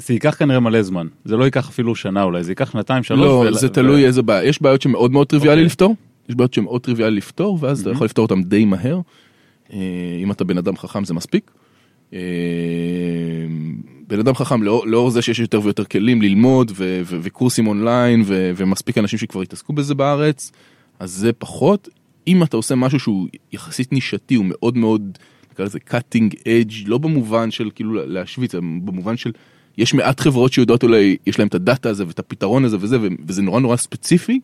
זה 0.06 0.14
ייקח 0.14 0.34
כנראה 0.38 0.60
מלא 0.60 0.82
זמן, 0.82 1.06
זה 1.24 1.36
לא 1.36 1.44
ייקח 1.44 1.68
אפילו 1.68 1.94
שנה 1.94 2.22
אולי, 2.22 2.44
זה 2.44 2.50
ייקח 2.52 2.70
שנתיים, 2.72 3.02
שלוש. 3.02 3.20
לא, 3.20 3.44
ול- 3.46 3.54
זה 3.54 3.66
ו- 3.66 3.70
תלוי 3.70 4.06
איזה 4.06 4.22
בעיה. 4.22 4.44
יש 4.48 4.62
בעיות 4.62 4.82
שמאוד 4.82 5.12
מאוד 5.12 5.26
טריוויאלי 5.26 5.54
אוקיי. 5.60 5.66
לפתור, 5.66 5.96
יש 6.28 6.34
בעיות 6.34 6.54
שמאוד 6.54 6.80
טריוויאלי 6.80 7.16
לפתור, 7.16 7.58
ואז 7.60 7.80
אתה 7.80 7.90
יכול 7.90 8.04
לפתור 8.04 8.22
אותם 8.22 8.42
די 8.42 8.64
מהר. 8.64 9.00
אה, 9.72 9.78
אם 10.22 10.30
אתה 10.32 10.44
בן 10.44 10.58
אדם 10.58 10.76
חכם 10.76 11.04
זה 11.04 11.14
מספיק. 11.14 11.50
אה, 12.12 12.18
בן 14.08 14.18
אדם 14.18 14.34
חכם 14.34 14.62
לאור, 14.62 14.86
לאור 14.86 15.10
זה 15.10 15.22
שיש 15.22 15.38
יותר 15.38 15.60
ויותר 15.62 15.84
כלים 15.84 16.22
ללמוד 16.22 16.70
ו- 16.74 17.00
ו- 17.04 17.18
וקורסים 17.22 17.66
אונליין 17.66 18.22
ו- 18.26 18.50
ומספיק 18.56 18.98
אנשים 18.98 19.18
שכבר 19.18 19.42
התעסקו 19.42 19.72
בזה 19.72 19.94
בארץ, 19.94 20.52
אז 20.98 21.10
זה 21.10 21.32
פחות. 21.32 21.88
אם 22.26 22.42
אתה 22.42 22.56
עושה 22.56 22.74
משהו 22.74 23.00
שהוא 23.00 23.28
יחסית 23.52 23.92
נישתי, 23.92 24.34
הוא 24.34 24.44
מאוד 24.48 24.76
מאוד, 24.76 25.18
נקרא 25.52 25.64
לזה 25.64 25.78
cutting 25.90 26.34
edge, 26.34 26.74
לא 26.86 26.98
במובן 26.98 27.50
של 27.50 27.70
כאילו 27.74 28.06
להשוויץ, 28.06 28.54
במובן 28.54 29.16
של 29.16 29.32
יש 29.80 29.94
מעט 29.94 30.20
חברות 30.20 30.52
שיודעות 30.52 30.82
אולי, 30.82 31.16
יש 31.26 31.38
להם 31.38 31.48
את 31.48 31.54
הדאטה 31.54 31.88
הזה 31.88 32.06
ואת 32.06 32.18
הפתרון 32.18 32.64
הזה 32.64 32.76
וזה, 32.80 32.98
וזה 33.26 33.42
נורא 33.42 33.60
נורא 33.60 33.76
ספציפי, 33.76 34.40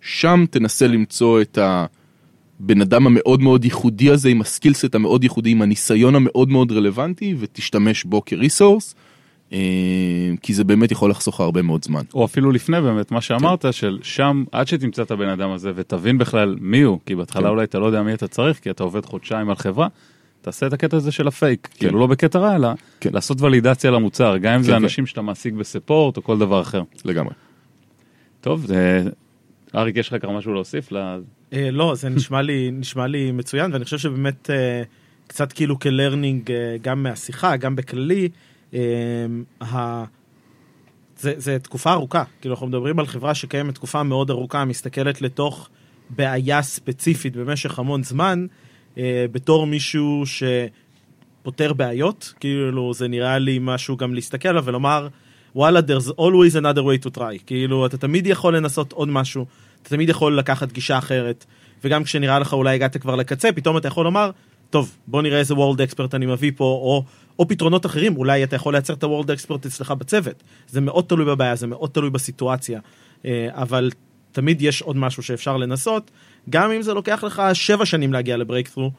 שם 0.00 0.44
תנסה 0.50 0.86
למצוא 0.86 1.40
את 1.40 1.58
הבן 1.58 2.80
אדם 2.80 3.06
המאוד 3.06 3.42
מאוד 3.42 3.64
ייחודי 3.64 4.10
הזה, 4.10 4.28
עם 4.28 4.40
הסקילסט 4.40 4.94
המאוד 4.94 5.22
ייחודי, 5.22 5.50
עם 5.50 5.62
הניסיון 5.62 6.14
המאוד 6.14 6.50
מאוד 6.50 6.72
רלוונטי, 6.72 7.34
ותשתמש 7.38 8.04
בו 8.04 8.22
כריסורס, 8.24 8.94
אה, 9.52 9.58
כי 10.42 10.54
זה 10.54 10.64
באמת 10.64 10.92
יכול 10.92 11.10
לחסוך 11.10 11.40
הרבה 11.40 11.62
מאוד 11.62 11.84
זמן. 11.84 12.02
או 12.14 12.24
אפילו 12.24 12.50
לפני 12.52 12.80
באמת 12.80 13.10
מה 13.10 13.20
שאמרת 13.20 13.64
של 13.70 13.98
שם 14.02 14.44
עד 14.52 14.68
שתמצא 14.68 15.02
את 15.02 15.10
הבן 15.10 15.28
אדם 15.28 15.50
הזה 15.50 15.72
ותבין 15.74 16.18
בכלל 16.18 16.56
מי 16.60 16.80
הוא 16.80 16.98
כי 17.06 17.14
בהתחלה 17.14 17.42
כן. 17.42 17.48
אולי 17.48 17.64
אתה 17.64 17.78
לא 17.78 17.86
יודע 17.86 18.02
מי 18.02 18.14
אתה 18.14 18.28
צריך 18.28 18.58
כי 18.58 18.70
אתה 18.70 18.82
עובד 18.82 19.04
חודשיים 19.04 19.50
על 19.50 19.56
חברה. 19.56 19.88
תעשה 20.42 20.66
את 20.66 20.72
הקטע 20.72 20.96
הזה 20.96 21.12
של 21.12 21.28
ה-fake 21.28 21.68
כאילו 21.78 21.98
לא 22.00 22.06
בקטע 22.06 22.38
רע 22.38 22.56
אלא 22.56 22.68
כן. 23.00 23.10
לעשות 23.12 23.40
ולידציה 23.40 23.90
למוצר 23.90 24.36
גם 24.36 24.54
אם 24.54 24.62
זה 24.62 24.72
כן, 24.72 24.78
כן. 24.78 24.82
אנשים 24.82 25.06
שאתה 25.06 25.22
מעסיק 25.22 25.54
בספורט 25.54 26.16
או 26.16 26.22
כל 26.22 26.38
דבר 26.38 26.60
אחר. 26.62 26.82
לגמרי. 27.04 27.34
טוב 28.40 28.66
זה- 28.66 29.02
אריק 29.74 29.96
יש 29.96 30.08
לך 30.12 30.22
כמה 30.22 30.38
משהו 30.38 30.52
להוסיף? 30.54 30.92
ל- 30.92 31.20
אה, 31.52 31.70
לא, 31.70 31.94
זה 31.94 32.08
נשמע 32.08 32.42
לי, 32.42 32.70
נשמע 32.72 33.06
לי 33.06 33.32
מצוין, 33.32 33.72
ואני 33.72 33.84
חושב 33.84 33.98
שבאמת 33.98 34.50
אה, 34.50 34.82
קצת 35.26 35.52
כאילו 35.52 35.78
כ-learning 35.78 36.50
אה, 36.50 36.56
גם 36.82 37.02
מהשיחה, 37.02 37.56
גם 37.56 37.76
בכללי, 37.76 38.28
אה, 38.74 38.78
ה... 39.60 40.04
זה, 41.18 41.32
זה 41.36 41.58
תקופה 41.58 41.92
ארוכה, 41.92 42.24
כאילו 42.40 42.54
אנחנו 42.54 42.66
מדברים 42.66 42.98
על 42.98 43.06
חברה 43.06 43.34
שקיימת 43.34 43.74
תקופה 43.74 44.02
מאוד 44.02 44.30
ארוכה, 44.30 44.64
מסתכלת 44.64 45.22
לתוך 45.22 45.68
בעיה 46.10 46.62
ספציפית 46.62 47.36
במשך 47.36 47.78
המון 47.78 48.02
זמן, 48.02 48.46
אה, 48.98 49.26
בתור 49.32 49.66
מישהו 49.66 50.24
שפותר 50.26 51.72
בעיות, 51.72 52.34
כאילו 52.40 52.94
זה 52.94 53.08
נראה 53.08 53.38
לי 53.38 53.58
משהו 53.60 53.96
גם 53.96 54.14
להסתכל 54.14 54.48
עליו 54.48 54.64
ולומר, 54.64 55.08
וואלה, 55.54 55.80
there's 55.80 56.10
always 56.10 56.56
another 56.56 56.82
way 56.82 57.06
to 57.06 57.18
try, 57.18 57.44
כאילו 57.46 57.86
אתה 57.86 57.98
תמיד 57.98 58.26
יכול 58.26 58.56
לנסות 58.56 58.92
עוד 58.92 59.08
משהו, 59.08 59.46
אתה 59.82 59.90
תמיד 59.90 60.08
יכול 60.08 60.38
לקחת 60.38 60.72
גישה 60.72 60.98
אחרת, 60.98 61.44
וגם 61.84 62.04
כשנראה 62.04 62.38
לך 62.38 62.52
אולי 62.52 62.74
הגעת 62.74 62.96
כבר 62.96 63.16
לקצה, 63.16 63.52
פתאום 63.52 63.76
אתה 63.76 63.88
יכול 63.88 64.04
לומר, 64.04 64.30
טוב, 64.70 64.96
בוא 65.06 65.22
נראה 65.22 65.38
איזה 65.38 65.54
וורלד 65.54 65.80
אקספרט 65.80 66.14
אני 66.14 66.26
מביא 66.26 66.52
פה, 66.56 66.64
או, 66.64 67.04
או 67.38 67.48
פתרונות 67.48 67.86
אחרים, 67.86 68.16
אולי 68.16 68.44
אתה 68.44 68.56
יכול 68.56 68.74
לייצר 68.74 68.94
את 68.94 69.04
הוורלד 69.04 69.30
אקספרט 69.30 69.66
אצלך 69.66 69.90
בצוות. 69.90 70.42
זה 70.68 70.80
מאוד 70.80 71.04
תלוי 71.04 71.26
בבעיה, 71.26 71.56
זה 71.56 71.66
מאוד 71.66 71.90
תלוי 71.90 72.10
בסיטואציה, 72.10 72.80
אה, 73.24 73.48
אבל 73.52 73.90
תמיד 74.32 74.62
יש 74.62 74.82
עוד 74.82 74.96
משהו 74.96 75.22
שאפשר 75.22 75.56
לנסות, 75.56 76.10
גם 76.50 76.70
אם 76.70 76.82
זה 76.82 76.94
לוקח 76.94 77.24
לך 77.24 77.42
שבע 77.52 77.86
שנים 77.86 78.12
להגיע 78.12 78.36
לברייקטרו, 78.36 78.90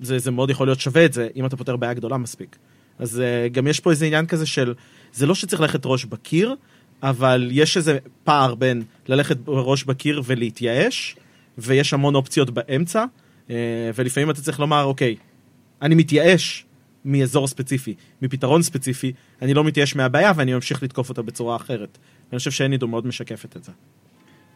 זה, 0.00 0.18
זה 0.18 0.30
מאוד 0.30 0.50
יכול 0.50 0.66
להיות 0.66 0.80
שווה 0.80 1.04
את 1.04 1.12
זה, 1.12 1.28
אם 1.36 1.46
אתה 1.46 1.56
פותר 1.56 1.76
בעיה 1.76 1.94
גדולה 1.94 2.16
מספיק. 2.16 2.56
אז 2.98 3.20
אה, 3.20 3.48
גם 3.48 3.66
יש 3.66 3.80
פה 3.80 3.90
איזה 3.90 4.06
עניין 4.06 4.26
כזה 4.26 4.46
של, 4.46 4.74
זה 5.12 5.26
לא 5.26 5.34
שצריך 5.34 5.60
ללכת 5.60 5.80
ראש 5.84 6.04
בקיר, 6.04 6.54
אבל 7.02 7.48
יש 7.52 7.76
איזה 7.76 7.98
פער 8.24 8.54
בין 8.54 8.82
ללכת 9.08 9.36
ראש 9.46 9.84
בקיר 9.84 10.22
ולהתייאש, 10.24 11.16
ויש 11.58 11.92
המון 11.92 12.14
אופציות 12.14 12.50
באמצע, 12.50 13.04
אה, 13.50 13.56
ולפעמים 13.94 14.30
אתה 14.30 14.42
צריך 14.42 14.60
לומר, 14.60 14.84
אוקיי, 14.84 15.16
אני 15.82 15.94
מתייאש 15.94 16.64
מאזור 17.04 17.46
ספציפי, 17.46 17.94
מפתרון 18.22 18.62
ספציפי, 18.62 19.12
אני 19.42 19.54
לא 19.54 19.64
מתייאש 19.64 19.96
מהבעיה 19.96 20.32
ואני 20.36 20.54
ממשיך 20.54 20.82
לתקוף 20.82 21.08
אותה 21.08 21.22
בצורה 21.22 21.56
אחרת. 21.56 21.98
ואני 22.30 22.38
חושב 22.38 22.50
שאנידו 22.50 22.88
מאוד 22.88 23.06
משקפת 23.06 23.56
את 23.56 23.64
זה. 23.64 23.72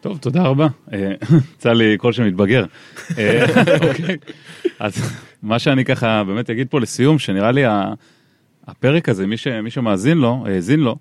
טוב 0.03 0.19
תודה 0.19 0.43
רבה 0.43 0.67
אה, 0.93 1.13
יצא 1.55 1.73
לי 1.73 1.97
קול 1.97 2.13
שמתבגר. 2.13 2.65
אה, 3.19 3.45
אוקיי. 3.89 4.17
אז 4.79 5.19
מה 5.43 5.59
שאני 5.59 5.85
ככה 5.85 6.25
באמת 6.25 6.51
אגיד 6.51 6.69
פה 6.71 6.81
לסיום 6.81 7.19
שנראה 7.19 7.53
לי 7.53 7.63
הפרק 8.67 9.09
הזה 9.09 9.27
מי, 9.27 9.37
ש, 9.37 9.47
מי 9.47 9.71
שמאזין 9.71 10.19
לו 10.19 10.45
האזין 10.47 10.81
לו. 10.81 10.97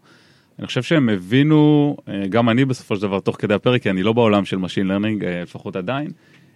אני 0.60 0.68
חושב 0.68 0.84
שהם 0.84 1.10
הבינו 1.10 1.96
אה, 2.10 2.28
גם 2.30 2.50
אני 2.50 2.66
בסופו 2.66 2.96
של 2.96 3.02
דבר 3.02 3.20
תוך 3.20 3.36
כדי 3.40 3.54
הפרק 3.54 3.82
כי 3.82 3.90
אני 3.90 4.04
לא 4.04 4.14
בעולם 4.14 4.46
של 4.46 4.58
Machine 4.58 4.88
Learning 4.88 5.26
לפחות 5.44 5.76
עדיין. 5.76 6.12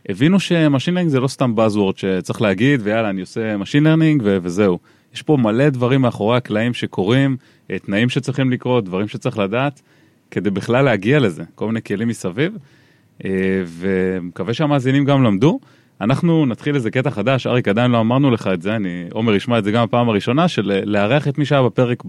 הבינו 0.10 0.40
ש-Machine 0.40 0.96
Learning 0.96 1.08
זה 1.08 1.20
לא 1.20 1.28
סתם 1.28 1.54
Buzzword 1.58 1.98
שצריך 1.98 2.42
להגיד 2.42 2.82
ויאללה 2.84 3.10
אני 3.10 3.22
עושה 3.22 3.56
Machine 3.56 3.84
Learning 3.84 4.22
ו- 4.24 4.38
וזהו. 4.42 4.80
יש 5.14 5.22
פה 5.22 5.38
מלא 5.38 5.70
דברים 5.70 6.02
מאחורי 6.02 6.38
הקלעים 6.38 6.74
שקורים, 6.74 7.38
תנאים 7.68 8.10
שצריכים 8.10 8.52
לקרות, 8.52 8.86
דברים 8.86 9.08
שצריך 9.08 9.38
לדעת. 9.38 9.82
כדי 10.36 10.50
בכלל 10.50 10.86
להגיע 10.86 11.20
לזה, 11.20 11.44
כל 11.56 11.68
מיני 11.68 11.82
כלים 11.82 12.08
מסביב, 12.08 12.58
אה, 13.26 13.30
ומקווה 13.66 14.54
שהמאזינים 14.54 15.06
גם 15.06 15.24
למדו. 15.24 15.60
אנחנו 16.02 16.46
נתחיל 16.46 16.76
איזה 16.76 16.92
קטע 16.92 17.10
חדש, 17.10 17.48
אריק 17.48 17.68
עדיין 17.68 17.92
לא 17.92 18.00
אמרנו 18.00 18.32
לך 18.32 18.50
את 18.54 18.62
זה, 18.62 18.76
אני, 18.76 19.06
עומר 19.12 19.36
ישמע 19.36 19.60
את 19.60 19.64
זה 19.64 19.72
גם 19.72 19.84
הפעם 19.84 20.10
הראשונה, 20.10 20.48
של 20.48 20.72
אה, 20.72 20.82
לארח 20.86 21.28
את 21.28 21.38
מי 21.38 21.46
שהיה 21.46 21.64
בפרק 21.64 22.04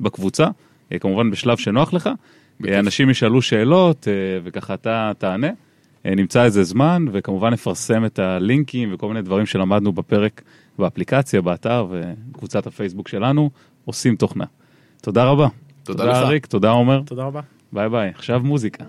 בקבוצה, 0.00 0.46
אה, 0.92 0.98
כמובן 0.98 1.30
בשלב 1.30 1.56
שנוח 1.56 1.92
לך, 1.92 2.10
אה, 2.68 2.78
אנשים 2.78 3.10
ישאלו 3.10 3.42
שאלות 3.42 4.08
וככה 4.44 4.74
אתה 4.74 5.12
תענה, 5.18 5.48
נמצא 6.04 6.44
איזה 6.44 6.64
זמן 6.64 7.04
וכמובן 7.12 7.52
נפרסם 7.52 8.04
את 8.04 8.18
הלינקים 8.18 8.94
וכל 8.94 9.08
מיני 9.08 9.22
דברים 9.22 9.46
שלמדנו 9.46 9.92
בפרק 9.92 10.42
באפליקציה, 10.78 11.42
באתר 11.42 11.86
וקבוצת 11.90 12.66
הפייסבוק 12.66 13.08
שלנו, 13.08 13.50
עושים 13.84 14.16
תוכנה. 14.16 14.44
תודה 15.02 15.24
רבה. 15.24 15.48
תודה 15.82 16.04
לך. 16.04 16.16
אריק, 16.16 16.46
תודה 16.46 16.70
עומר. 16.70 17.02
תודה 17.06 17.24
רבה. 17.24 17.40
ביי 17.74 17.88
ביי, 17.88 18.10
עכשיו 18.18 18.40
מוזיקה. 18.40 18.84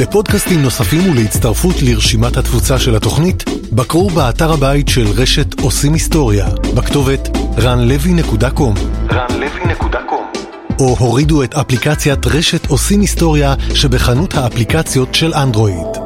לפודקאסטים 0.00 0.62
נוספים 0.62 1.10
ולהצטרפות 1.10 1.74
לרשימת 1.82 2.36
התפוצה 2.36 2.78
של 2.78 2.96
התוכנית, 2.96 3.44
בקרו 3.72 4.10
באתר 4.10 4.52
הבית 4.52 4.88
של 4.88 5.06
רשת 5.16 5.60
עושים 5.60 5.92
היסטוריה, 5.92 6.46
בכתובת 6.76 7.28
ranlevy.com 7.56 8.78
ranlevy.com 9.10 10.38
או 10.80 10.96
הורידו 10.98 11.42
את 11.42 11.54
אפליקציית 11.54 12.26
רשת 12.26 12.66
עושים 12.66 13.00
היסטוריה 13.00 13.54
שבחנות 13.74 14.34
האפליקציות 14.34 15.14
של 15.14 15.34
אנדרואיד. 15.34 16.05